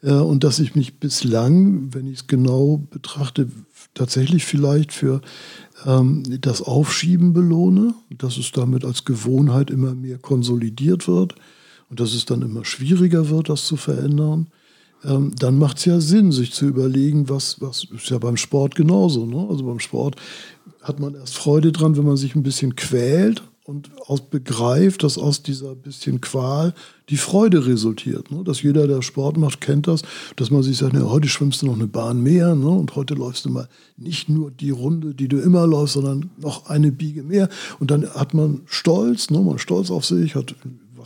Äh, 0.03 0.13
und 0.13 0.43
dass 0.43 0.59
ich 0.59 0.75
mich 0.75 0.99
bislang, 0.99 1.95
wenn 1.95 2.07
ich 2.07 2.21
es 2.21 2.27
genau 2.27 2.83
betrachte, 2.91 3.49
tatsächlich 3.95 4.45
vielleicht 4.45 4.93
für 4.93 5.21
ähm, 5.85 6.23
das 6.41 6.63
Aufschieben 6.63 7.35
belohne, 7.35 7.95
dass 8.17 8.39
es 8.39 8.53
damit 8.53 8.85
als 8.85 9.05
Gewohnheit 9.05 9.71
immer 9.71 9.95
mehr 9.95 10.19
konsolidiert 10.19 11.09
wird 11.09 11.35
und 11.91 12.01
dass 12.01 12.15
es 12.15 12.25
dann 12.25 12.43
immer 12.43 12.65
schwieriger 12.65 13.29
wird, 13.29 13.49
das 13.49 13.67
zu 13.67 13.77
verändern, 13.77 14.49
ähm, 15.05 15.33
dann 15.39 15.59
macht 15.59 15.79
es 15.79 15.85
ja 15.85 16.01
Sinn, 16.01 16.33
sich 16.33 16.53
zu 16.53 16.67
überlegen, 16.67 17.29
was, 17.29 17.61
was 17.61 17.85
ist 17.95 18.11
ja 18.11 18.19
beim 18.19 18.37
Sport 18.37 18.75
genauso. 18.75 19.27
Ne? 19.27 19.47
Also 19.49 19.65
beim 19.65 19.81
Sport 19.81 20.17
hat 20.83 21.01
man 21.01 21.15
erst 21.15 21.37
Freude 21.37 21.73
dran, 21.73 21.97
wenn 21.97 22.07
man 22.07 22.17
sich 22.17 22.35
ein 22.35 22.43
bisschen 22.43 22.77
quält 22.77 23.43
und 23.65 23.91
aus, 24.07 24.21
begreift, 24.21 25.03
dass 25.03 25.19
aus 25.19 25.43
dieser 25.43 25.75
bisschen 25.75 26.21
Qual 26.21 26.73
die 27.09 27.17
Freude 27.17 27.67
resultiert. 27.67 28.31
Ne? 28.31 28.45
Dass 28.45 28.63
jeder, 28.63 28.87
der 28.87 29.03
Sport 29.03 29.37
macht, 29.37 29.61
kennt 29.61 29.89
das, 29.89 30.03
dass 30.37 30.51
man 30.51 30.63
sich 30.63 30.79
sagt, 30.79 30.93
ne, 30.93 31.11
heute 31.11 31.29
schwimmst 31.29 31.63
du 31.63 31.67
noch 31.67 31.75
eine 31.75 31.89
Bahn 31.89 32.23
mehr 32.23 32.55
ne? 32.55 32.69
und 32.69 32.95
heute 32.95 33.15
läufst 33.15 33.45
du 33.45 33.51
mal 33.51 33.69
nicht 33.97 34.29
nur 34.29 34.51
die 34.51 34.71
Runde, 34.71 35.15
die 35.15 35.29
du 35.29 35.39
immer 35.39 35.67
läufst, 35.67 35.95
sondern 35.95 36.31
noch 36.39 36.67
eine 36.67 36.93
Biege 36.93 37.23
mehr. 37.23 37.49
Und 37.81 37.91
dann 37.91 38.09
hat 38.09 38.35
man 38.35 38.63
Stolz, 38.67 39.31
ne? 39.31 39.41
man 39.41 39.59
stolz 39.59 39.91
auf 39.91 40.05
sich, 40.05 40.37
hat 40.37 40.55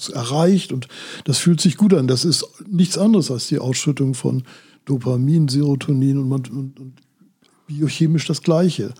erreicht 0.08 0.72
und 0.72 0.88
das 1.24 1.38
fühlt 1.38 1.60
sich 1.60 1.76
gut 1.76 1.94
an. 1.94 2.08
Das 2.08 2.24
ist 2.24 2.46
nichts 2.68 2.98
anderes 2.98 3.30
als 3.30 3.48
die 3.48 3.58
Ausschüttung 3.58 4.14
von 4.14 4.44
Dopamin, 4.84 5.48
Serotonin 5.48 6.18
und, 6.18 6.50
und, 6.50 6.80
und 6.80 6.92
biochemisch 7.66 8.26
das 8.26 8.42
Gleiche. 8.42 8.94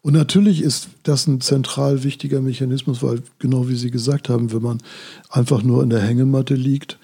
Und 0.00 0.14
natürlich 0.14 0.62
ist 0.62 0.88
das 1.02 1.26
ein 1.26 1.40
zentral 1.40 2.04
wichtiger 2.04 2.40
Mechanismus, 2.40 3.02
weil 3.02 3.22
genau 3.38 3.68
wie 3.68 3.76
Sie 3.76 3.90
gesagt 3.90 4.28
haben, 4.28 4.52
wenn 4.52 4.62
man 4.62 4.78
einfach 5.28 5.62
nur 5.62 5.82
in 5.82 5.90
der 5.90 6.00
Hängematte 6.00 6.54
liegt, 6.54 6.98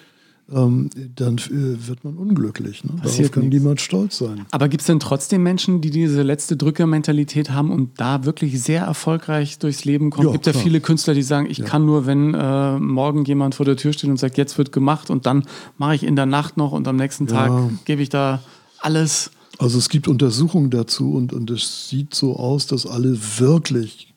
ähm, 0.53 0.91
dann 1.17 1.39
äh, 1.39 1.89
wird 1.89 2.05
man 2.05 2.17
unglücklich. 2.17 2.85
Ne? 2.85 2.91
Darauf 3.03 3.31
kann 3.31 3.45
nichts. 3.45 3.55
niemand 3.55 3.81
stolz 3.81 4.19
sein. 4.19 4.45
Aber 4.51 4.69
gibt 4.69 4.83
es 4.83 4.87
denn 4.87 5.01
trotzdem 5.01 5.43
Menschen, 5.43 5.81
die 5.81 5.91
diese 5.91 6.23
letzte 6.23 6.57
Drückermentalität 6.57 7.51
haben 7.51 7.71
und 7.73 7.99
da 7.99 8.25
wirklich 8.25 8.61
sehr 8.63 8.83
erfolgreich 8.83 9.59
durchs 9.59 9.85
Leben 9.87 10.11
kommen? 10.11 10.29
Es 10.29 10.33
gibt 10.33 10.47
ja 10.47 10.53
viele 10.53 10.81
Künstler, 10.81 11.15
die 11.15 11.23
sagen, 11.23 11.47
ich 11.49 11.59
ja. 11.59 11.65
kann 11.65 11.87
nur, 11.87 12.05
wenn 12.07 12.35
äh, 12.35 12.79
morgen 12.79 13.25
jemand 13.25 13.55
vor 13.55 13.65
der 13.65 13.77
Tür 13.77 13.95
steht 13.95 14.11
und 14.11 14.19
sagt, 14.19 14.37
jetzt 14.37 14.59
wird 14.59 14.71
gemacht 14.71 15.09
und 15.09 15.25
dann 15.25 15.45
mache 15.79 15.95
ich 15.95 16.05
in 16.05 16.15
der 16.15 16.27
Nacht 16.27 16.59
noch 16.59 16.73
und 16.73 16.87
am 16.89 16.97
nächsten 16.97 17.27
Tag 17.27 17.49
ja. 17.49 17.71
gebe 17.87 18.03
ich 18.03 18.11
da 18.11 18.43
alles. 18.81 19.31
Also 19.59 19.79
es 19.79 19.89
gibt 19.89 20.09
Untersuchungen 20.09 20.69
dazu 20.69 21.15
und, 21.15 21.33
und 21.33 21.51
es 21.51 21.89
sieht 21.89 22.15
so 22.15 22.37
aus, 22.37 22.67
dass 22.67 22.87
alle 22.87 23.17
wirklich 23.39 24.13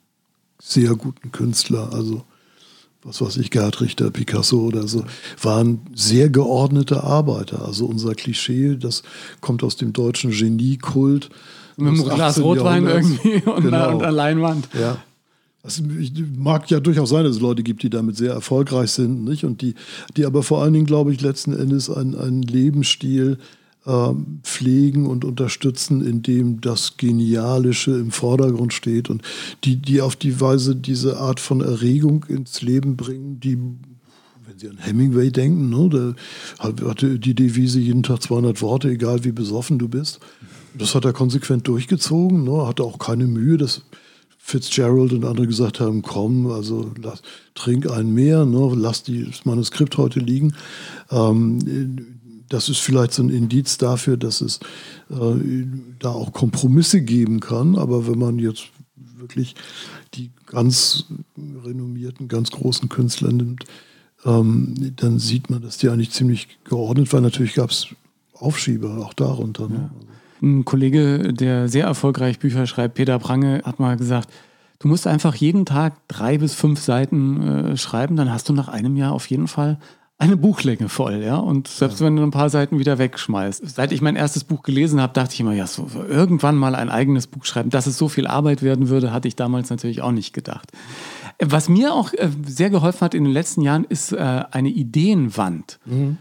sehr 0.59 0.95
guten 0.95 1.31
Künstler, 1.31 1.93
also 1.93 2.23
was 3.07 3.21
weiß 3.21 3.37
ich, 3.37 3.49
Gerhard 3.51 3.79
Richter, 3.79 4.11
Picasso 4.11 4.59
oder 4.59 4.87
so, 4.87 5.05
waren 5.41 5.79
sehr 5.95 6.29
geordnete 6.29 7.03
Arbeiter. 7.03 7.65
Also 7.65 7.85
unser 7.85 8.13
Klischee, 8.13 8.75
das 8.75 9.01
kommt 9.39 9.63
aus 9.63 9.77
dem 9.77 9.93
deutschen 9.93 10.31
Geniekult. 10.31 11.29
Mit 11.77 11.93
einem 11.93 12.03
Glas 12.03 12.39
Rotwein 12.39 12.85
irgendwie 12.85 13.41
und, 13.49 13.63
genau. 13.63 13.99
einer, 13.99 14.11
Leinwand. 14.11 14.67
Ja. 14.79 14.97
Es 15.63 15.81
mag 16.37 16.69
ja 16.69 16.79
durchaus 16.79 17.09
sein, 17.09 17.23
dass 17.23 17.35
es 17.35 17.41
Leute 17.41 17.63
gibt, 17.63 17.83
die 17.83 17.89
damit 17.89 18.17
sehr 18.17 18.33
erfolgreich 18.33 18.91
sind, 18.91 19.23
nicht? 19.23 19.43
Und 19.43 19.61
die, 19.61 19.75
die 20.15 20.25
aber 20.25 20.43
vor 20.43 20.61
allen 20.61 20.73
Dingen, 20.73 20.85
glaube 20.85 21.13
ich, 21.13 21.21
letzten 21.21 21.53
Endes 21.57 21.89
einen 21.89 22.41
Lebensstil 22.41 23.37
ähm, 23.87 24.39
pflegen 24.43 25.07
und 25.07 25.23
unterstützen, 25.23 26.05
indem 26.05 26.59
das 26.59 26.97
Genialische 26.97 27.91
im 27.91 28.11
Vordergrund 28.11 28.73
steht 28.73 29.09
und 29.09 29.21
die, 29.63 29.77
die 29.77 30.01
auf 30.01 30.17
die 30.17 30.41
Weise 30.41 30.75
diese 30.75 31.17
Art 31.17 31.39
von 31.39 31.61
Erregung 31.61 32.25
ins 32.27 32.61
Leben 32.61 32.97
bringen, 32.97 33.39
die 33.39 33.57
wenn 34.45 34.59
Sie 34.59 34.69
an 34.69 34.77
Hemingway 34.77 35.31
denken, 35.31 35.69
ne, 35.69 35.89
der 36.59 36.85
hatte 36.85 37.17
die 37.17 37.33
Devise 37.33 37.79
jeden 37.79 38.03
Tag 38.03 38.21
200 38.21 38.61
Worte, 38.61 38.89
egal 38.89 39.23
wie 39.23 39.31
besoffen 39.31 39.79
du 39.79 39.87
bist. 39.87 40.19
Das 40.77 40.93
hat 40.93 41.05
er 41.05 41.13
konsequent 41.13 41.67
durchgezogen, 41.67 42.43
ne, 42.43 42.67
hatte 42.67 42.83
auch 42.83 42.99
keine 42.99 43.25
Mühe, 43.25 43.57
dass 43.57 43.83
Fitzgerald 44.37 45.11
und 45.13 45.25
andere 45.25 45.47
gesagt 45.47 45.79
haben, 45.79 46.01
komm, 46.01 46.47
also 46.47 46.91
lass, 47.01 47.21
trink 47.55 47.89
einen 47.89 48.13
mehr, 48.13 48.45
ne, 48.45 48.73
lass 48.75 49.03
das 49.03 49.45
Manuskript 49.45 49.97
heute 49.97 50.19
liegen. 50.19 50.53
Ähm, 51.09 52.17
das 52.49 52.69
ist 52.69 52.79
vielleicht 52.79 53.13
so 53.13 53.23
ein 53.23 53.29
Indiz 53.29 53.77
dafür, 53.77 54.17
dass 54.17 54.41
es 54.41 54.59
äh, 55.09 55.65
da 55.99 56.09
auch 56.09 56.33
Kompromisse 56.33 57.01
geben 57.01 57.39
kann. 57.39 57.75
Aber 57.75 58.07
wenn 58.07 58.19
man 58.19 58.39
jetzt 58.39 58.67
wirklich 59.17 59.55
die 60.13 60.31
ganz 60.45 61.05
renommierten, 61.37 62.27
ganz 62.27 62.51
großen 62.51 62.89
Künstler 62.89 63.31
nimmt, 63.31 63.65
ähm, 64.25 64.93
dann 64.95 65.19
sieht 65.19 65.49
man, 65.49 65.61
dass 65.61 65.77
die 65.77 65.89
eigentlich 65.89 66.11
ziemlich 66.11 66.47
geordnet 66.63 67.11
waren. 67.13 67.23
Natürlich 67.23 67.53
gab 67.53 67.69
es 67.69 67.87
Aufschieber 68.33 68.97
auch 69.05 69.13
darunter. 69.13 69.67
Ne? 69.67 69.75
Ja. 69.75 69.91
Ein 70.41 70.65
Kollege, 70.65 71.33
der 71.33 71.67
sehr 71.67 71.85
erfolgreich 71.85 72.39
Bücher 72.39 72.67
schreibt, 72.67 72.95
Peter 72.95 73.17
Prange, 73.19 73.61
hat 73.63 73.79
mal 73.79 73.97
gesagt, 73.97 74.29
du 74.79 74.87
musst 74.87 75.07
einfach 75.07 75.35
jeden 75.35 75.65
Tag 75.65 76.07
drei 76.07 76.37
bis 76.37 76.53
fünf 76.53 76.79
Seiten 76.79 77.41
äh, 77.41 77.77
schreiben, 77.77 78.15
dann 78.15 78.31
hast 78.31 78.47
du 78.47 78.53
nach 78.53 78.67
einem 78.67 78.95
Jahr 78.95 79.13
auf 79.13 79.27
jeden 79.27 79.47
Fall 79.47 79.79
eine 80.19 80.35
Buchlänge 80.35 80.89
voll, 80.89 81.21
ja. 81.23 81.37
Und 81.37 81.67
selbst 81.67 81.99
ja. 81.99 82.07
wenn 82.07 82.15
du 82.15 82.23
ein 82.23 82.31
paar 82.31 82.49
Seiten 82.49 82.79
wieder 82.79 82.97
wegschmeißt. 82.97 83.69
Seit 83.69 83.91
ich 83.91 84.01
mein 84.01 84.15
erstes 84.15 84.43
Buch 84.43 84.63
gelesen 84.63 84.99
habe, 84.99 85.13
dachte 85.13 85.35
ich 85.35 85.39
immer, 85.39 85.53
ja, 85.53 85.67
so 85.67 85.89
irgendwann 86.09 86.55
mal 86.55 86.73
ein 86.73 86.89
eigenes 86.89 87.27
Buch 87.27 87.45
schreiben. 87.45 87.69
Dass 87.69 87.85
es 87.85 87.99
so 87.99 88.09
viel 88.09 88.25
Arbeit 88.25 88.63
werden 88.63 88.89
würde, 88.89 89.13
hatte 89.13 89.27
ich 89.27 89.35
damals 89.35 89.69
natürlich 89.69 90.01
auch 90.01 90.11
nicht 90.11 90.33
gedacht. 90.33 90.71
Was 91.39 91.69
mir 91.69 91.93
auch 91.93 92.13
äh, 92.13 92.29
sehr 92.45 92.71
geholfen 92.71 93.01
hat 93.01 93.13
in 93.13 93.25
den 93.25 93.33
letzten 93.33 93.61
Jahren, 93.61 93.83
ist 93.83 94.11
äh, 94.11 94.17
eine 94.17 94.69
Ideenwand. 94.69 95.79
Mhm. 95.85 96.17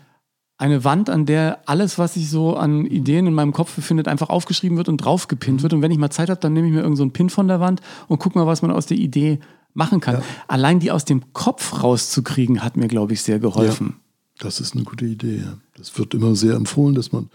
Eine 0.59 0.85
Wand, 0.85 1.09
an 1.09 1.25
der 1.25 1.61
alles, 1.67 1.99
was 1.99 2.15
sich 2.15 2.29
so 2.29 2.57
an 2.57 2.85
Ideen 2.85 3.27
in 3.27 3.35
meinem 3.35 3.53
Kopf 3.53 3.75
befindet, 3.75 4.09
einfach 4.09 4.29
aufgeschrieben 4.29 4.77
wird 4.77 4.91
und 4.91 4.99
draufgepinnt 4.99 5.59
mhm. 5.59 5.63
wird. 5.63 5.73
Und 5.73 5.81
wenn 5.81 5.91
ich 5.91 5.99
mal 5.99 6.11
Zeit 6.11 6.29
habe, 6.29 6.41
dann 6.41 6.53
nehme 6.53 6.67
ich 6.67 6.73
mir 6.73 6.81
irgendeinen 6.81 7.09
so 7.09 7.13
Pin 7.15 7.31
von 7.31 7.49
der 7.49 7.61
Wand 7.61 7.81
und 8.09 8.19
gucke 8.19 8.39
mal, 8.39 8.47
was 8.47 8.61
man 8.61 8.71
aus 8.71 8.85
der 8.85 8.99
Idee 8.99 9.39
machen 9.77 10.01
kann. 10.01 10.17
Ja. 10.17 10.23
Allein 10.49 10.81
die 10.81 10.91
aus 10.91 11.05
dem 11.05 11.33
Kopf 11.33 11.83
rauszukriegen, 11.83 12.62
hat 12.62 12.77
mir, 12.77 12.89
glaube 12.89 13.12
ich, 13.12 13.23
sehr 13.23 13.39
geholfen. 13.39 13.97
Ja, 14.39 14.45
das 14.45 14.61
ist 14.61 14.75
eine 14.75 14.85
gute 14.85 15.07
Idee. 15.07 15.43
Das 15.77 15.97
wird 15.99 16.15
immer 16.15 16.35
sehr 16.35 16.55
empfohlen, 16.55 16.95
dass 16.95 17.12
man 17.12 17.31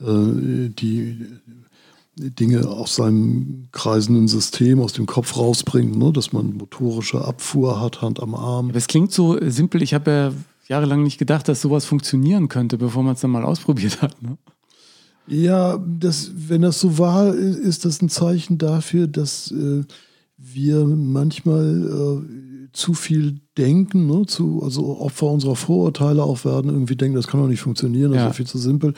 äh, 0.00 0.68
die 0.68 1.26
Dinge 2.16 2.68
aus 2.68 2.96
seinem 2.96 3.68
kreisenden 3.72 4.28
System, 4.28 4.80
aus 4.80 4.92
dem 4.92 5.06
Kopf 5.06 5.36
rausbringt, 5.36 5.96
ne? 5.96 6.12
dass 6.12 6.32
man 6.32 6.54
motorische 6.54 7.24
Abfuhr 7.24 7.80
hat, 7.80 8.02
Hand 8.02 8.20
am 8.20 8.34
Arm. 8.34 8.68
Aber 8.68 8.78
es 8.78 8.86
klingt 8.86 9.12
so 9.12 9.38
simpel. 9.48 9.82
Ich 9.82 9.94
habe 9.94 10.10
ja 10.10 10.32
jahrelang 10.68 11.02
nicht 11.02 11.18
gedacht, 11.18 11.48
dass 11.48 11.62
sowas 11.62 11.84
funktionieren 11.84 12.48
könnte, 12.48 12.76
bevor 12.76 13.02
man 13.02 13.14
es 13.14 13.20
dann 13.20 13.30
mal 13.30 13.44
ausprobiert 13.44 14.02
hat. 14.02 14.20
Ne? 14.22 14.36
Ja, 15.26 15.78
das, 15.78 16.30
wenn 16.34 16.62
das 16.62 16.80
so 16.80 16.98
war, 16.98 17.34
ist 17.34 17.84
das 17.84 18.02
ein 18.02 18.08
Zeichen 18.08 18.58
dafür, 18.58 19.06
dass 19.06 19.50
äh, 19.50 19.84
wir 20.42 20.84
manchmal 20.86 21.86
äh, 21.86 22.68
zu 22.72 22.94
viel 22.94 23.40
denken, 23.56 24.06
ne, 24.06 24.26
zu, 24.26 24.62
also 24.62 24.98
Opfer 25.00 25.26
unserer 25.26 25.56
Vorurteile 25.56 26.22
auch 26.22 26.44
werden, 26.44 26.70
irgendwie 26.70 26.96
denken, 26.96 27.16
das 27.16 27.26
kann 27.26 27.40
doch 27.40 27.48
nicht 27.48 27.60
funktionieren, 27.60 28.12
das 28.12 28.20
ja. 28.20 28.28
ist 28.28 28.36
viel 28.36 28.46
zu 28.46 28.58
simpel. 28.58 28.94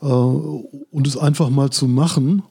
Äh, 0.00 0.06
und 0.06 1.06
es 1.06 1.16
einfach 1.16 1.50
mal 1.50 1.70
zu 1.70 1.88
machen, 1.88 2.42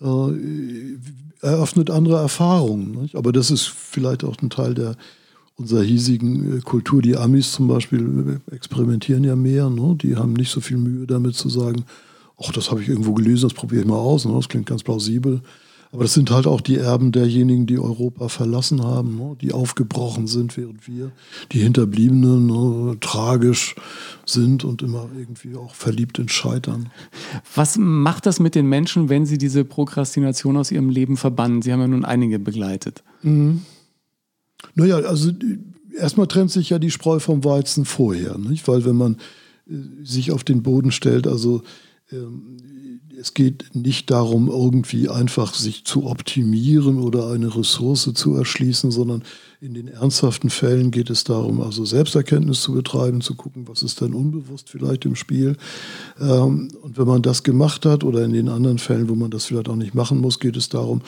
äh, 0.00 0.96
eröffnet 1.40 1.90
andere 1.90 2.18
Erfahrungen. 2.18 3.02
Nicht? 3.02 3.16
Aber 3.16 3.32
das 3.32 3.50
ist 3.50 3.66
vielleicht 3.66 4.24
auch 4.24 4.36
ein 4.42 4.50
Teil 4.50 4.74
der 4.74 4.96
unserer 5.56 5.82
hiesigen 5.82 6.58
äh, 6.58 6.60
Kultur. 6.60 7.02
Die 7.02 7.16
Amis 7.16 7.52
zum 7.52 7.68
Beispiel 7.68 8.40
experimentieren 8.50 9.24
ja 9.24 9.36
mehr, 9.36 9.70
ne? 9.70 9.96
die 10.00 10.16
haben 10.16 10.32
nicht 10.32 10.50
so 10.50 10.60
viel 10.60 10.78
Mühe 10.78 11.06
damit 11.06 11.34
zu 11.34 11.48
sagen, 11.48 11.84
Ach, 12.42 12.52
das 12.52 12.70
habe 12.70 12.82
ich 12.82 12.88
irgendwo 12.88 13.12
gelesen, 13.12 13.42
das 13.42 13.54
probiere 13.54 13.82
ich 13.82 13.86
mal 13.86 13.98
aus. 13.98 14.24
Ne? 14.24 14.32
Das 14.32 14.48
klingt 14.48 14.66
ganz 14.66 14.82
plausibel. 14.82 15.42
Aber 15.92 16.04
das 16.04 16.14
sind 16.14 16.30
halt 16.30 16.46
auch 16.46 16.60
die 16.60 16.76
Erben 16.76 17.10
derjenigen, 17.10 17.66
die 17.66 17.78
Europa 17.78 18.28
verlassen 18.28 18.84
haben, 18.84 19.16
ne? 19.16 19.36
die 19.40 19.52
aufgebrochen 19.52 20.28
sind, 20.28 20.56
während 20.56 20.86
wir, 20.86 21.10
die 21.50 21.58
Hinterbliebenen, 21.58 22.46
ne? 22.46 22.96
tragisch 23.00 23.74
sind 24.24 24.62
und 24.62 24.82
immer 24.82 25.08
irgendwie 25.16 25.56
auch 25.56 25.74
verliebt 25.74 26.20
in 26.20 26.28
Scheitern. 26.28 26.90
Was 27.56 27.76
macht 27.76 28.26
das 28.26 28.38
mit 28.38 28.54
den 28.54 28.66
Menschen, 28.66 29.08
wenn 29.08 29.26
sie 29.26 29.36
diese 29.36 29.64
Prokrastination 29.64 30.56
aus 30.56 30.70
ihrem 30.70 30.90
Leben 30.90 31.16
verbannen? 31.16 31.60
Sie 31.60 31.72
haben 31.72 31.80
ja 31.80 31.88
nun 31.88 32.04
einige 32.04 32.38
begleitet. 32.38 33.02
Mhm. 33.22 33.62
Naja, 34.76 34.98
also 34.98 35.32
erstmal 35.98 36.28
trennt 36.28 36.52
sich 36.52 36.70
ja 36.70 36.78
die 36.78 36.92
Spreu 36.92 37.18
vom 37.18 37.42
Weizen 37.42 37.84
vorher, 37.84 38.38
nicht? 38.38 38.68
weil 38.68 38.84
wenn 38.84 38.96
man 38.96 39.16
äh, 39.68 39.74
sich 40.04 40.30
auf 40.30 40.44
den 40.44 40.62
Boden 40.62 40.92
stellt, 40.92 41.26
also 41.26 41.62
ähm, 42.12 42.56
es 43.20 43.34
geht 43.34 43.74
nicht 43.74 44.10
darum, 44.10 44.48
irgendwie 44.48 45.08
einfach 45.08 45.54
sich 45.54 45.84
zu 45.84 46.06
optimieren 46.06 46.98
oder 46.98 47.30
eine 47.30 47.54
Ressource 47.54 48.10
zu 48.14 48.34
erschließen, 48.34 48.90
sondern 48.90 49.22
in 49.60 49.74
den 49.74 49.88
ernsthaften 49.88 50.48
Fällen 50.48 50.90
geht 50.90 51.10
es 51.10 51.24
darum, 51.24 51.60
also 51.60 51.84
Selbsterkenntnis 51.84 52.62
zu 52.62 52.72
betreiben, 52.72 53.20
zu 53.20 53.34
gucken, 53.34 53.68
was 53.68 53.82
ist 53.82 54.00
denn 54.00 54.14
unbewusst 54.14 54.70
vielleicht 54.70 55.04
im 55.04 55.16
Spiel. 55.16 55.56
Ähm, 56.18 56.68
und 56.80 56.96
wenn 56.96 57.06
man 57.06 57.20
das 57.20 57.42
gemacht 57.42 57.84
hat 57.84 58.04
oder 58.04 58.24
in 58.24 58.32
den 58.32 58.48
anderen 58.48 58.78
Fällen, 58.78 59.10
wo 59.10 59.14
man 59.14 59.30
das 59.30 59.44
vielleicht 59.44 59.68
auch 59.68 59.76
nicht 59.76 59.94
machen 59.94 60.18
muss, 60.18 60.40
geht 60.40 60.56
es 60.56 60.70
darum, 60.70 61.02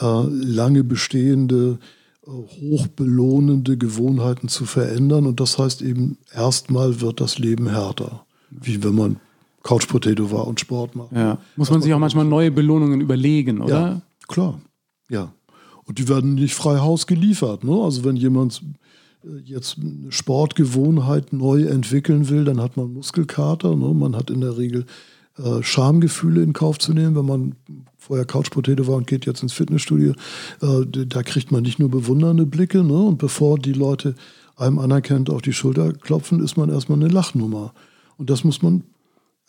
äh, 0.00 0.22
lange 0.28 0.82
bestehende 0.82 1.78
äh, 2.26 2.30
hochbelohnende 2.30 3.76
Gewohnheiten 3.76 4.48
zu 4.48 4.64
verändern. 4.64 5.26
Und 5.26 5.38
das 5.38 5.58
heißt 5.58 5.82
eben, 5.82 6.16
erstmal 6.32 7.02
wird 7.02 7.20
das 7.20 7.38
Leben 7.38 7.68
härter. 7.68 8.24
Wie 8.50 8.82
wenn 8.82 8.94
man 8.94 9.20
Couch 9.62 9.86
Potato 9.88 10.30
war 10.30 10.46
und 10.46 10.60
Sport 10.60 10.96
macht. 10.96 11.12
Ja. 11.12 11.38
Muss 11.56 11.70
man 11.70 11.82
sich 11.82 11.92
auch 11.92 11.98
manchmal 11.98 12.24
neue 12.24 12.50
Belohnungen 12.50 13.00
überlegen, 13.00 13.60
oder? 13.60 13.80
Ja, 13.80 14.02
klar. 14.26 14.60
Ja. 15.10 15.32
Und 15.84 15.98
die 15.98 16.08
werden 16.08 16.34
nicht 16.34 16.54
frei 16.54 16.78
Haus 16.78 17.06
geliefert. 17.06 17.64
Ne? 17.64 17.72
Also 17.72 18.04
wenn 18.04 18.16
jemand 18.16 18.62
äh, 19.24 19.40
jetzt 19.44 19.76
eine 19.78 20.10
Sportgewohnheit 20.12 21.32
neu 21.32 21.64
entwickeln 21.64 22.28
will, 22.28 22.44
dann 22.44 22.60
hat 22.60 22.76
man 22.76 22.92
Muskelkater. 22.92 23.76
Ne? 23.76 23.92
Man 23.92 24.16
hat 24.16 24.30
in 24.30 24.40
der 24.40 24.56
Regel 24.56 24.86
äh, 25.38 25.62
Schamgefühle 25.62 26.42
in 26.42 26.52
Kauf 26.52 26.78
zu 26.78 26.94
nehmen, 26.94 27.16
wenn 27.16 27.26
man 27.26 27.54
vorher 27.98 28.24
Couch 28.24 28.50
Potato 28.50 28.86
war 28.86 28.96
und 28.96 29.06
geht 29.06 29.26
jetzt 29.26 29.42
ins 29.42 29.52
Fitnessstudio. 29.52 30.12
Äh, 30.62 31.06
da 31.06 31.22
kriegt 31.22 31.52
man 31.52 31.62
nicht 31.62 31.78
nur 31.78 31.90
bewundernde 31.90 32.46
Blicke. 32.46 32.82
Ne? 32.82 33.02
Und 33.02 33.18
bevor 33.18 33.58
die 33.58 33.72
Leute 33.72 34.14
einem 34.56 34.78
anerkennt 34.78 35.28
auf 35.28 35.42
die 35.42 35.52
Schulter 35.52 35.92
klopfen, 35.92 36.42
ist 36.42 36.56
man 36.56 36.70
erstmal 36.70 36.98
eine 36.98 37.08
Lachnummer. 37.08 37.72
Und 38.16 38.30
das 38.30 38.44
muss 38.44 38.62
man 38.62 38.84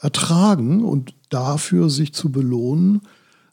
ertragen 0.02 0.84
und 0.84 1.14
dafür 1.30 1.90
sich 1.90 2.14
zu 2.14 2.32
belohnen, 2.32 3.02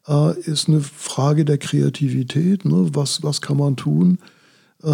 äh, 0.08 0.38
ist 0.40 0.68
eine 0.68 0.80
Frage 0.80 1.44
der 1.44 1.58
Kreativität. 1.58 2.64
Ne? 2.64 2.90
Was, 2.94 3.22
was 3.22 3.40
kann 3.40 3.58
man 3.58 3.76
tun, 3.76 4.18
äh, 4.82 4.88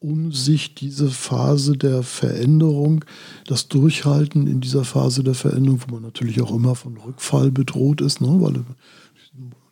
um 0.00 0.32
sich 0.32 0.74
diese 0.74 1.08
Phase 1.08 1.76
der 1.76 2.02
Veränderung, 2.02 3.04
das 3.46 3.68
Durchhalten 3.68 4.46
in 4.46 4.60
dieser 4.60 4.84
Phase 4.84 5.24
der 5.24 5.34
Veränderung, 5.34 5.80
wo 5.88 5.94
man 5.94 6.02
natürlich 6.02 6.40
auch 6.40 6.54
immer 6.54 6.74
von 6.74 6.96
Rückfall 6.98 7.50
bedroht 7.50 8.00
ist, 8.00 8.20
ne? 8.20 8.28
weil 8.40 8.64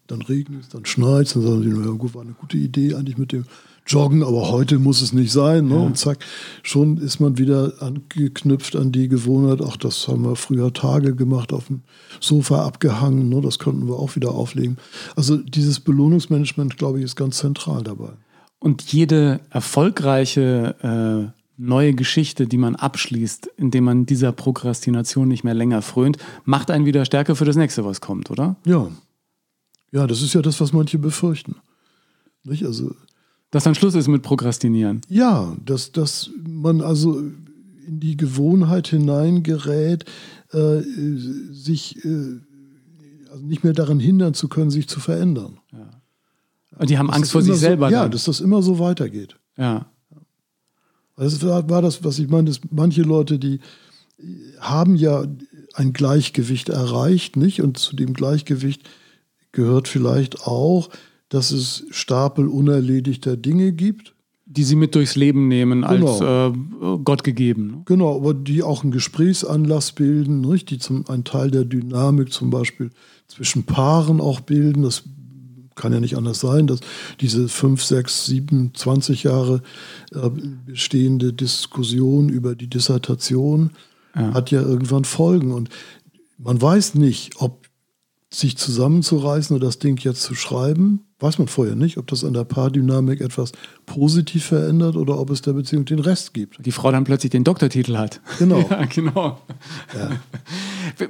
dann 0.07 0.23
regnet 0.23 0.63
es, 0.63 0.69
dann 0.71 0.85
schneit 0.85 1.27
es, 1.27 1.35
dann 1.35 1.43
sagen 1.43 1.63
sie, 1.63 1.69
ja 1.69 1.91
gut, 1.93 2.15
war 2.15 2.23
eine 2.23 2.33
gute 2.33 2.57
Idee 2.57 2.95
eigentlich 2.95 3.19
mit 3.19 3.33
dem 3.33 3.45
joggen, 3.87 4.23
aber 4.23 4.51
heute 4.51 4.79
muss 4.79 5.03
es 5.03 5.13
nicht 5.13 5.33
sein. 5.33 5.69
Ne? 5.69 5.75
Ja. 5.75 5.81
Und 5.81 5.97
zack, 5.97 6.19
schon 6.63 6.99
ist 6.99 7.21
man 7.21 7.39
wieder 7.39 7.75
angeknüpft 7.81 8.77
an 8.77 8.93
die 8.93 9.09
Gewohnheit, 9.09 9.61
ach, 9.63 9.77
das 9.77 10.09
haben 10.09 10.25
wir 10.25 10.37
früher 10.37 10.73
Tage 10.73 11.15
gemacht, 11.15 11.53
auf 11.53 11.67
dem 11.67 11.83
Sofa 12.21 12.65
abgehangen, 12.65 13.29
ne? 13.29 13.41
das 13.41 13.59
könnten 13.59 13.87
wir 13.89 13.97
auch 13.97 14.17
wieder 14.17 14.33
auflegen. 14.33 14.77
Also 15.15 15.37
dieses 15.37 15.81
Belohnungsmanagement, 15.81 16.77
glaube 16.77 16.99
ich, 16.99 17.05
ist 17.05 17.17
ganz 17.17 17.39
zentral 17.39 17.83
dabei. 17.83 18.11
Und 18.59 18.93
jede 18.93 19.41
erfolgreiche 19.51 21.33
äh, 21.33 21.37
neue 21.57 21.95
Geschichte, 21.95 22.47
die 22.47 22.59
man 22.59 22.77
abschließt, 22.77 23.49
indem 23.57 23.85
man 23.85 24.07
dieser 24.07 24.33
Prokrastination 24.33 25.29
nicht 25.29 25.45
mehr 25.45 25.55
länger 25.55 25.83
frönt, 25.83 26.19
macht 26.45 26.71
einen 26.71 26.87
wieder 26.87 27.05
stärker 27.05 27.37
für 27.37 27.45
das 27.45 27.57
nächste, 27.57 27.85
was 27.85 28.01
kommt, 28.01 28.31
oder? 28.31 28.57
Ja. 28.65 28.89
Ja, 29.93 30.07
das 30.07 30.21
ist 30.21 30.35
ja 30.35 30.43
das, 30.43 30.61
was 30.61 30.73
manche 30.73 30.99
befürchten. 30.99 31.57
Nicht? 32.45 32.65
Also 32.65 32.95
dass 33.51 33.65
dann 33.65 33.75
Schluss 33.75 33.95
ist 33.95 34.09
mit 34.09 34.23
Prokrastinieren. 34.23 35.01
Ja, 35.09 35.57
dass, 35.65 35.93
dass 35.93 36.31
man 36.47 36.81
also 36.81 37.19
in 37.87 38.01
die 38.01 38.17
Gewohnheit 38.17 38.89
hineingerät, 38.89 40.05
äh, 40.53 40.81
sich 41.51 42.05
äh, 42.05 42.41
also 43.31 43.45
nicht 43.45 43.65
mehr 43.65 43.73
daran 43.73 44.01
hindern 44.01 44.35
zu 44.35 44.49
können, 44.49 44.71
sich 44.71 44.89
zu 44.89 45.01
verändern. 45.01 45.59
Ja. 45.73 45.91
Und 46.79 46.91
die 46.91 46.99
haben 46.99 47.09
dass 47.09 47.17
Angst 47.17 47.33
vor 47.33 47.43
sich 47.43 47.55
so, 47.55 47.59
selber. 47.59 47.91
Ja, 47.91 48.03
dann. 48.03 48.11
dass 48.11 48.25
das 48.25 48.41
immer 48.41 48.63
so 48.63 48.79
weitergeht. 48.79 49.37
Ja. 49.57 49.87
Das 51.17 51.43
war, 51.43 51.69
war 51.71 51.83
das, 51.83 52.05
was 52.05 52.19
ich 52.19 52.29
meine, 52.29 52.49
dass 52.49 52.61
manche 52.71 53.03
Leute, 53.03 53.39
die 53.39 53.61
haben 54.61 54.97
ja 54.97 55.25
ein 55.75 55.93
Gleichgewicht 55.93 56.69
erreicht, 56.69 57.37
nicht? 57.37 57.63
Und 57.63 57.79
zu 57.79 57.97
dem 57.97 58.13
Gleichgewicht 58.15 58.83
gehört 59.53 59.89
vielleicht 59.89 60.43
auch, 60.43 60.91
dass 61.29 61.51
es 61.51 61.85
Stapel 61.91 62.49
unerledigter 62.49 63.37
Dinge 63.37 63.73
gibt. 63.73 64.15
Die 64.49 64.63
sie 64.63 64.77
mit 64.77 64.95
durchs 64.95 65.17
Leben 65.17 65.49
nehmen 65.49 65.83
genau. 65.83 66.19
als 66.19 66.55
äh, 66.55 66.99
Gott 67.03 67.25
gegeben. 67.25 67.67
Ne? 67.67 67.83
Genau, 67.85 68.15
aber 68.15 68.33
die 68.33 68.63
auch 68.63 68.85
einen 68.85 68.93
Gesprächsanlass 68.93 69.91
bilden, 69.91 70.41
nicht? 70.41 70.71
die 70.71 70.79
zum, 70.79 71.05
einen 71.09 71.25
Teil 71.25 71.51
der 71.51 71.65
Dynamik 71.65 72.33
zum 72.33 72.51
Beispiel 72.51 72.91
zwischen 73.27 73.65
Paaren 73.65 74.21
auch 74.21 74.39
bilden. 74.39 74.83
Das 74.85 75.03
kann 75.75 75.93
ja 75.93 75.99
nicht 75.99 76.17
anders 76.17 76.39
sein, 76.41 76.69
dass 76.69 76.79
diese 77.21 77.49
fünf, 77.49 77.83
sechs, 77.83 78.27
sieben, 78.27 78.73
20 78.73 79.25
Jahre 79.25 79.63
äh, 80.13 80.31
bestehende 80.65 81.33
Diskussion 81.33 82.29
über 82.29 82.55
die 82.55 82.69
Dissertation 82.69 83.71
ja. 84.15 84.33
hat 84.33 84.51
ja 84.53 84.63
irgendwann 84.63 85.05
Folgen. 85.05 85.53
Und 85.53 85.71
man 86.39 86.61
weiß 86.61 86.95
nicht, 86.95 87.41
ob 87.41 87.66
sich 88.31 88.57
zusammenzureißen 88.57 89.55
oder 89.57 89.67
das 89.67 89.79
Ding 89.79 89.99
jetzt 89.99 90.23
zu 90.23 90.35
schreiben 90.35 91.07
weiß 91.19 91.39
man 91.39 91.49
vorher 91.49 91.77
nicht, 91.77 91.97
ob 91.97 92.07
das 92.09 92.25
an 92.25 92.35
der 92.35 92.45
Paardynamik 92.45 93.21
etwas 93.21 93.53
positiv 93.87 94.45
verändert 94.45 94.97
oder 94.97 95.19
ob 95.19 95.31
es 95.31 95.41
der 95.41 95.55
Beziehung 95.55 95.85
den 95.87 95.99
Rest 95.99 96.35
gibt. 96.35 96.65
Die 96.65 96.73
Frau 96.73 96.93
dann 96.93 97.05
plötzlich 97.05 97.31
den 97.31 97.45
Doktortitel 97.45 97.97
hat. 97.97 98.21
Genau. 98.39 98.59
ja, 98.71 98.85
genau. 98.85 99.41
Ja. 99.95 100.11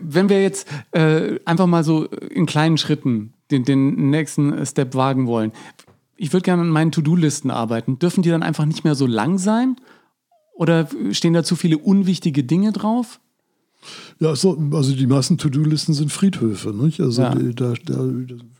Wenn 0.00 0.28
wir 0.28 0.42
jetzt 0.42 0.68
äh, 0.92 1.40
einfach 1.44 1.66
mal 1.66 1.82
so 1.82 2.04
in 2.04 2.46
kleinen 2.46 2.78
Schritten 2.78 3.32
den, 3.50 3.64
den 3.64 4.10
nächsten 4.10 4.64
Step 4.64 4.94
wagen 4.94 5.26
wollen. 5.26 5.52
Ich 6.16 6.32
würde 6.32 6.44
gerne 6.44 6.62
an 6.62 6.70
meinen 6.70 6.92
To-Do-Listen 6.92 7.50
arbeiten. 7.50 7.98
Dürfen 7.98 8.22
die 8.22 8.30
dann 8.30 8.42
einfach 8.42 8.64
nicht 8.64 8.84
mehr 8.84 8.94
so 8.94 9.06
lang 9.06 9.38
sein? 9.38 9.76
Oder 10.54 10.88
stehen 11.10 11.34
da 11.34 11.44
zu 11.44 11.56
viele 11.56 11.78
unwichtige 11.78 12.42
Dinge 12.42 12.72
drauf? 12.72 13.20
Ja, 14.18 14.34
so, 14.34 14.58
also 14.72 14.94
die 14.94 15.06
meisten 15.06 15.38
To-Do-Listen 15.38 15.94
sind 15.94 16.12
Friedhöfe. 16.12 16.70
Nicht? 16.70 17.00
Also 17.00 17.22
ja. 17.22 17.34
da, 17.34 17.74
da, 17.84 18.04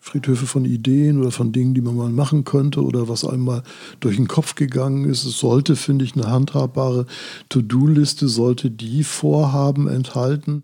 Friedhöfe 0.01 0.47
von 0.47 0.65
Ideen 0.65 1.19
oder 1.19 1.31
von 1.31 1.53
Dingen, 1.53 1.75
die 1.75 1.81
man 1.81 1.97
mal 1.97 2.11
machen 2.11 2.45
könnte 2.45 2.83
oder 2.83 3.09
was 3.09 3.25
einmal 3.25 3.63
durch 4.01 4.17
den 4.17 4.29
Kopf 4.29 4.55
gegangen 4.55 5.05
ist. 5.05 5.25
Es 5.25 5.39
sollte, 5.39 5.75
finde 5.75 6.05
ich, 6.05 6.15
eine 6.15 6.31
handhabbare 6.31 7.07
To-Do-Liste, 7.49 8.29
sollte 8.29 8.71
die 8.71 9.03
Vorhaben 9.03 9.89
enthalten, 9.89 10.63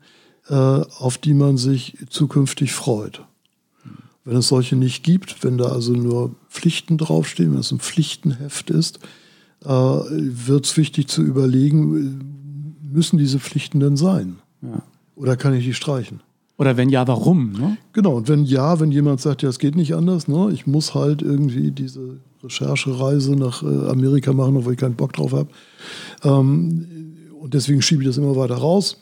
äh, 0.48 0.54
auf 0.54 1.18
die 1.18 1.34
man 1.34 1.56
sich 1.56 1.96
zukünftig 2.08 2.72
freut. 2.72 3.22
Wenn 4.24 4.36
es 4.36 4.48
solche 4.48 4.76
nicht 4.76 5.02
gibt, 5.02 5.42
wenn 5.42 5.58
da 5.58 5.66
also 5.66 5.92
nur 5.92 6.36
Pflichten 6.48 6.96
draufstehen, 6.96 7.52
wenn 7.52 7.60
es 7.60 7.72
ein 7.72 7.80
Pflichtenheft 7.80 8.70
ist, 8.70 9.00
äh, 9.64 9.68
wird 9.68 10.66
es 10.66 10.76
wichtig 10.76 11.08
zu 11.08 11.22
überlegen, 11.22 12.78
müssen 12.92 13.18
diese 13.18 13.40
Pflichten 13.40 13.80
denn 13.80 13.96
sein? 13.96 14.38
Ja. 14.62 14.82
Oder 15.16 15.36
kann 15.36 15.54
ich 15.54 15.64
die 15.64 15.74
streichen? 15.74 16.20
Oder 16.58 16.76
wenn 16.76 16.90
ja, 16.90 17.06
warum? 17.08 17.52
Ne? 17.52 17.76
Genau, 17.92 18.16
und 18.16 18.28
wenn 18.28 18.44
ja, 18.44 18.78
wenn 18.78 18.92
jemand 18.92 19.20
sagt, 19.20 19.42
ja, 19.42 19.48
es 19.48 19.58
geht 19.58 19.74
nicht 19.74 19.94
anders, 19.94 20.28
ne? 20.28 20.50
ich 20.52 20.66
muss 20.66 20.94
halt 20.94 21.22
irgendwie 21.22 21.70
diese 21.70 22.18
Recherchereise 22.42 23.36
nach 23.36 23.62
äh, 23.62 23.88
Amerika 23.88 24.32
machen, 24.32 24.56
obwohl 24.56 24.74
ich 24.74 24.78
keinen 24.78 24.94
Bock 24.94 25.12
drauf 25.12 25.32
habe. 25.32 25.48
Ähm, 26.22 26.86
und 27.40 27.54
deswegen 27.54 27.82
schiebe 27.82 28.02
ich 28.02 28.08
das 28.08 28.18
immer 28.18 28.36
weiter 28.36 28.54
raus. 28.54 28.98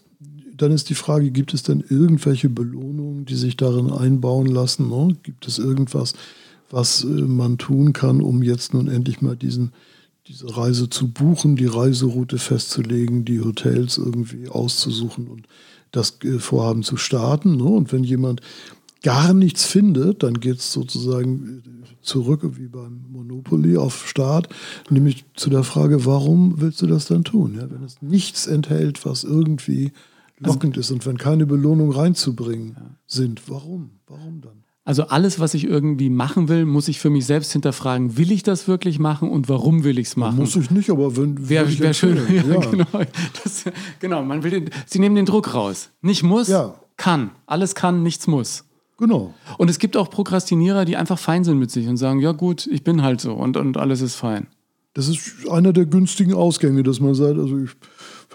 Dann 0.57 0.73
ist 0.73 0.91
die 0.91 0.95
Frage, 0.95 1.31
gibt 1.31 1.53
es 1.55 1.63
denn 1.63 1.85
irgendwelche 1.89 2.49
Belohnungen, 2.49 3.25
die 3.25 3.35
sich 3.35 3.57
darin 3.57 3.91
einbauen 3.91 4.47
lassen? 4.47 4.89
Ne? 4.89 5.17
Gibt 5.23 5.47
es 5.47 5.59
irgendwas, 5.59 6.15
was 6.71 7.05
äh, 7.05 7.09
man 7.09 7.59
tun 7.59 7.93
kann, 7.93 8.23
um 8.23 8.43
jetzt 8.43 8.75
nun 8.75 8.89
endlich 8.89 9.21
mal 9.21 9.37
diesen 9.37 9.73
diese 10.27 10.57
Reise 10.57 10.89
zu 10.89 11.09
buchen, 11.09 11.57
die 11.57 11.67
Reiseroute 11.67 12.39
festzulegen, 12.39 13.25
die 13.25 13.41
Hotels 13.41 13.99
irgendwie 13.99 14.49
auszusuchen 14.49 15.29
und 15.29 15.47
das 15.91 16.19
äh, 16.23 16.39
Vorhaben 16.39 16.83
zu 16.83 16.97
starten. 16.97 17.57
Ne? 17.57 17.65
Und 17.65 17.93
wenn 17.93 18.05
jemand 18.05 18.41
gar 19.03 19.33
nichts 19.33 19.65
findet, 19.65 20.23
dann 20.23 20.35
geht 20.35 20.59
es 20.59 20.73
sozusagen 20.73 21.63
äh, 21.65 22.03
zurück 22.03 22.43
wie 22.57 22.69
beim 22.69 23.05
Monopoly 23.11 23.77
auf 23.77 24.07
Start, 24.09 24.49
nämlich 24.89 25.25
zu 25.35 25.51
der 25.51 25.65
Frage, 25.65 26.07
warum 26.07 26.61
willst 26.61 26.81
du 26.83 26.87
das 26.87 27.07
dann 27.07 27.25
tun? 27.25 27.57
Ja, 27.57 27.71
wenn 27.71 27.83
es 27.83 28.01
nichts 28.01 28.47
enthält, 28.47 29.05
was 29.05 29.25
irgendwie 29.25 29.93
lockend 30.39 30.77
ist 30.77 30.91
und 30.91 31.05
wenn 31.07 31.19
keine 31.19 31.47
Belohnung 31.47 31.93
reinzubringen 31.93 32.77
sind, 33.07 33.49
warum? 33.49 33.91
Warum 34.07 34.41
dann? 34.41 34.65
Also 34.91 35.05
alles, 35.05 35.39
was 35.39 35.55
ich 35.55 35.67
irgendwie 35.69 36.11
machen 36.11 36.49
will, 36.49 36.65
muss 36.65 36.89
ich 36.89 36.99
für 36.99 37.11
mich 37.11 37.25
selbst 37.25 37.53
hinterfragen, 37.53 38.17
will 38.19 38.33
ich 38.33 38.43
das 38.43 38.67
wirklich 38.67 38.99
machen 38.99 39.31
und 39.31 39.49
warum 39.49 39.85
will 39.85 40.01
ich 40.01 40.09
es 40.09 40.17
machen? 40.17 40.39
Muss 40.39 40.57
ich 40.57 40.73
nicht, 40.73 40.91
aber 40.91 41.17
wenn 41.17 41.49
Wäre 41.49 41.69
ich 41.69 41.79
wär 41.79 41.95
schön. 41.95 42.17
Ja, 42.29 42.43
ja. 42.43 42.59
Genau, 42.73 42.87
das, 43.45 43.67
genau, 44.01 44.25
man 44.25 44.43
will 44.43 44.51
den, 44.51 44.71
sie 44.87 44.99
nehmen 44.99 45.15
den 45.15 45.27
Druck 45.27 45.55
raus. 45.55 45.91
Nicht 46.03 46.25
muss, 46.25 46.49
Ja. 46.49 46.75
kann. 46.97 47.31
Alles 47.47 47.77
kann, 47.77 48.03
nichts 48.03 48.27
muss. 48.27 48.65
Genau. 48.99 49.33
Und 49.59 49.71
es 49.71 49.79
gibt 49.79 49.97
auch 49.97 50.11
Prokrastinierer, 50.11 50.85
die 50.85 50.97
einfach 50.97 51.21
fein 51.21 51.45
sind 51.45 51.61
mit 51.61 51.71
sich 51.71 51.87
und 51.87 51.97
sagen, 51.97 52.19
ja 52.19 52.33
gut, 52.33 52.67
ich 52.67 52.83
bin 52.83 53.01
halt 53.03 53.21
so 53.21 53.35
und, 53.35 53.57
und 53.57 53.77
alles 53.77 54.01
ist 54.01 54.17
fein. 54.17 54.49
Das 54.95 55.07
ist 55.07 55.49
einer 55.49 55.73
der 55.73 55.87
günstigen 55.87 56.35
Ausgänge, 56.35 56.83
dass 56.83 56.99
man 56.99 57.15
sagt, 57.15 57.39
also 57.39 57.59
ich 57.59 57.71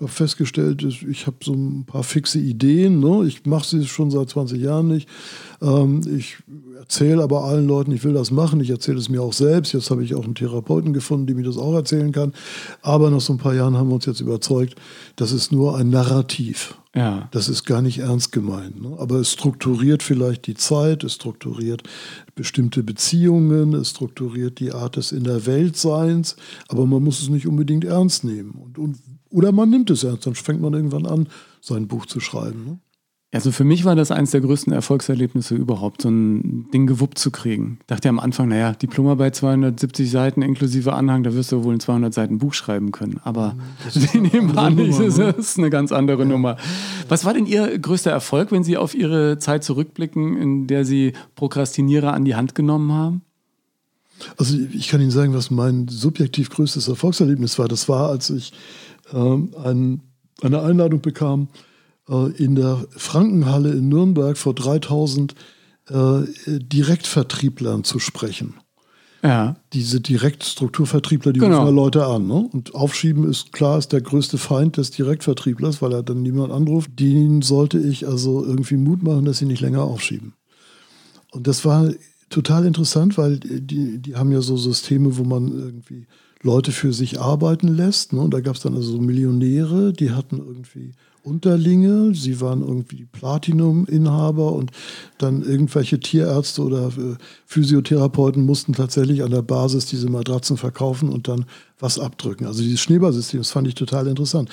habe 0.02 0.08
festgestellt, 0.10 0.84
ich 0.84 1.26
habe 1.26 1.38
so 1.41 1.54
ein 1.54 1.86
paar 1.86 2.04
fixe 2.04 2.39
Ideen. 2.39 3.00
Ne? 3.00 3.26
Ich 3.28 3.46
mache 3.46 3.66
sie 3.66 3.86
schon 3.86 4.12
seit 4.12 4.30
20 4.30 4.62
Jahren 4.62 4.88
nicht. 4.88 5.08
Ähm, 5.62 6.02
ich 6.18 6.38
erzähle 6.78 7.24
aber 7.24 7.46
allen 7.46 7.68
Leuten, 7.68 7.91
ich 7.91 8.04
will 8.04 8.14
das 8.14 8.30
machen. 8.30 8.60
Ich 8.60 8.70
erzähle 8.70 8.98
es 8.98 9.10
mir 9.10 9.22
auch 9.22 9.34
selbst. 9.34 9.74
Jetzt 9.74 9.91
habe 9.91 10.04
ich 10.04 10.14
auch 10.14 10.26
einen 10.26 10.36
Therapeuten 10.36 10.93
gefunden, 10.93 11.28
der 11.28 11.36
mir 11.36 11.43
das 11.43 11.58
auch 11.58 11.74
erzählen 11.74 12.12
kann. 12.12 12.34
Aber 12.82 13.10
nach 13.10 13.22
so 13.22 13.34
ein 13.34 13.38
paar 13.38 13.56
Jahren 13.56 13.78
haben 13.78 13.88
wir 13.88 13.96
uns 13.96 14.06
jetzt 14.06 14.20
überzeugt, 14.20 14.76
das 15.16 15.32
ist 15.32 15.52
nur 15.52 15.78
ein 15.78 15.89
Narrativ. 15.89 16.76
Ja. 16.93 17.28
Das 17.32 17.50
ist 17.50 17.66
gar 17.66 17.82
nicht 17.82 18.00
ernst 18.00 18.32
gemeint. 18.32 18.82
Ne? 18.82 18.96
Aber 19.00 19.16
es 19.16 19.32
strukturiert 19.32 20.02
vielleicht 20.02 20.48
die 20.48 20.56
Zeit, 20.56 21.04
es 21.04 21.16
strukturiert 21.16 21.84
bestimmte 22.36 22.84
Beziehungen, 22.84 23.74
es 23.74 23.89
strukturiert 23.91 24.60
die 24.60 24.72
Art 24.72 24.96
des 24.96 25.12
In 25.12 25.26
der 25.26 25.46
Welt 25.46 25.76
Seins, 25.76 26.38
aber 26.70 26.86
man 26.86 27.04
muss 27.04 27.22
es 27.22 27.30
nicht 27.30 27.48
unbedingt 27.48 27.84
ernst 27.84 28.24
nehmen. 28.24 28.52
Und, 28.52 28.78
und, 28.78 28.98
oder 29.36 29.52
man 29.52 29.70
nimmt 29.70 29.90
es 29.90 30.04
ernst, 30.04 30.26
dann 30.26 30.36
fängt 30.36 30.62
man 30.62 30.74
irgendwann 30.74 31.06
an, 31.06 31.28
sein 31.62 31.88
Buch 31.88 32.06
zu 32.06 32.20
schreiben. 32.20 32.66
Ne? 32.66 32.80
Also 33.34 33.52
für 33.52 33.66
mich 33.66 33.84
war 33.84 33.98
das 33.98 34.12
eines 34.12 34.32
der 34.32 34.40
größten 34.40 34.72
Erfolgserlebnisse 34.72 35.56
überhaupt, 35.56 36.04
so 36.04 36.10
ein 36.10 36.70
Ding 36.74 36.88
gewuppt 36.88 37.20
zu 37.20 37.32
kriegen. 37.32 37.80
Ich 37.82 37.88
dachte 37.88 38.08
ja 38.08 38.10
am 38.12 38.20
Anfang, 38.20 38.48
naja, 38.48 38.72
Diplomarbeit 38.72 39.36
270 39.36 40.10
Seiten 40.10 40.42
inklusive 40.42 40.94
Anhang, 40.94 41.24
da 41.24 41.34
wirst 41.34 41.52
du 41.52 41.66
wohl 41.66 41.74
ein 41.74 41.82
200 41.82 42.14
Seiten 42.14 42.38
Buch 42.38 42.54
schreiben 42.54 42.94
können. 42.94 43.20
Aber 43.26 43.58
nehmen 44.14 44.52
an, 44.52 44.58
andere 44.58 44.88
das 44.88 45.00
Nummer, 45.00 45.34
ne? 45.34 45.36
ist 45.38 45.58
eine 45.58 45.70
ganz 45.70 45.92
andere 45.92 46.26
Nummer. 46.26 46.56
Was 47.10 47.26
war 47.26 47.34
denn 47.34 47.46
Ihr 47.46 47.78
größter 47.78 48.10
Erfolg, 48.10 48.54
wenn 48.54 48.64
Sie 48.64 48.78
auf 48.78 48.96
Ihre 48.96 49.38
Zeit 49.38 49.66
zurückblicken, 49.66 50.38
in 50.38 50.68
der 50.68 50.86
Sie 50.86 51.12
Prokrastinierer 51.36 52.14
an 52.14 52.24
die 52.24 52.36
Hand 52.36 52.56
genommen 52.56 52.94
haben? 52.94 53.22
Also 54.38 54.58
ich 54.74 54.88
kann 54.88 55.02
Ihnen 55.02 55.12
sagen, 55.12 55.34
was 55.34 55.52
mein 55.52 55.88
subjektiv 55.90 56.50
größtes 56.50 56.88
Erfolgserlebnis 56.88 57.60
war. 57.60 57.68
Das 57.68 57.90
war, 57.90 58.10
als 58.10 58.30
ich 58.30 58.54
ein, 59.14 60.01
eine 60.41 60.62
Einladung 60.62 61.01
bekam, 61.01 61.49
äh, 62.10 62.32
in 62.32 62.56
der 62.56 62.86
Frankenhalle 62.91 63.72
in 63.72 63.89
Nürnberg 63.89 64.38
vor 64.38 64.53
3000 64.53 65.36
äh, 65.89 66.22
Direktvertrieblern 66.47 67.84
zu 67.84 67.99
sprechen. 67.99 68.56
Ja. 69.24 69.56
Diese 69.74 70.01
Direktstrukturvertriebler, 70.01 71.34
die 71.34 71.39
Genau. 71.39 71.58
rufen 71.62 71.68
ja 71.68 71.74
Leute 71.74 72.06
an. 72.06 72.28
Ne? 72.28 72.47
Und 72.51 72.76
Aufschieben 72.76 73.28
ist 73.28 73.53
klar, 73.53 73.80
ist 73.80 73.91
der 73.91 74.01
größte 74.01 74.38
Feind 74.38 74.78
des 74.78 74.91
Direktvertrieblers, 74.91 75.82
weil 75.82 75.93
er 75.93 76.03
dann 76.03 76.22
niemand 76.22 76.51
anruft. 76.53 76.91
Denen 76.99 77.41
sollte 77.41 77.80
ich 77.80 78.08
also 78.08 78.45
irgendwie 78.45 78.78
Mut 78.78 79.01
machen, 79.01 79.26
dass 79.26 79.39
sie 79.39 79.45
nicht 79.45 79.62
länger 79.62 79.82
aufschieben. 79.84 80.34
Und 81.32 81.47
das 81.47 81.66
war 81.66 81.89
total 82.30 82.66
interessant, 82.66 83.18
weil 83.18 83.39
die, 83.39 83.97
die 83.97 84.16
haben 84.16 84.32
ja 84.32 84.41
so 84.41 84.58
Systeme, 84.58 85.18
wo 85.18 85.24
man 85.24 85.51
irgendwie 85.51 86.06
Leute 86.46 86.72
für 86.72 86.93
sich 86.93 87.20
arbeiten 87.20 87.68
lässt. 87.68 88.14
Ne? 88.14 88.22
Und 88.22 88.34
da 88.34 88.39
gab 88.39 88.56
es 88.56 88.62
dann 88.62 88.76
also 88.76 88.91
so 88.93 89.02
Millionäre, 89.02 89.91
die 89.91 90.12
hatten 90.12 90.38
irgendwie 90.38 90.93
Unterlinge, 91.24 92.14
sie 92.14 92.39
waren 92.39 92.62
irgendwie 92.62 93.08
Platinum-Inhaber 93.12 94.54
und 94.54 94.70
dann 95.18 95.41
irgendwelche 95.41 96.00
Tierärzte 96.00 96.62
oder 96.62 96.89
äh, 96.89 97.16
Physiotherapeuten 97.48 98.46
mussten 98.46 98.74
tatsächlich 98.74 99.24
an 99.24 99.32
der 99.32 99.41
Basis 99.41 99.88
diese 99.88 100.08
Matratzen 100.08 100.56
verkaufen 100.56 101.10
und 101.10 101.28
dann 101.28 101.46
was 101.80 101.98
abdrücken. 101.98 102.46
Also 102.46 102.62
dieses 102.62 102.80
Schneeballsystem, 102.82 103.39
das 103.39 103.50
fand 103.50 103.68
ich 103.68 103.74
total 103.74 104.06
interessant. 104.06 104.50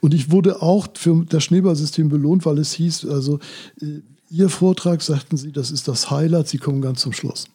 Und 0.00 0.14
ich 0.14 0.32
wurde 0.32 0.62
auch 0.62 0.88
für 0.94 1.24
das 1.28 1.44
Schneeballsystem 1.44 2.08
belohnt, 2.08 2.44
weil 2.44 2.58
es 2.58 2.72
hieß, 2.72 3.06
also 3.06 3.38
äh, 3.80 4.00
Ihr 4.28 4.48
Vortrag, 4.48 5.02
sagten 5.02 5.36
Sie, 5.36 5.52
das 5.52 5.70
ist 5.70 5.86
das 5.86 6.10
Highlight, 6.10 6.48
Sie 6.48 6.58
kommen 6.58 6.82
ganz 6.82 7.02
zum 7.02 7.12
Schluss. 7.12 7.46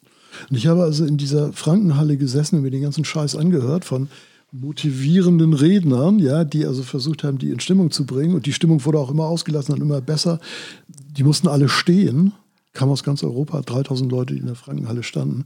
Und 0.49 0.57
ich 0.57 0.67
habe 0.67 0.83
also 0.83 1.05
in 1.05 1.17
dieser 1.17 1.53
Frankenhalle 1.53 2.17
gesessen 2.17 2.57
und 2.57 2.63
mir 2.63 2.71
den 2.71 2.81
ganzen 2.81 3.05
Scheiß 3.05 3.35
angehört 3.35 3.85
von 3.85 4.09
motivierenden 4.51 5.53
Rednern, 5.53 6.19
ja, 6.19 6.43
die 6.43 6.65
also 6.65 6.83
versucht 6.83 7.23
haben, 7.23 7.37
die 7.37 7.51
in 7.51 7.59
Stimmung 7.59 7.91
zu 7.91 8.05
bringen. 8.05 8.35
Und 8.35 8.45
die 8.45 8.53
Stimmung 8.53 8.83
wurde 8.85 8.99
auch 8.99 9.09
immer 9.09 9.25
ausgelassen 9.25 9.73
und 9.73 9.81
immer 9.81 10.01
besser. 10.01 10.39
Die 10.87 11.23
mussten 11.23 11.47
alle 11.47 11.69
stehen, 11.69 12.33
kam 12.73 12.89
aus 12.89 13.03
ganz 13.03 13.23
Europa, 13.23 13.61
3000 13.61 14.11
Leute, 14.11 14.33
die 14.33 14.39
in 14.41 14.47
der 14.47 14.55
Frankenhalle 14.55 15.03
standen. 15.03 15.45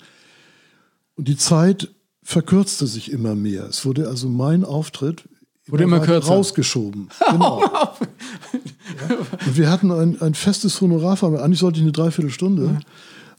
Und 1.16 1.28
die 1.28 1.38
Zeit 1.38 1.90
verkürzte 2.24 2.88
sich 2.88 3.12
immer 3.12 3.36
mehr. 3.36 3.68
Es 3.68 3.86
wurde 3.86 4.08
also 4.08 4.28
mein 4.28 4.64
Auftritt 4.64 5.24
Wurde 5.68 5.84
immer 5.84 6.00
kürzer. 6.00 6.28
rausgeschoben. 6.28 7.10
Genau. 7.32 7.62
ja. 7.64 9.16
Und 9.48 9.58
wir 9.58 9.72
hatten 9.72 9.92
ein, 9.92 10.22
ein 10.22 10.36
festes 10.36 10.80
Honorar, 10.80 11.22
eigentlich 11.42 11.60
sollte 11.60 11.80
ich 11.80 11.84
eine 11.84 11.92
Dreiviertelstunde. 11.92 12.80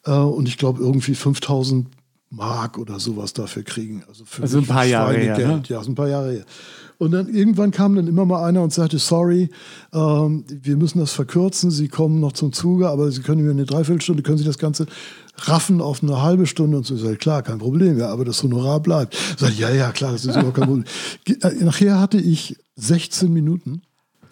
Äh, 0.07 0.13
und 0.13 0.49
ich 0.49 0.57
glaube 0.59 0.81
irgendwie 0.81 1.15
5000 1.15 1.89
Mark 2.31 2.79
oder 2.79 2.99
sowas 2.99 3.33
dafür 3.33 3.63
kriegen. 3.63 4.03
Also, 4.09 4.25
für 4.25 4.43
Also 4.43 4.59
ein 4.59 4.67
paar 4.67 4.85
Jahre 4.85 5.15
her, 5.15 5.37
Schweinegeld. 5.37 5.69
Ja, 5.69 5.83
so 5.83 5.91
ein 5.91 5.95
paar 5.95 6.09
Jahre 6.09 6.33
her. 6.33 6.45
Und 6.99 7.11
dann 7.11 7.29
irgendwann 7.29 7.71
kam 7.73 7.95
dann 7.95 8.07
immer 8.07 8.25
mal 8.25 8.43
einer 8.45 8.63
und 8.63 8.73
sagte, 8.73 8.99
sorry, 8.99 9.51
ähm, 9.93 10.45
wir 10.49 10.77
müssen 10.77 10.99
das 10.99 11.13
verkürzen, 11.13 11.71
Sie 11.71 11.89
kommen 11.89 12.21
noch 12.21 12.33
zum 12.33 12.53
Zuge, 12.53 12.89
aber 12.89 13.11
Sie 13.11 13.21
können 13.21 13.45
mir 13.45 13.51
eine 13.51 13.67
Dreiviertelstunde, 13.67 14.23
können 14.23 14.39
Sie 14.39 14.45
das 14.45 14.59
Ganze 14.59 14.87
raffen 15.37 15.83
auf 15.83 16.03
eine 16.03 16.23
halbe 16.23 16.47
Stunde 16.47 16.79
und 16.79 16.87
so. 16.87 16.95
Ich 16.95 17.03
sage, 17.03 17.17
klar, 17.17 17.43
kein 17.43 17.59
Problem, 17.59 17.99
ja, 17.99 18.09
aber 18.09 18.25
das 18.25 18.43
Honorar 18.43 18.81
bleibt. 18.81 19.15
Ich 19.15 19.39
sage, 19.39 19.55
ja, 19.59 19.71
ja, 19.71 19.93
klar, 19.93 20.13
das 20.13 20.25
ist 20.25 20.37
überhaupt 20.37 20.55
kein 20.57 20.65
Problem. 20.67 20.85
Äh, 21.27 21.65
Nachher 21.65 22.01
hatte 22.01 22.19
ich 22.19 22.57
16 22.77 23.31
Minuten. 23.33 23.83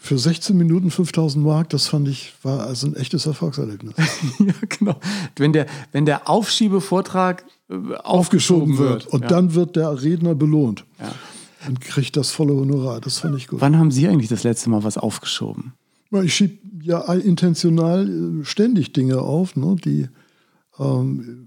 Für 0.05 0.19
16 0.19 0.55
Minuten 0.55 0.91
5000 0.91 1.43
Mark, 1.43 1.71
das 1.71 1.87
fand 1.87 2.09
ich, 2.09 2.35
war 2.43 2.67
also 2.67 2.87
ein 2.87 2.95
echtes 2.95 3.25
Erfolgserlebnis. 3.25 3.95
ja, 4.39 4.53
genau. 4.69 5.01
Wenn 5.37 5.55
der, 5.55 5.65
wenn 5.93 6.05
der 6.05 6.29
Aufschiebevortrag 6.29 7.43
äh, 7.71 7.95
Aufgeschoben 8.03 8.77
wird. 8.77 9.07
Und 9.07 9.23
ja. 9.23 9.29
dann 9.29 9.55
wird 9.55 9.77
der 9.77 10.03
Redner 10.03 10.35
belohnt. 10.35 10.85
Ja. 11.01 11.11
Und 11.67 11.81
kriegt 11.81 12.19
das 12.19 12.33
volle 12.33 12.53
Honorar. 12.53 13.01
Das 13.01 13.21
fand 13.21 13.35
ich 13.39 13.49
gut. 13.49 13.63
Wann 13.63 13.79
haben 13.79 13.91
Sie 13.91 14.07
eigentlich 14.07 14.29
das 14.29 14.43
letzte 14.45 14.69
Mal 14.69 14.85
was 14.85 14.99
aufgeschoben? 14.99 15.73
Ich 16.23 16.35
schiebe 16.35 16.59
ja 16.83 17.11
intentional 17.15 18.07
äh, 18.07 18.45
ständig 18.45 18.93
Dinge 18.93 19.23
auf, 19.23 19.57
ne, 19.57 19.75
die 19.83 20.09
ähm, 20.79 21.47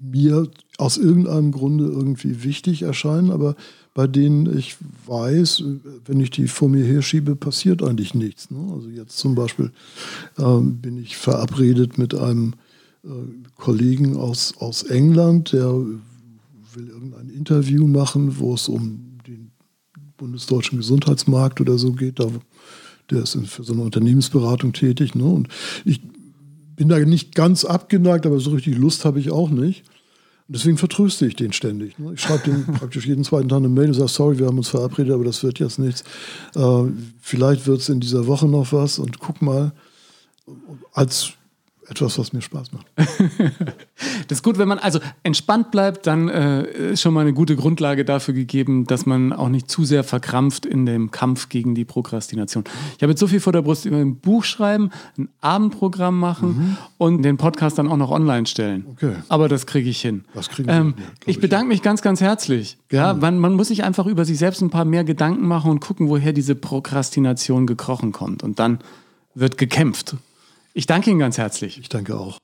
mir 0.00 0.50
aus 0.78 0.96
irgendeinem 0.96 1.52
Grunde 1.52 1.84
irgendwie 1.84 2.42
wichtig 2.42 2.82
erscheinen, 2.82 3.30
aber 3.30 3.54
bei 3.94 4.08
denen 4.08 4.58
ich 4.58 4.76
weiß, 5.06 5.62
wenn 6.04 6.20
ich 6.20 6.30
die 6.30 6.48
vor 6.48 6.68
mir 6.68 6.84
herschiebe, 6.84 7.36
passiert 7.36 7.82
eigentlich 7.82 8.12
nichts. 8.12 8.50
Ne? 8.50 8.72
Also 8.74 8.88
jetzt 8.88 9.16
zum 9.16 9.36
Beispiel 9.36 9.70
ähm, 10.36 10.78
bin 10.78 10.98
ich 10.98 11.16
verabredet 11.16 11.96
mit 11.96 12.14
einem 12.14 12.54
äh, 13.04 13.08
Kollegen 13.56 14.16
aus, 14.16 14.54
aus 14.58 14.82
England, 14.82 15.52
der 15.52 15.72
will 15.72 16.88
irgendein 16.88 17.28
Interview 17.28 17.86
machen, 17.86 18.40
wo 18.40 18.54
es 18.54 18.68
um 18.68 19.18
den 19.28 19.52
bundesdeutschen 20.16 20.78
Gesundheitsmarkt 20.78 21.60
oder 21.60 21.78
so 21.78 21.92
geht. 21.92 22.18
Da, 22.18 22.26
der 23.10 23.22
ist 23.22 23.38
für 23.46 23.62
so 23.62 23.74
eine 23.74 23.82
Unternehmensberatung 23.82 24.72
tätig. 24.72 25.14
Ne? 25.14 25.24
Und 25.24 25.48
ich 25.84 26.00
bin 26.74 26.88
da 26.88 26.98
nicht 26.98 27.36
ganz 27.36 27.64
abgeneigt, 27.64 28.26
aber 28.26 28.40
so 28.40 28.50
richtig 28.50 28.76
Lust 28.76 29.04
habe 29.04 29.20
ich 29.20 29.30
auch 29.30 29.50
nicht. 29.50 29.84
Und 30.46 30.56
deswegen 30.56 30.76
vertröste 30.76 31.26
ich 31.26 31.36
den 31.36 31.52
ständig. 31.52 31.98
Ne? 31.98 32.12
Ich 32.14 32.20
schreibe 32.20 32.44
dem 32.44 32.66
praktisch 32.78 33.06
jeden 33.06 33.24
zweiten 33.24 33.48
Tag 33.48 33.58
eine 33.58 33.68
Mail 33.68 33.88
und 33.88 33.94
sage, 33.94 34.08
sorry, 34.08 34.38
wir 34.38 34.46
haben 34.46 34.58
uns 34.58 34.68
verabredet, 34.68 35.12
aber 35.12 35.24
das 35.24 35.42
wird 35.42 35.58
jetzt 35.58 35.78
nichts. 35.78 36.04
Äh, 36.54 36.84
vielleicht 37.20 37.66
wird 37.66 37.80
es 37.80 37.88
in 37.88 38.00
dieser 38.00 38.26
Woche 38.26 38.46
noch 38.46 38.72
was 38.72 38.98
und 38.98 39.20
guck 39.20 39.40
mal, 39.40 39.72
als 40.92 41.32
etwas, 41.88 42.18
was 42.18 42.32
mir 42.32 42.42
Spaß 42.42 42.72
macht. 42.72 42.86
Das 44.28 44.38
ist 44.38 44.42
gut, 44.42 44.58
wenn 44.58 44.68
man 44.68 44.78
also 44.78 45.00
entspannt 45.22 45.70
bleibt, 45.70 46.06
dann 46.06 46.28
äh, 46.28 46.64
ist 46.92 47.02
schon 47.02 47.12
mal 47.12 47.20
eine 47.20 47.34
gute 47.34 47.56
Grundlage 47.56 48.04
dafür 48.04 48.32
gegeben, 48.32 48.86
dass 48.86 49.06
man 49.06 49.32
auch 49.32 49.48
nicht 49.48 49.70
zu 49.70 49.84
sehr 49.84 50.02
verkrampft 50.02 50.64
in 50.64 50.86
dem 50.86 51.10
Kampf 51.10 51.50
gegen 51.50 51.74
die 51.74 51.84
Prokrastination. 51.84 52.64
Ich 52.96 53.02
habe 53.02 53.12
jetzt 53.12 53.20
so 53.20 53.26
viel 53.26 53.40
vor 53.40 53.52
der 53.52 53.62
Brust 53.62 53.84
über 53.84 53.98
ein 53.98 54.16
Buch 54.16 54.44
schreiben, 54.44 54.90
ein 55.18 55.28
Abendprogramm 55.40 56.18
machen 56.18 56.78
und 56.96 57.22
den 57.22 57.36
Podcast 57.36 57.78
dann 57.78 57.86
auch 57.88 57.96
noch 57.96 58.10
online 58.10 58.46
stellen. 58.46 58.86
Okay. 58.92 59.14
Aber 59.28 59.48
das 59.48 59.66
kriege 59.66 59.90
ich 59.90 60.00
hin. 60.00 60.24
Das 60.32 60.48
kriegen 60.48 60.68
Sie 60.68 60.74
ähm, 60.74 60.94
hin, 60.94 61.04
ich 61.26 61.34
ich 61.36 61.40
bedanke 61.40 61.68
mich 61.68 61.82
ganz, 61.82 62.00
ganz 62.00 62.20
herzlich. 62.20 62.78
Ja, 62.90 63.12
man, 63.12 63.38
man 63.38 63.54
muss 63.54 63.68
sich 63.68 63.84
einfach 63.84 64.06
über 64.06 64.24
sich 64.24 64.38
selbst 64.38 64.62
ein 64.62 64.70
paar 64.70 64.84
mehr 64.84 65.04
Gedanken 65.04 65.46
machen 65.46 65.70
und 65.70 65.80
gucken, 65.80 66.08
woher 66.08 66.32
diese 66.32 66.54
Prokrastination 66.54 67.66
gekrochen 67.66 68.12
kommt. 68.12 68.42
Und 68.42 68.58
dann 68.58 68.78
wird 69.34 69.58
gekämpft. 69.58 70.16
Ich 70.76 70.86
danke 70.86 71.08
Ihnen 71.08 71.20
ganz 71.20 71.38
herzlich. 71.38 71.78
Ich 71.78 71.88
danke 71.88 72.16
auch. 72.16 72.38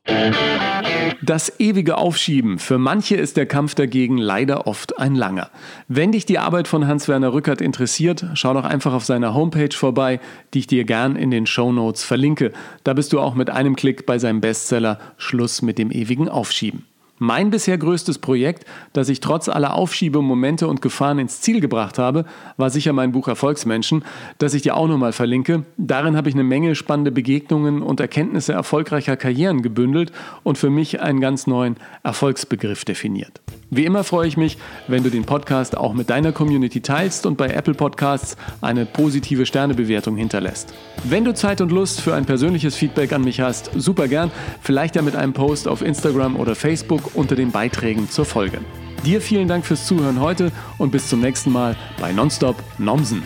Das 1.21 1.59
ewige 1.59 1.99
Aufschieben. 1.99 2.61
Für 2.61 2.79
manche 2.79 3.17
ist 3.17 3.37
der 3.37 3.47
Kampf 3.47 3.75
dagegen 3.75 4.19
leider 4.19 4.69
oft 4.69 5.01
ein 5.01 5.17
langer. 5.17 5.51
Wenn 5.89 6.13
dich 6.13 6.27
die 6.27 6.39
Arbeit 6.39 6.69
von 6.69 6.87
Hans-Werner 6.87 7.33
Rückert 7.33 7.61
interessiert, 7.61 8.25
schau 8.35 8.55
doch 8.55 8.65
einfach 8.65 8.93
auf 8.93 9.05
seiner 9.05 9.35
Homepage 9.35 9.75
vorbei, 9.75 10.21
die 10.55 10.61
ich 10.61 10.69
dir 10.69 10.85
gern 10.85 11.17
in 11.17 11.33
den 11.33 11.47
Show 11.47 11.73
Notes 11.73 12.05
verlinke. 12.05 12.53
Da 12.85 12.95
bist 12.95 13.13
du 13.13 13.19
auch 13.19 13.35
mit 13.35 13.51
einem 13.51 13.75
Klick 13.75 14.07
bei 14.07 14.21
seinem 14.21 14.41
Bestseller 14.41 15.01
Schluss 15.17 15.61
mit 15.61 15.77
dem 15.77 15.91
ewigen 15.91 16.29
Aufschieben. 16.29 16.87
Mein 17.23 17.51
bisher 17.51 17.77
größtes 17.77 18.19
Projekt, 18.19 18.65
das 18.95 19.11
ich 19.11 19.21
trotz 19.21 19.51
aller 19.51 19.75
Aufschiebemomente 19.75 20.67
und 20.67 20.81
Gefahren 20.81 21.19
ins 21.19 21.43
Ziel 21.43 21.61
gebracht 21.61 21.99
habe, 21.99 22.25
war 22.57 22.71
sicher 22.71 22.95
mein 22.95 23.13
Buch 23.13 23.29
Erfolgsmenschen, 23.29 24.07
das 24.39 24.55
ich 24.55 24.63
dir 24.63 24.75
auch 24.75 24.89
nochmal 24.89 25.13
verlinke. 25.13 25.67
Darin 25.77 26.17
habe 26.17 26.31
ich 26.31 26.35
eine 26.35 26.45
Menge 26.45 26.75
spannende 26.75 27.13
Begegnungen 27.13 27.83
und 27.83 28.01
Erkenntnisse 28.01 28.55
erfolgreicher 28.55 29.19
Karrieren 29.19 29.61
gebündelt 29.61 30.13
und 30.45 30.57
für 30.57 30.71
mich 30.71 31.03
einen 31.03 31.21
ganz 31.21 31.47
neuen 31.47 31.77
Erfolgsbegriff 32.03 32.87
definiert. 32.87 33.43
Wie 33.73 33.85
immer 33.85 34.03
freue 34.03 34.27
ich 34.27 34.37
mich, 34.37 34.59
wenn 34.89 35.05
du 35.05 35.11
den 35.11 35.25
Podcast 35.25 35.77
auch 35.77 35.93
mit 35.93 36.11
deiner 36.11 36.33
Community 36.33 36.81
teilst 36.81 37.25
und 37.25 37.37
bei 37.37 37.49
Apple 37.51 37.75
Podcasts 37.75 38.37
eine 38.63 38.85
positive 38.85 39.47
Sternebewertung 39.47 40.17
hinterlässt. 40.17 40.75
Wenn 41.05 41.25
du 41.25 41.35
Zeit 41.35 41.61
und 41.61 41.71
Lust 41.71 42.01
für 42.01 42.15
ein 42.15 42.25
persönliches 42.25 42.75
Feedback 42.75 43.13
an 43.13 43.23
mich 43.23 43.41
hast, 43.41 43.71
super 43.77 44.09
gern, 44.09 44.33
vielleicht 44.61 44.97
ja 44.97 45.03
mit 45.03 45.15
einem 45.15 45.35
Post 45.35 45.69
auf 45.69 45.83
Instagram 45.83 46.35
oder 46.35 46.57
Facebook 46.57 47.10
unter 47.15 47.37
den 47.37 47.51
Beiträgen 47.51 48.09
zur 48.09 48.25
Folge. 48.25 48.61
Dir 49.05 49.21
vielen 49.21 49.49
Dank 49.49 49.65
fürs 49.65 49.87
Zuhören 49.87 50.21
heute 50.21 50.53
und 50.79 50.91
bis 50.91 51.09
zum 51.09 51.21
nächsten 51.21 51.51
Mal 51.51 51.77
bei 52.01 52.13
Nonstop 52.13 52.57
Nomsen. 52.79 53.23